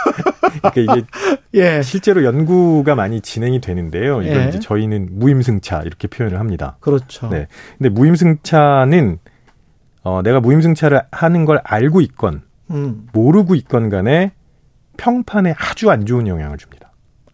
그러니까 0.72 0.94
이게 0.96 1.06
예. 1.54 1.82
실제로 1.82 2.24
연구가 2.24 2.94
많이 2.94 3.20
진행이 3.20 3.60
되는데요. 3.60 4.22
이걸 4.22 4.44
예. 4.44 4.48
이제 4.48 4.58
저희는 4.58 5.08
무임승차 5.18 5.82
이렇게 5.82 6.08
표현을 6.08 6.38
합니다. 6.38 6.76
그렇죠. 6.80 7.28
네. 7.28 7.46
근데 7.78 7.88
무임승차는 7.88 9.18
어, 10.04 10.22
내가 10.22 10.40
무임승차를 10.40 11.02
하는 11.10 11.44
걸 11.44 11.60
알고 11.64 12.00
있건 12.02 12.42
음, 12.70 13.08
모르고 13.12 13.54
있건 13.54 13.88
간에 13.88 14.32
평판에 14.96 15.54
아주 15.58 15.90
안 15.90 16.06
좋은 16.06 16.26
영향을 16.26 16.58
줍니다. 16.58 16.92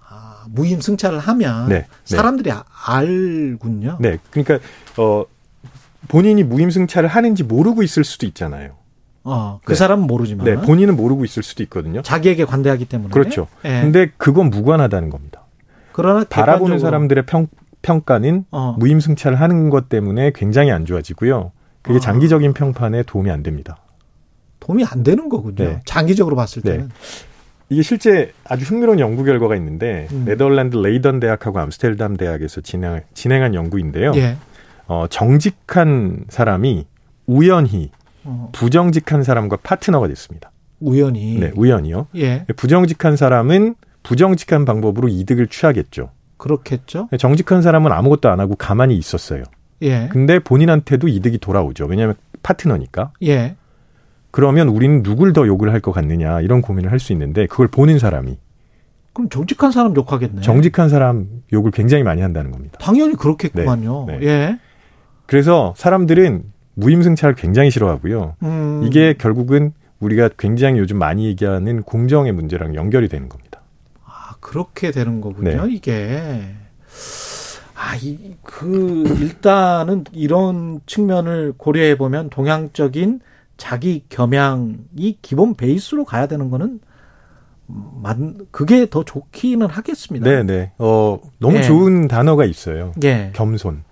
아, 0.09 0.45
무임승차를 0.51 1.19
하면 1.19 1.69
네, 1.69 1.75
네. 1.81 1.87
사람들이 2.05 2.53
아- 2.53 2.65
알군요. 2.87 3.99
네. 4.01 4.19
그러니까 4.31 4.59
어 4.99 5.25
본인이 6.09 6.43
무임승차를 6.43 7.09
하는지 7.09 7.43
모르고 7.43 7.83
있을 7.83 8.05
수도 8.05 8.27
있잖아요. 8.27 8.73
어, 9.25 9.61
그 9.65 9.73
네. 9.73 9.77
사람은 9.77 10.07
모르지만 10.07 10.45
네, 10.45 10.55
본인은 10.57 10.97
모르고 10.97 11.25
있을 11.25 11.43
수도 11.43 11.63
있거든요. 11.63 12.03
자기에게 12.03 12.45
관대하기 12.45 12.85
때문에. 12.85 13.11
그렇죠. 13.11 13.47
예. 13.65 13.81
근데 13.81 14.11
그건 14.19 14.51
무관하다는 14.51 15.11
겁니다. 15.11 15.45
그러나 15.93 16.25
바라보는 16.29 16.77
객관적으로, 16.77 16.79
사람들의 16.79 17.27
평, 17.27 17.47
평가는 17.83 18.45
어, 18.51 18.77
무임승차를 18.79 19.41
하는 19.41 19.71
것 19.71 19.89
때문에 19.89 20.33
굉장히 20.35 20.71
안 20.71 20.85
좋아지고요. 20.85 21.53
그게 21.83 21.97
아. 21.97 22.01
장기적인 22.01 22.53
평판에 22.53 23.05
도움이 23.05 23.31
안 23.31 23.43
됩니다. 23.43 23.79
도움이 24.61 24.85
안 24.85 25.03
되는 25.03 25.29
거군요. 25.29 25.55
네. 25.57 25.81
장기적으로 25.85 26.37
봤을 26.37 26.63
네. 26.63 26.73
때는. 26.73 26.91
이게 27.71 27.83
실제 27.83 28.33
아주 28.45 28.65
흥미로운 28.67 29.01
연구 29.01 29.25
결과가 29.25 29.57
있는데 29.57 30.07
음. 30.13 30.25
네덜란드 30.27 30.77
레이던 30.77 31.21
대학하고 31.21 31.59
암스테르담 31.61 32.17
대학에서 32.17 32.61
진행, 32.61 33.01
진행한 33.15 33.55
연구인데요. 33.55 34.13
예. 34.17 34.37
어, 34.87 35.07
정직한 35.09 36.25
사람이 36.29 36.87
우연히 37.27 37.91
어, 38.25 38.51
부정직한 38.53 39.23
사람과 39.23 39.57
파트너가 39.63 40.09
됐습니다. 40.09 40.51
우연히. 40.81 41.39
네, 41.39 41.53
우연히요. 41.55 42.09
예. 42.17 42.45
부정직한 42.57 43.17
사람은 43.17 43.75
부정직한 44.03 44.65
방법으로 44.65 45.09
이득을 45.09 45.47
취하겠죠. 45.47 46.11
그렇겠죠. 46.37 47.09
정직한 47.19 47.63
사람은 47.63 47.91
아무것도 47.93 48.29
안 48.29 48.41
하고 48.41 48.55
가만히 48.57 48.97
있었어요. 48.97 49.45
예. 49.83 50.09
근데 50.11 50.39
본인한테도 50.39 51.09
이득이 51.09 51.39
돌아오죠. 51.39 51.87
왜냐하면 51.87 52.17
파트너니까. 52.43 53.13
예. 53.23 53.57
그러면 54.31 54.69
우리는 54.69 55.03
누굴 55.03 55.33
더 55.33 55.47
욕을 55.47 55.73
할 55.73 55.81
것 55.81 55.93
같느냐 55.93 56.41
이런 56.41 56.61
고민을 56.61 56.91
할 56.91 56.99
수 56.99 57.13
있는데 57.13 57.47
그걸 57.47 57.69
보는 57.69 57.99
사람이 57.99 58.37
그럼 59.13 59.29
정직한 59.31 59.71
사람 59.71 59.95
욕하겠네. 59.95 60.41
정직한 60.43 60.89
사람 60.89 61.29
욕을 61.53 61.71
굉장히 61.71 62.03
많이 62.03 62.21
한다는 62.21 62.51
겁니다. 62.51 62.79
당연히 62.81 63.15
그렇겠구만요. 63.15 64.07
네, 64.09 64.19
네. 64.19 64.27
예. 64.27 64.59
그래서 65.27 65.75
사람들은 65.77 66.45
무임승차를 66.75 67.35
굉장히 67.35 67.71
싫어하고요. 67.71 68.37
음. 68.43 68.83
이게 68.85 69.15
결국은 69.15 69.73
우리가 70.01 70.31
굉장히 70.39 70.79
요즘 70.79 70.99
많이 70.99 71.27
얘기하는 71.27 71.83
공정의 71.83 72.33
문제랑 72.33 72.75
연결이 72.75 73.09
되는 73.09 73.29
겁니다. 73.29 73.61
아, 74.05 74.35
그렇게 74.41 74.91
되는 74.91 75.21
거군요, 75.21 75.67
네. 75.67 75.73
이게. 75.73 76.55
아, 77.77 77.97
이, 77.97 78.35
그, 78.43 79.05
일단은 79.21 80.05
이런 80.13 80.81
측면을 80.87 81.55
고려해 81.57 81.97
보면 81.97 82.31
동양적인 82.31 83.21
자기 83.57 84.05
겸양이 84.09 85.19
기본 85.23 85.55
베이스로 85.55 86.05
가야 86.05 86.27
되는 86.27 86.51
거는 86.51 86.81
만 87.67 88.47
그게 88.51 88.89
더 88.91 89.05
좋기는 89.05 89.67
하겠습니다. 89.67 90.29
네, 90.29 90.43
네. 90.43 90.73
어, 90.79 91.19
너무 91.39 91.59
예. 91.59 91.63
좋은 91.63 92.09
단어가 92.09 92.45
있어요. 92.45 92.93
예. 93.05 93.31
겸손. 93.35 93.83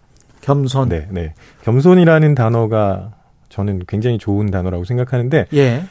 겸손. 0.42 0.88
네, 0.90 1.06
네. 1.10 1.32
겸손이라는 1.64 2.34
단어가 2.34 3.12
저는 3.48 3.82
굉장히 3.88 4.18
좋은 4.18 4.50
단어라고 4.50 4.84
생각하는데 4.84 5.46
예. 5.54 5.82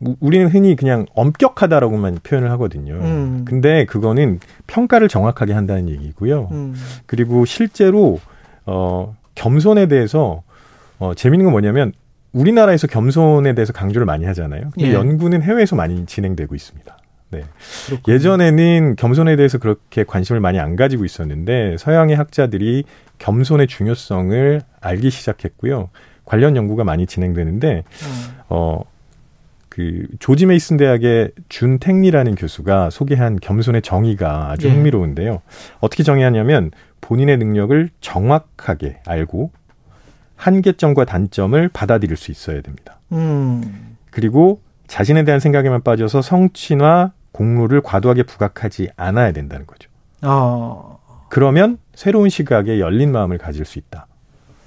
우- 0.00 0.16
우리는 0.20 0.46
흔히 0.48 0.76
그냥 0.76 1.06
엄격하다라고만 1.14 2.18
표현을 2.22 2.50
하거든요. 2.52 2.94
음. 2.94 3.44
근데 3.46 3.84
그거는 3.86 4.40
평가를 4.66 5.08
정확하게 5.08 5.52
한다는 5.52 5.88
얘기고요. 5.88 6.48
음. 6.52 6.74
그리고 7.06 7.44
실제로 7.44 8.18
어 8.66 9.16
겸손에 9.34 9.86
대해서 9.86 10.42
어 10.98 11.14
재밌는 11.14 11.44
건 11.44 11.52
뭐냐면 11.52 11.92
우리나라에서 12.32 12.86
겸손에 12.86 13.54
대해서 13.54 13.72
강조를 13.72 14.06
많이 14.06 14.24
하잖아요. 14.26 14.70
근데 14.74 14.88
예. 14.90 14.94
연구는 14.94 15.42
해외에서 15.42 15.76
많이 15.76 16.06
진행되고 16.06 16.54
있습니다. 16.54 16.96
네. 17.30 17.44
그렇군요. 17.86 18.14
예전에는 18.14 18.96
겸손에 18.96 19.36
대해서 19.36 19.58
그렇게 19.58 20.04
관심을 20.04 20.40
많이 20.40 20.58
안 20.58 20.76
가지고 20.76 21.04
있었는데 21.04 21.76
서양의 21.78 22.16
학자들이 22.16 22.84
겸손의 23.18 23.66
중요성을 23.68 24.60
알기 24.80 25.10
시작했고요. 25.10 25.90
관련 26.24 26.56
연구가 26.56 26.84
많이 26.84 27.06
진행되는데 27.06 27.84
음. 27.86 28.38
어, 28.48 28.82
그, 29.68 30.06
조지 30.18 30.46
메이슨 30.46 30.76
대학의 30.76 31.30
준 31.48 31.78
택리라는 31.78 32.34
교수가 32.34 32.90
소개한 32.90 33.38
겸손의 33.40 33.82
정의가 33.82 34.50
아주 34.50 34.68
예. 34.68 34.72
흥미로운데요. 34.72 35.42
어떻게 35.78 36.02
정의하냐면 36.02 36.72
본인의 37.00 37.38
능력을 37.38 37.88
정확하게 38.00 39.00
알고 39.06 39.52
한계점과 40.36 41.04
단점을 41.04 41.68
받아들일 41.68 42.16
수 42.16 42.30
있어야 42.30 42.60
됩니다. 42.62 42.98
음. 43.12 43.96
그리고 44.10 44.60
자신에 44.86 45.24
대한 45.24 45.38
생각에만 45.38 45.82
빠져서 45.82 46.20
성취나 46.20 47.12
공로를 47.40 47.80
과도하게 47.80 48.24
부각하지 48.24 48.90
않아야 48.96 49.32
된다는 49.32 49.66
거죠. 49.66 49.88
어. 50.20 50.98
그러면 51.30 51.78
새로운 51.94 52.28
시각에 52.28 52.78
열린 52.80 53.12
마음을 53.12 53.38
가질 53.38 53.64
수 53.64 53.78
있다. 53.78 54.06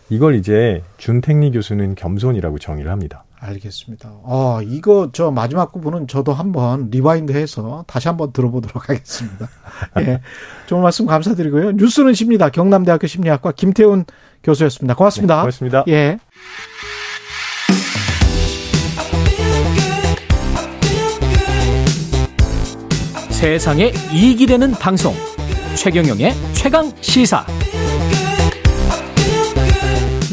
이걸 0.09 0.33
이제 0.33 0.81
준 0.97 1.13
탱니 1.13 1.51
교수는 1.51 1.93
겸손이라고 1.93 2.57
정의를 2.57 2.89
합니다. 2.89 3.25
알겠습니다. 3.39 4.09
어, 4.23 4.59
이거 4.63 5.09
저 5.13 5.29
마지막 5.29 5.71
부분은 5.71 6.07
저도 6.07 6.33
한번 6.33 6.89
rewind 6.89 7.31
해서 7.33 7.83
다시 7.85 8.07
한번 8.07 8.31
들어보도록 8.31 8.89
하겠습니다. 8.89 9.49
예. 9.99 10.21
좋은 10.65 10.81
말씀 10.81 11.05
감사드리고요. 11.05 11.73
뉴스는 11.73 12.15
심리다. 12.15 12.49
경남대학교 12.49 13.05
심리학과 13.05 13.51
김태훈 13.51 14.05
교수였습니다. 14.43 14.95
고맙습니다. 14.95 15.35
네, 15.35 15.41
고맙습니다. 15.41 15.83
예. 15.89 16.17
세상에 23.43 23.91
이익이 24.13 24.45
되는 24.45 24.71
방송 24.71 25.13
최경영의 25.75 26.31
최강 26.53 26.89
시사 27.01 27.45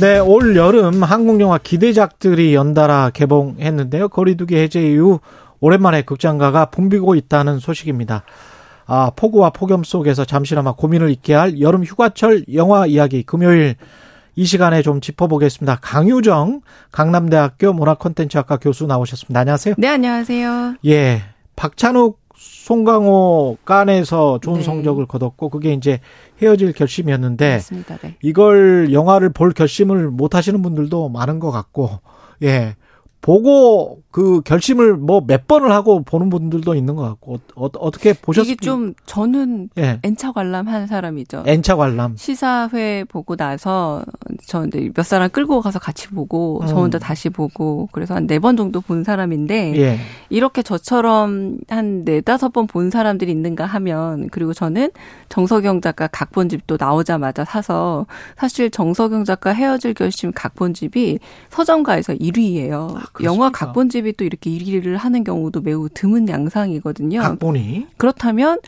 네, 0.01 0.21
올 0.21 0.55
여름 0.55 1.03
한국 1.03 1.41
영화 1.41 1.59
기대작들이 1.59 2.55
연달아 2.55 3.11
개봉했는데요. 3.11 4.11
거리두기 4.11 4.55
해제 4.55 4.93
이후 4.93 5.19
오랜만에 5.59 6.03
극장가가 6.03 6.67
붐비고 6.67 7.17
있다는 7.17 7.59
소식입니다. 7.59 8.23
아, 8.87 9.11
폭우와 9.17 9.51
폭염 9.51 9.83
속에서 9.83 10.25
잠시나마 10.25 10.77
고민을 10.77 11.11
잊게 11.11 11.35
할 11.35 11.61
여름 11.61 11.83
휴가철 11.83 12.45
영화 12.55 12.87
이야기 12.87 13.25
금요일 13.25 13.75
이 14.37 14.45
시간에 14.45 14.83
좀 14.83 15.01
짚어보겠습니다. 15.01 15.81
강유정 15.83 16.61
강남대학교 16.93 17.73
문화콘텐츠학과 17.73 18.59
교수 18.59 18.87
나오셨습니다. 18.87 19.41
안녕하세요. 19.41 19.75
네, 19.79 19.89
안녕하세요. 19.89 20.77
예. 20.87 21.23
박찬욱, 21.57 22.20
송강호 22.41 23.59
깐에서 23.67 24.39
좋은 24.41 24.59
네. 24.59 24.63
성적을 24.63 25.07
거뒀고 25.07 25.51
그게 25.51 25.75
이제 25.75 26.01
헤어질 26.41 26.73
결심이었는데. 26.73 27.59
네. 27.59 28.17
이걸 28.23 28.93
영화를 28.93 29.31
볼 29.31 29.53
결심을 29.53 30.11
못 30.11 30.35
하시는 30.35 30.63
분들도 30.63 31.11
많은 31.11 31.39
것 31.39 31.51
같고, 31.51 32.01
예. 32.43 32.77
보고 33.21 34.01
그 34.11 34.41
결심을 34.43 34.97
뭐 34.97 35.21
몇 35.27 35.47
번을 35.47 35.71
하고 35.73 36.03
보는 36.03 36.31
분들도 36.31 36.75
있는 36.75 36.97
것 36.97 37.03
같고, 37.03 37.39
어, 37.55 37.67
어 37.79 37.91
떻게 37.91 38.13
보셨습니까? 38.15 38.53
이게 38.55 38.65
좀 38.65 38.95
저는 39.07 39.69
예. 39.79 40.01
N차 40.03 40.33
관람한 40.33 40.87
사람이죠. 40.87 41.45
N차 41.47 41.77
관람. 41.77 42.17
시사회 42.17 43.05
보고 43.05 43.37
나서 43.37 44.03
저 44.47 44.65
이제 44.67 44.91
몇 44.95 45.05
사람 45.05 45.29
끌고 45.31 45.61
가서 45.61 45.79
같이 45.79 46.09
보고 46.09 46.63
저 46.67 46.75
음. 46.77 46.83
혼자 46.83 46.99
다시 46.99 47.29
보고 47.29 47.89
그래서 47.93 48.15
한 48.15 48.27
네 48.27 48.39
번 48.39 48.57
정도 48.57 48.81
본 48.81 49.05
사람인데 49.05 49.77
예. 49.77 49.99
이렇게 50.31 50.63
저처럼 50.63 51.59
한 51.69 52.05
네 52.05 52.21
다섯 52.23 52.49
번 52.53 52.67
본 52.67 52.91
사람들이 52.91 53.31
있는가 53.33 53.67
하면 53.67 54.29
그리고 54.31 54.53
저는 54.55 54.91
정석영 55.29 55.81
작가 55.83 56.07
각본집도 56.07 56.77
나오자마자 56.81 57.45
사서 57.45 58.07
사실 58.37 58.71
정석영 58.71 59.25
작가 59.25 59.51
헤어질 59.53 59.95
결심 59.95 60.33
각본집이 60.33 61.19
서점가에서 61.51 62.15
1위예요. 62.15 62.97
영화 63.23 63.51
각본집이 63.51 64.15
또 64.15 64.25
이렇게 64.25 64.51
1위를 64.51 64.97
하는 64.97 65.25
경우도 65.25 65.61
매우 65.63 65.89
드문 65.89 66.29
양상이거든요. 66.29 67.21
각본이. 67.21 67.89
그렇다면 67.97 68.59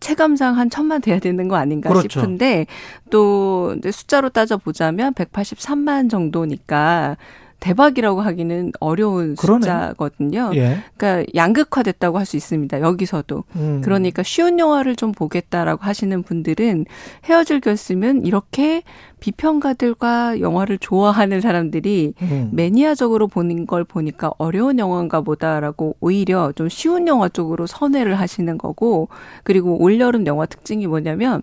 체감상 0.00 0.56
한 0.56 0.70
천만 0.70 1.00
돼야 1.00 1.18
되는 1.18 1.46
거 1.48 1.56
아닌가 1.56 1.90
그렇죠. 1.90 2.08
싶은데 2.08 2.66
또 3.10 3.74
이제 3.78 3.90
숫자로 3.90 4.30
따져 4.30 4.56
보자면 4.56 5.12
183만 5.14 6.10
정도니까 6.10 7.16
대박이라고 7.60 8.22
하기는 8.22 8.72
어려운 8.80 9.36
그러네. 9.36 9.60
숫자거든요. 9.60 10.50
예. 10.54 10.78
그러니까 10.96 11.30
양극화됐다고 11.34 12.18
할 12.18 12.26
수 12.30 12.36
있습니다. 12.36 12.80
여기서도. 12.80 13.44
음. 13.56 13.80
그러니까 13.82 14.22
쉬운 14.22 14.58
영화를 14.58 14.94
좀 14.96 15.12
보겠다라고 15.12 15.84
하시는 15.84 16.22
분들은 16.22 16.86
헤어질 17.24 17.60
결심은 17.60 18.24
이렇게 18.24 18.82
비평가들과 19.20 20.40
영화를 20.40 20.78
좋아하는 20.78 21.40
사람들이 21.40 22.14
음. 22.22 22.50
매니아적으로 22.52 23.26
보는 23.28 23.66
걸 23.66 23.84
보니까 23.84 24.30
어려운 24.38 24.78
영화인가 24.78 25.20
보다라고 25.20 25.96
오히려 26.00 26.52
좀 26.54 26.68
쉬운 26.68 27.06
영화 27.08 27.28
쪽으로 27.28 27.66
선회를 27.66 28.14
하시는 28.18 28.56
거고 28.58 29.08
그리고 29.42 29.76
올여름 29.82 30.26
영화 30.26 30.46
특징이 30.46 30.86
뭐냐면 30.86 31.42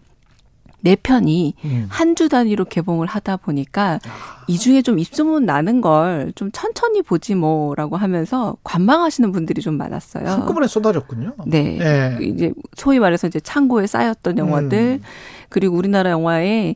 네 0.82 0.96
편이 0.96 1.56
음. 1.66 1.86
한주 1.90 2.30
단위로 2.30 2.66
개봉을 2.66 3.08
하다 3.08 3.38
보니까 3.38 4.00
이 4.48 4.58
중에 4.58 4.82
좀 4.82 5.00
입소문 5.00 5.46
나는 5.46 5.82
걸 5.82 6.28
좀 6.36 6.52
천천히 6.52 7.02
보지 7.02 7.36
뭐라고 7.36 7.98
하면서 7.98 8.56
관망하시는 8.64 9.32
분들이 9.32 9.62
좀 9.62 9.76
많았어요. 9.76 10.28
한꺼번에 10.28 10.68
쏟아졌군요. 10.68 11.34
네. 11.46 11.80
예. 11.80 12.26
이제 12.26 12.54
소위 12.76 13.00
말해서 13.00 13.28
이제 13.28 13.40
창고에 13.40 13.88
쌓였던 13.88 14.38
영화들 14.38 15.00
음. 15.02 15.47
그리고 15.50 15.76
우리나라 15.78 16.12
영화의 16.12 16.76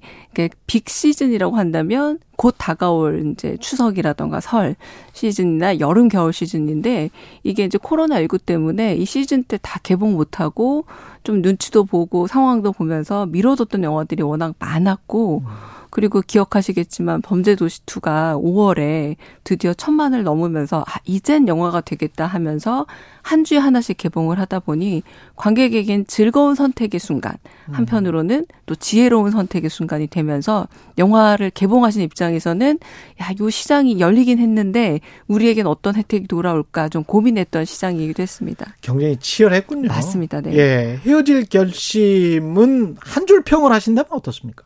빅 0.68 0.89
시즌이라고 0.89 1.57
한다면 1.57 2.19
곧 2.38 2.56
다가올 2.57 3.31
이제 3.34 3.57
추석이라던가 3.60 4.39
설 4.39 4.76
시즌이나 5.14 5.80
여름 5.80 6.07
겨울 6.07 6.34
시즌인데 6.34 7.10
이게 7.43 7.65
이제 7.65 7.77
코로나 7.81 8.19
19 8.19 8.39
때문에 8.39 8.95
이 8.95 9.06
시즌 9.06 9.43
때 9.43 9.57
다 9.61 9.80
개봉 9.84 10.14
못 10.14 10.39
하고 10.39 10.85
좀 11.23 11.41
눈치도 11.41 11.84
보고 11.85 12.27
상황도 12.27 12.72
보면서 12.72 13.26
미뤄뒀던 13.27 13.84
영화들이 13.84 14.23
워낙 14.23 14.56
많았고 14.57 15.43
그리고 15.91 16.22
기억하시겠지만 16.26 17.22
범죄도시2가 17.22 18.41
5월에 18.41 19.18
드디어 19.43 19.73
천만을 19.73 20.23
넘으면서 20.23 20.84
아, 20.88 20.99
이젠 21.05 21.47
영화가 21.47 21.81
되겠다 21.81 22.26
하면서 22.26 22.88
한 23.22 23.43
주에 23.43 23.57
하나씩 23.57 23.97
개봉을 23.97 24.39
하다 24.39 24.61
보니 24.61 25.03
관객에겐 25.35 26.07
즐거운 26.07 26.55
선택의 26.55 26.99
순간, 26.99 27.34
음. 27.68 27.73
한편으로는 27.76 28.45
또 28.65 28.73
지혜로운 28.76 29.31
선택의 29.31 29.69
순간이 29.69 30.07
되면서 30.07 30.68
영화를 30.97 31.49
개봉하신 31.51 32.01
입장에서는 32.03 32.80
야, 33.22 33.30
요 33.39 33.49
시장이 33.49 33.99
열리긴 33.99 34.39
했는데 34.39 35.01
우리에겐 35.27 35.68
어떤 35.68 35.95
혜택이 35.95 36.27
돌아올까 36.27 36.88
좀 36.89 37.03
고민했던 37.03 37.65
시장이기도 37.65 38.23
했습니다. 38.23 38.76
경쟁이 38.81 39.18
치열했군요. 39.18 39.89
맞습니다. 39.89 40.39
네. 40.41 40.55
예, 40.57 40.99
헤어질 41.05 41.45
결심은 41.45 42.95
한 42.99 43.26
줄 43.27 43.43
평을 43.43 43.72
하신다면 43.72 44.07
어떻습니까? 44.11 44.63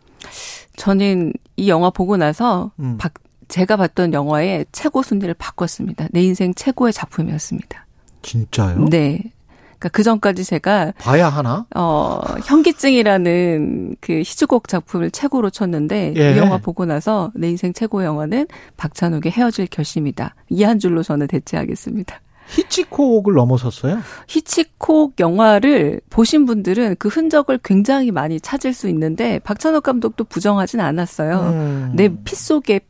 저는 0.78 1.34
이 1.58 1.70
영화 1.70 1.90
보고 1.90 2.18
나서 2.18 2.72
음. 2.80 2.98
박, 2.98 3.14
제가 3.48 3.78
봤던 3.78 4.14
영화의 4.14 4.66
최고 4.72 5.02
순위를 5.04 5.36
바꿨습니다. 5.36 6.08
내 6.12 6.22
인생 6.24 6.54
최고의 6.54 6.94
작품이었습니다. 6.94 7.86
진짜요? 8.22 8.86
네. 8.90 9.22
그러니까 9.78 9.90
그 9.90 10.04
전까지 10.04 10.44
제가 10.46 10.94
봐야 10.98 11.30
하나? 11.30 11.66
어, 11.76 12.22
현기증이라는 12.46 13.98
그 14.02 14.20
히즈곡 14.26 14.68
작품을 14.68 15.12
최고로 15.12 15.50
쳤는데 15.50 16.14
예. 16.18 16.34
이 16.34 16.38
영화 16.38 16.58
보고 16.58 16.86
나서 16.86 17.32
내 17.36 17.50
인생 17.50 17.74
최고의 17.74 18.06
영화는 18.08 18.48
박찬욱의 18.78 19.32
헤어질 19.32 19.68
결심이다. 19.68 20.36
이 20.50 20.64
한 20.64 20.80
줄로 20.80 21.04
저는 21.04 21.28
대체하겠습니다. 21.28 22.20
히치콕을 22.50 23.34
넘어섰어요? 23.34 24.00
히치콕 24.28 25.20
영화를 25.20 26.02
보신 26.10 26.46
분들은 26.46 26.96
그 27.00 27.08
흔적을 27.08 27.60
굉장히 27.64 28.12
많이 28.12 28.40
찾을 28.40 28.74
수 28.74 28.88
있는데 28.90 29.40
박찬욱 29.40 29.84
감독도 29.84 30.24
부정하진 30.26 30.80
않았어요. 30.80 31.40
음. 31.40 31.92
내피 31.96 32.36
속에 32.36 32.82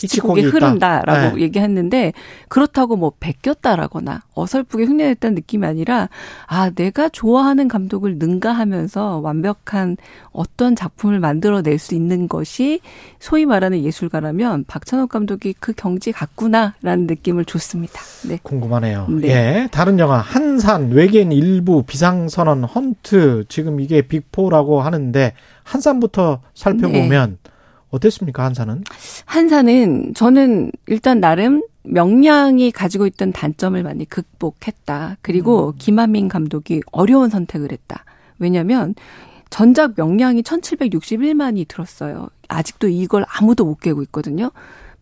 히치콕이 0.00 0.42
흐른다라고 0.42 1.36
네. 1.36 1.42
얘기했는데 1.42 2.12
그렇다고 2.48 2.96
뭐 2.96 3.12
베꼈다라거나 3.20 4.22
어설프게 4.34 4.84
흉내냈다는 4.84 5.34
느낌이 5.34 5.66
아니라 5.66 6.08
아 6.46 6.70
내가 6.70 7.08
좋아하는 7.08 7.68
감독을 7.68 8.16
능가하면서 8.18 9.18
완벽한 9.18 9.96
어떤 10.32 10.76
작품을 10.76 11.20
만들어낼 11.20 11.78
수 11.78 11.94
있는 11.94 12.28
것이 12.28 12.80
소위 13.18 13.46
말하는 13.46 13.82
예술가라면 13.82 14.64
박찬욱 14.66 15.10
감독이 15.10 15.54
그 15.58 15.72
경지 15.72 16.12
같구나라는 16.12 17.06
느낌을 17.06 17.44
줬습니다. 17.44 18.00
네. 18.28 18.38
궁금하네요. 18.42 19.06
네. 19.08 19.28
예. 19.28 19.68
다른 19.70 19.98
영화 19.98 20.18
한산 20.18 20.90
외계인 20.90 21.32
일부 21.32 21.82
비상선언 21.82 22.64
헌트 22.64 23.44
지금 23.48 23.80
이게 23.80 24.02
빅포라고 24.02 24.80
하는데 24.80 25.34
한산부터 25.64 26.40
살펴보면 26.54 27.30
네. 27.30 27.36
어땠습니까, 27.90 28.44
한사는? 28.44 28.84
한사는 29.24 30.14
저는 30.14 30.72
일단 30.86 31.20
나름 31.20 31.62
명량이 31.82 32.70
가지고 32.72 33.06
있던 33.06 33.32
단점을 33.32 33.82
많이 33.82 34.04
극복했다. 34.04 35.16
그리고 35.22 35.68
음. 35.68 35.72
김한민 35.78 36.28
감독이 36.28 36.82
어려운 36.92 37.30
선택을 37.30 37.72
했다. 37.72 38.04
왜냐면 38.38 38.94
전작 39.50 39.94
명량이 39.96 40.42
1761만이 40.42 41.66
들었어요. 41.68 42.28
아직도 42.48 42.88
이걸 42.88 43.24
아무도 43.28 43.64
못 43.64 43.80
깨고 43.80 44.02
있거든요. 44.04 44.50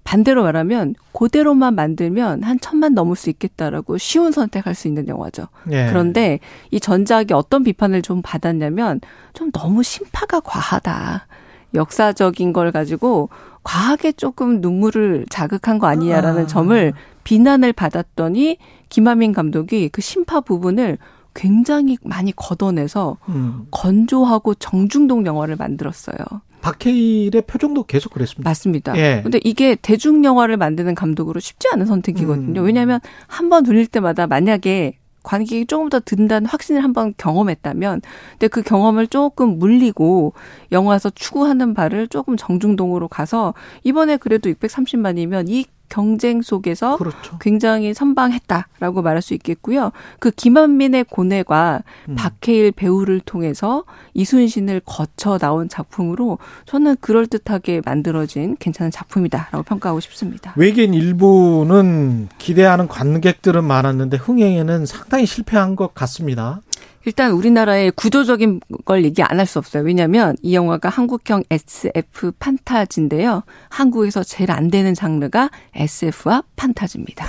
반대로 0.08 0.42
말하면 0.42 0.94
그대로만 1.12 1.74
만들면 1.74 2.42
한 2.42 2.58
천만 2.60 2.94
넘을 2.94 3.14
수 3.14 3.28
있겠다라고 3.28 3.98
쉬운 3.98 4.32
선택할 4.32 4.74
수 4.74 4.88
있는 4.88 5.06
영화죠. 5.06 5.48
예. 5.70 5.86
그런데 5.88 6.40
이 6.70 6.80
전작이 6.80 7.34
어떤 7.34 7.62
비판을 7.62 8.00
좀 8.00 8.22
받았냐면 8.22 9.02
좀 9.34 9.50
너무 9.52 9.82
심파가 9.82 10.40
과하다. 10.40 11.26
역사적인 11.74 12.52
걸 12.52 12.72
가지고 12.72 13.28
과하게 13.62 14.12
조금 14.12 14.60
눈물을 14.60 15.26
자극한 15.28 15.78
거 15.78 15.86
아니냐라는 15.86 16.44
아. 16.44 16.46
점을 16.46 16.92
비난을 17.24 17.72
받았더니 17.72 18.56
김하민 18.88 19.32
감독이 19.32 19.88
그 19.90 20.00
심파 20.00 20.40
부분을 20.40 20.98
굉장히 21.34 21.98
많이 22.02 22.32
걷어내서 22.34 23.18
음. 23.28 23.66
건조하고 23.70 24.54
정중동 24.54 25.26
영화를 25.26 25.56
만들었어요. 25.56 26.16
박해일의 26.60 27.42
표정도 27.42 27.84
계속 27.84 28.12
그랬습니다. 28.12 28.48
맞습니다. 28.48 28.96
예. 28.98 29.20
근데 29.22 29.38
이게 29.44 29.76
대중 29.76 30.24
영화를 30.24 30.56
만드는 30.56 30.94
감독으로 30.96 31.38
쉽지 31.38 31.68
않은 31.72 31.86
선택이거든요. 31.86 32.60
음. 32.60 32.64
왜냐하면 32.66 32.98
한 33.28 33.48
번 33.48 33.62
돌릴 33.64 33.86
때마다 33.86 34.26
만약에 34.26 34.97
관객이 35.22 35.66
조금 35.66 35.88
더 35.88 36.00
든다는 36.00 36.48
확신을 36.48 36.82
한번 36.82 37.14
경험했다면, 37.16 38.02
근데 38.32 38.48
그 38.48 38.62
경험을 38.62 39.06
조금 39.08 39.58
물리고 39.58 40.32
영화에서 40.72 41.10
추구하는 41.10 41.74
바를 41.74 42.08
조금 42.08 42.36
정중동으로 42.36 43.08
가서 43.08 43.54
이번에 43.84 44.16
그래도 44.16 44.50
630만이면 44.50 45.48
이 45.48 45.66
경쟁 45.88 46.42
속에서 46.42 46.96
그렇죠. 46.96 47.38
굉장히 47.40 47.94
선방했다라고 47.94 49.02
말할 49.02 49.22
수 49.22 49.34
있겠고요. 49.34 49.92
그 50.18 50.30
김한민의 50.30 51.04
고뇌가 51.04 51.82
음. 52.08 52.14
박해일 52.14 52.72
배우를 52.72 53.20
통해서 53.20 53.84
이순신을 54.14 54.82
거쳐 54.84 55.38
나온 55.38 55.68
작품으로 55.68 56.38
저는 56.66 56.96
그럴듯하게 57.00 57.82
만들어진 57.84 58.56
괜찮은 58.58 58.90
작품이다라고 58.90 59.62
평가하고 59.62 60.00
싶습니다. 60.00 60.52
외계인 60.56 60.94
일부는 60.94 62.28
기대하는 62.38 62.88
관객들은 62.88 63.64
많았는데 63.64 64.16
흥행에는 64.16 64.86
상당히 64.86 65.26
실패한 65.26 65.76
것 65.76 65.94
같습니다. 65.94 66.60
일단 67.04 67.30
우리나라의 67.32 67.92
구조적인 67.92 68.60
걸 68.84 69.04
얘기 69.04 69.22
안 69.22 69.38
할 69.38 69.46
수 69.46 69.58
없어요. 69.58 69.82
왜냐하면 69.84 70.36
이 70.42 70.54
영화가 70.54 70.88
한국형 70.88 71.44
SF 71.50 72.32
판타지인데요. 72.38 73.42
한국에서 73.70 74.22
제일 74.22 74.50
안 74.50 74.68
되는 74.70 74.94
장르가 74.94 75.50
SF와 75.74 76.42
판타지입니다. 76.56 77.26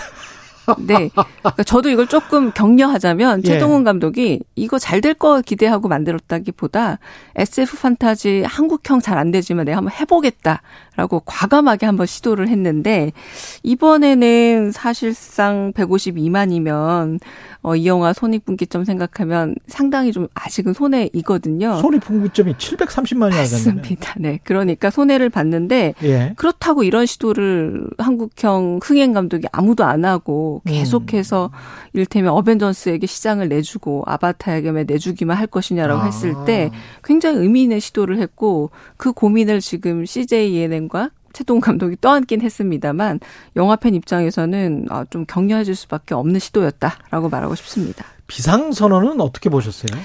네. 0.78 1.10
그러니까 1.10 1.64
저도 1.66 1.90
이걸 1.90 2.06
조금 2.06 2.52
격려하자면 2.52 3.42
예. 3.44 3.48
최동훈 3.48 3.84
감독이 3.84 4.42
이거 4.56 4.78
잘 4.78 5.02
될 5.02 5.14
거 5.16 5.42
기대하고 5.42 5.88
만들었다기보다 5.88 7.00
SF 7.36 7.78
판타지 7.82 8.44
한국형 8.46 9.00
잘 9.02 9.18
안 9.18 9.32
되지만 9.32 9.66
내가 9.66 9.78
한번 9.78 9.94
해보겠다 9.94 10.62
라고 11.00 11.22
과감하게 11.26 11.86
한번 11.86 12.06
시도를 12.06 12.50
했는데 12.50 13.14
이번에는 13.64 14.74
사실상 14.74 15.72
152만이면 15.72 17.22
어, 17.62 17.76
이 17.78 17.88
영화 17.88 18.12
손익분기점 18.12 18.84
생각하면 18.84 19.56
상당히 19.66 20.12
좀 20.12 20.28
아직은 20.34 20.74
손해이거든요. 20.74 21.78
손익분기점이 21.78 22.54
730만이 22.56 23.30
맞습니다. 23.30 24.16
네. 24.20 24.40
그러니까 24.44 24.90
손해를 24.90 25.30
봤는데 25.30 25.94
예. 26.04 26.34
그렇다고 26.36 26.84
이런 26.84 27.06
시도를 27.06 27.88
한국형 27.98 28.82
흥행 28.84 29.14
감독이 29.14 29.48
아무도 29.54 29.86
안 29.86 30.04
하고 30.04 30.62
계속해서 30.66 31.50
음. 31.54 31.90
이를테면 31.94 32.34
어벤져스에게 32.34 33.08
시장을 33.08 33.48
내주고 33.48 34.04
아바타에게 34.06 34.84
내주기만 34.84 35.38
할 35.38 35.48
것이냐라고 35.48 36.02
아. 36.02 36.06
했을 36.06 36.34
때 36.46 36.72
굉장히 37.06 37.38
의미 37.38 37.64
있는 37.64 37.80
시도를 37.80 38.18
했고 38.20 38.72
그 38.98 39.14
고민을 39.14 39.62
지금 39.62 40.06
CJ 40.06 40.56
ENM 40.56 40.89
과 40.90 41.12
최동 41.34 41.60
감독이 41.60 41.96
떠안긴 42.02 42.42
했습니다만 42.42 43.20
영화 43.56 43.76
팬 43.76 43.94
입장에서는 43.94 44.88
아, 44.90 45.06
좀 45.10 45.26
격려해 45.26 45.64
줄 45.64 45.76
수밖에 45.76 46.16
없는 46.16 46.40
시도였다라고 46.40 47.30
말하고 47.30 47.56
싶습니다. 47.56 48.06
비상 48.28 48.72
선언은 48.72 49.22
어떻게 49.22 49.50
보셨어요? 49.50 50.00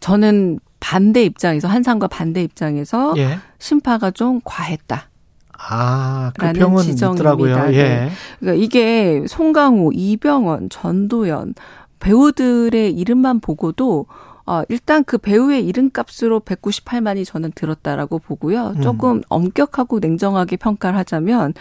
저는 0.00 0.58
반대 0.80 1.24
입장에서 1.24 1.68
한상과 1.68 2.08
반대 2.08 2.42
입장에서 2.42 3.14
예. 3.16 3.38
심파가 3.58 4.10
좀 4.10 4.40
과했다. 4.44 5.08
아, 5.56 6.32
그 6.38 6.52
평은 6.52 6.82
지적입니다. 6.82 7.34
있더라고요. 7.34 7.74
예. 7.74 7.82
네. 7.82 8.10
그러니까 8.40 8.62
이게 8.62 9.24
송강호, 9.26 9.92
이병헌, 9.94 10.68
전도연 10.68 11.54
배우들의 12.00 12.92
이름만 12.92 13.40
보고도 13.40 14.06
어, 14.46 14.62
일단 14.68 15.04
그 15.04 15.18
배우의 15.18 15.66
이름값으로 15.66 16.40
198만이 16.40 17.24
저는 17.24 17.52
들었다라고 17.54 18.18
보고요. 18.18 18.74
음. 18.76 18.80
조금 18.82 19.16
음. 19.16 19.22
엄격하고 19.28 20.00
냉정하게 20.00 20.56
평가를 20.56 20.98
하자면 20.98 21.54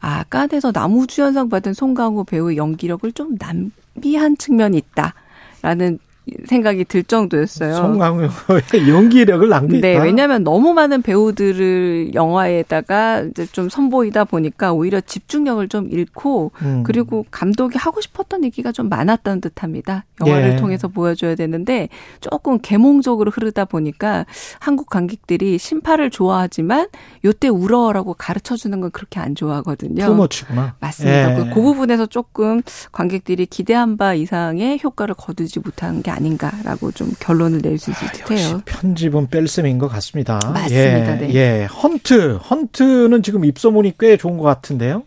아, 0.00 0.24
깐에서 0.24 0.70
나무주연상 0.72 1.48
받은 1.48 1.72
송강호 1.72 2.24
배우의 2.24 2.56
연기력을 2.56 3.10
좀 3.12 3.36
남비한 3.38 4.36
측면이 4.36 4.76
있다 4.76 5.14
라는 5.62 5.98
생각이 6.46 6.84
들 6.84 7.04
정도였어요. 7.04 7.74
송강호의 7.74 8.30
연기력을 8.88 9.46
낭비했다. 9.48 9.86
네, 9.86 9.98
왜냐하면 9.98 10.42
너무 10.42 10.72
많은 10.72 11.02
배우들을 11.02 12.14
영화에다가 12.14 13.20
이제 13.22 13.46
좀 13.46 13.68
선보이다 13.68 14.24
보니까 14.24 14.72
오히려 14.72 15.00
집중력을 15.00 15.66
좀 15.68 15.88
잃고 15.90 16.52
음. 16.62 16.82
그리고 16.84 17.26
감독이 17.30 17.76
하고 17.76 18.00
싶었던 18.00 18.44
얘기가 18.44 18.72
좀 18.72 18.88
많았다는 18.88 19.42
듯합니다. 19.42 20.04
영화를 20.24 20.52
예. 20.52 20.56
통해서 20.56 20.88
보여줘야 20.88 21.34
되는데 21.34 21.88
조금 22.20 22.58
개몽적으로 22.58 23.30
흐르다 23.30 23.66
보니까 23.66 24.24
한국 24.60 24.88
관객들이 24.88 25.58
심파를 25.58 26.10
좋아하지만 26.10 26.88
요때 27.24 27.48
울어라고 27.48 28.14
가르쳐 28.14 28.56
주는 28.56 28.80
건 28.80 28.90
그렇게 28.92 29.20
안 29.20 29.34
좋아하거든요. 29.34 30.06
투머치구나. 30.06 30.76
맞습니다. 30.80 31.38
예. 31.38 31.50
그 31.50 31.60
부분에서 31.60 32.06
조금 32.06 32.62
관객들이 32.92 33.44
기대한 33.44 33.96
바 33.96 34.14
이상의 34.14 34.80
효과를 34.82 35.14
거두지 35.14 35.60
못하는 35.60 36.02
게 36.02 36.13
아닌가라고 36.14 36.92
좀 36.92 37.12
결론을 37.20 37.60
낼 37.62 37.78
수 37.78 37.90
있을 37.90 38.10
듯해요. 38.12 38.62
편집은 38.64 39.28
뺄셈인 39.28 39.78
것 39.78 39.88
같습니다. 39.88 40.38
맞습니다. 40.42 40.70
예, 40.70 41.16
네. 41.26 41.34
예. 41.34 41.64
헌트, 41.66 42.36
헌트는 42.36 43.22
지금 43.22 43.44
입소문이 43.44 43.94
꽤 43.98 44.16
좋은 44.16 44.38
것 44.38 44.44
같은데요. 44.44 45.02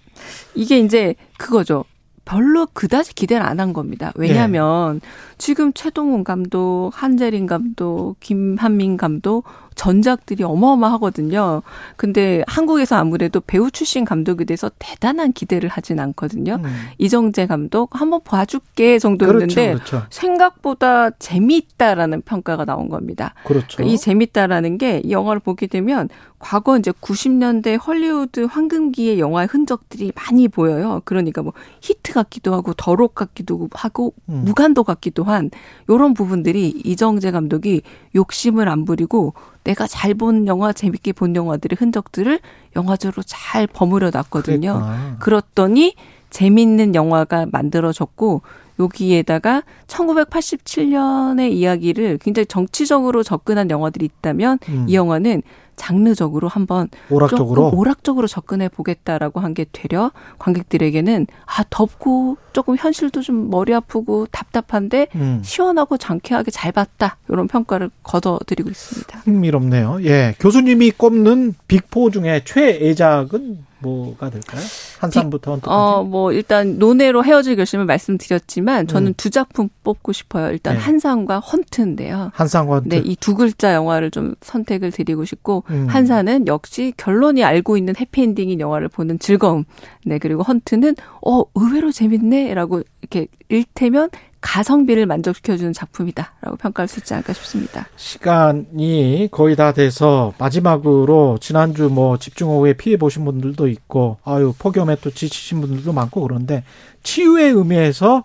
이게 0.56 0.80
이제 0.80 1.16
그거죠. 1.38 1.86
별로 2.26 2.68
그다지 2.74 3.14
기대를 3.14 3.46
안 3.46 3.60
한 3.62 3.72
겁니다. 3.72 4.12
왜냐하면 4.16 5.00
지금 5.38 5.72
최동훈 5.74 6.26
감독, 6.26 6.92
한재린 6.94 7.48
감독, 7.48 8.18
김한민 8.20 8.98
감독 8.98 9.46
전작들이 9.78 10.44
어마어마하거든요. 10.44 11.62
근데 11.96 12.44
한국에서 12.48 12.98
아무래도 12.98 13.40
배우 13.40 13.72
출신 13.72 14.04
감독에 14.04 14.44
대해서 14.44 14.70
대단한 14.78 15.32
기대를 15.32 15.70
하진 15.70 16.00
않거든요. 16.00 16.60
음. 16.64 16.66
이정재 16.98 17.48
감독 17.48 18.00
한번 18.00 18.22
봐줄게 18.24 19.00
정도였는데 19.00 19.68
그렇죠, 19.74 19.86
그렇죠. 19.86 20.08
생각보다 20.10 21.12
재미있다라는 21.12 22.24
평가가 22.24 22.66
나온 22.66 22.90
겁니다. 22.90 23.34
그렇죠. 23.46 23.78
그러니까 23.78 23.94
이 23.94 23.98
재밌다라는 23.98 24.78
게 24.78 24.98
이 24.98 25.12
영화를 25.12 25.40
보게 25.40 25.68
되면 25.68 26.10
과거 26.40 26.78
이제 26.78 26.92
90년대 26.92 27.80
헐리우드 27.86 28.42
황금기의 28.42 29.20
영화의 29.20 29.48
흔적들이 29.48 30.12
많이 30.16 30.48
보여요. 30.48 31.02
그러니까 31.06 31.42
뭐 31.42 31.54
히트 31.82 32.14
같기도 32.14 32.54
하고 32.54 32.74
더록 32.74 33.16
같기도 33.16 33.70
하고 33.74 34.14
음. 34.30 34.44
무간도 34.46 34.84
같기도 34.84 35.24
한 35.24 35.50
요런 35.90 36.14
부분들이 36.14 36.70
이정재 36.84 37.32
감독이 37.32 37.82
욕심을 38.16 38.70
안 38.70 38.86
부리고 38.86 39.34
내가 39.68 39.86
잘 39.86 40.14
본 40.14 40.48
영화 40.48 40.72
재밌게 40.72 41.12
본 41.12 41.36
영화들의 41.36 41.76
흔적들을 41.78 42.40
영화적으로 42.76 43.22
잘 43.26 43.68
버무려 43.68 44.10
놨거든요. 44.10 44.74
그랬구나. 44.74 45.18
그렇더니 45.20 45.96
재밌는 46.30 46.96
영화가 46.96 47.48
만들어졌고 47.52 48.42
여기에다가 48.80 49.64
1987년의 49.88 51.52
이야기를 51.52 52.18
굉장히 52.20 52.46
정치적으로 52.46 53.24
접근한 53.24 53.70
영화들이 53.70 54.06
있다면 54.06 54.60
음. 54.70 54.86
이 54.88 54.96
영화는 54.96 55.42
장르적으로 55.78 56.48
한번 56.50 56.90
오락적으로? 57.10 57.64
조금 57.68 57.80
오락적으로 57.80 58.28
접근해 58.28 58.68
보겠다라고 58.68 59.40
한 59.40 59.54
게 59.54 59.66
되려 59.72 60.12
관객들에게는 60.40 61.26
아 61.46 61.64
덥고 61.70 62.38
조금 62.52 62.76
현실도 62.78 63.22
좀 63.22 63.50
머리 63.50 63.74
아프고 63.74 64.28
답답한데 64.32 65.08
음. 65.16 65.42
시원하고 65.44 65.98
장쾌하게 65.98 66.52
잘 66.52 66.72
봤다 66.74 67.18
이런 67.30 67.48
평가를 67.48 67.90
거둬드리고 68.04 68.70
있습니다. 68.70 69.20
흥미롭네요. 69.20 70.00
예. 70.04 70.36
교수님이 70.40 70.92
꼽는 70.92 71.54
빅포 71.68 72.12
중에 72.12 72.42
최애작은 72.44 73.66
뭐가 73.80 74.30
될까요? 74.30 74.62
한산부터 75.00 75.52
헌트까지. 75.52 75.74
어, 75.74 76.04
뭐, 76.04 76.32
일단, 76.32 76.78
논외로 76.80 77.24
헤어질 77.24 77.56
결심을 77.56 77.86
말씀드렸지만, 77.86 78.88
저는 78.88 79.12
음. 79.12 79.14
두 79.18 79.30
작품 79.30 79.70
뽑고 79.84 80.14
싶어요. 80.14 80.52
일단, 80.52 80.74
네. 80.76 80.80
한산과 80.80 81.40
헌트인데요. 81.40 82.32
한산과 82.34 82.76
헌트. 82.76 82.90
네, 82.90 83.02
이 83.06 83.16
두 83.16 83.36
글자 83.36 83.74
영화를 83.74 84.12
좀 84.12 84.36
선택을 84.42 84.92
드리고 84.92 85.26
싶고, 85.26 85.64
음. 85.70 85.88
한산은 85.88 86.48
역시 86.48 86.94
결론이 86.98 87.44
알고 87.44 87.78
있는 87.78 87.94
해피엔딩인 88.00 88.60
영화를 88.60 88.88
보는 88.90 89.20
즐거움. 89.20 89.66
네, 90.06 90.18
그리고 90.18 90.44
헌트는, 90.44 90.96
어, 91.26 91.44
의외로 91.56 91.92
재밌네. 91.92 92.54
라고 92.54 92.82
이렇게 93.02 93.28
일테면 93.50 94.10
가성비를 94.48 95.06
만족시켜주는 95.06 95.74
작품이다. 95.74 96.36
라고 96.42 96.56
평가할 96.56 96.88
수 96.88 97.00
있지 97.02 97.14
않을까 97.14 97.34
싶습니다. 97.34 97.86
시간이 97.98 99.28
거의 99.30 99.58
다 99.58 99.74
돼서 99.74 100.34
마지막으로 100.38 101.38
지난주 101.42 101.90
뭐 101.90 102.18
집중호우에 102.18 102.74
피해 102.74 102.96
보신 102.96 103.26
분들도 103.26 103.68
있고 103.68 104.18
아유 104.24 104.54
폭염에 104.58 104.96
또 105.02 105.12
지치신 105.12 105.60
분들도 105.60 105.92
많고 105.92 106.22
그런데 106.22 106.64
치유의 107.04 107.52
의미에서 107.52 108.24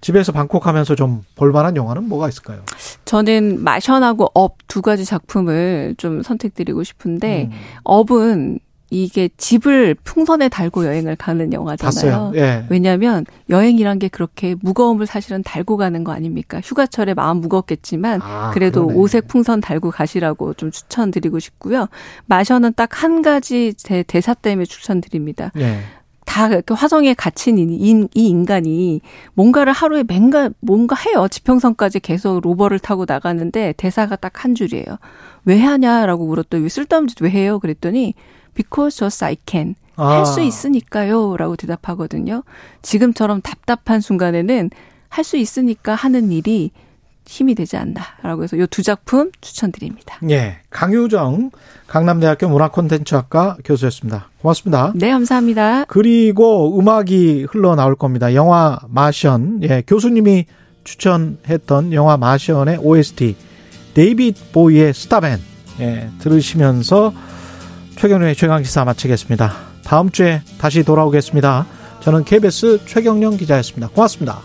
집에서 0.00 0.32
방콕하면서 0.32 0.94
좀 0.94 1.22
볼만한 1.34 1.76
영화는 1.76 2.04
뭐가 2.04 2.28
있을까요? 2.28 2.62
저는 3.04 3.62
마션하고 3.62 4.30
업 4.32 4.58
두 4.68 4.82
가지 4.82 5.04
작품을 5.04 5.94
좀 5.98 6.22
선택드리고 6.22 6.84
싶은데, 6.84 7.48
음. 7.50 7.58
업은 7.82 8.60
이게 8.90 9.28
집을 9.36 9.94
풍선에 10.02 10.48
달고 10.48 10.86
여행을 10.86 11.16
가는 11.16 11.52
영화잖아요. 11.52 12.32
예. 12.36 12.64
왜냐하면 12.70 13.26
여행이란 13.50 13.98
게 13.98 14.08
그렇게 14.08 14.54
무거움을 14.62 15.06
사실은 15.06 15.42
달고 15.42 15.76
가는 15.76 16.04
거 16.04 16.12
아닙니까? 16.12 16.60
휴가철에 16.64 17.12
마음 17.14 17.38
무겁겠지만 17.42 18.20
아, 18.22 18.50
그래도 18.54 18.86
그러네. 18.86 18.98
오색 19.00 19.28
풍선 19.28 19.60
달고 19.60 19.90
가시라고 19.90 20.54
좀 20.54 20.70
추천드리고 20.70 21.38
싶고요. 21.38 21.88
마셔는 22.26 22.72
딱 22.74 22.88
한 23.02 23.20
가지 23.22 23.74
제 23.74 24.02
대사 24.02 24.32
때문에 24.34 24.64
추천드립니다. 24.64 25.52
예. 25.58 25.80
다 26.24 26.46
이렇게 26.48 26.74
화성에 26.74 27.14
갇힌 27.14 27.56
이, 27.58 27.62
인- 27.62 28.08
이 28.14 28.28
인간이 28.28 29.00
뭔가를 29.34 29.72
하루에 29.72 30.02
뭔가 30.02 30.50
뭔가 30.60 30.94
해요. 30.96 31.26
지평선까지 31.30 32.00
계속 32.00 32.40
로버를 32.42 32.78
타고 32.80 33.04
나가는데 33.08 33.72
대사가 33.76 34.16
딱 34.16 34.44
한 34.44 34.54
줄이에요. 34.54 34.84
왜 35.44 35.60
하냐라고 35.60 36.26
물었더니 36.26 36.62
왜 36.62 36.68
쓸데없는 36.68 37.08
짓 37.08 37.22
왜 37.22 37.30
해요? 37.30 37.58
그랬더니 37.58 38.14
because 38.58 38.98
just 38.98 39.24
I 39.24 39.36
can. 39.46 39.76
아. 39.96 40.18
할수 40.18 40.40
있으니까요. 40.42 41.36
라고 41.36 41.56
대답하거든요. 41.56 42.42
지금처럼 42.82 43.40
답답한 43.40 44.00
순간에는 44.00 44.70
할 45.08 45.24
수 45.24 45.36
있으니까 45.38 45.94
하는 45.94 46.30
일이 46.32 46.70
힘이 47.26 47.54
되지 47.54 47.76
않나. 47.76 48.00
라고 48.22 48.42
해서 48.42 48.56
이 48.56 48.66
두 48.70 48.82
작품 48.82 49.30
추천드립니다. 49.40 50.18
예. 50.30 50.58
강유정 50.70 51.50
강남대학교 51.86 52.48
문화콘텐츠학과 52.48 53.56
교수였습니다. 53.64 54.28
고맙습니다. 54.42 54.92
네, 54.94 55.10
감사합니다. 55.10 55.84
그리고 55.86 56.78
음악이 56.78 57.46
흘러나올 57.50 57.94
겁니다. 57.96 58.34
영화 58.34 58.78
마션. 58.88 59.60
예, 59.62 59.82
교수님이 59.86 60.46
추천했던 60.84 61.92
영화 61.92 62.16
마션의 62.16 62.78
OST 62.78 63.36
데이빗 63.94 64.52
보이의 64.52 64.94
스타맨. 64.94 65.38
예, 65.80 66.08
들으시면서 66.20 67.12
최경련의 67.98 68.36
최강기사 68.36 68.84
마치겠습니다. 68.84 69.52
다음 69.82 70.10
주에 70.10 70.40
다시 70.58 70.84
돌아오겠습니다. 70.84 71.66
저는 72.00 72.24
KBS 72.24 72.84
최경령 72.86 73.36
기자였습니다. 73.36 73.88
고맙습니다. 73.88 74.38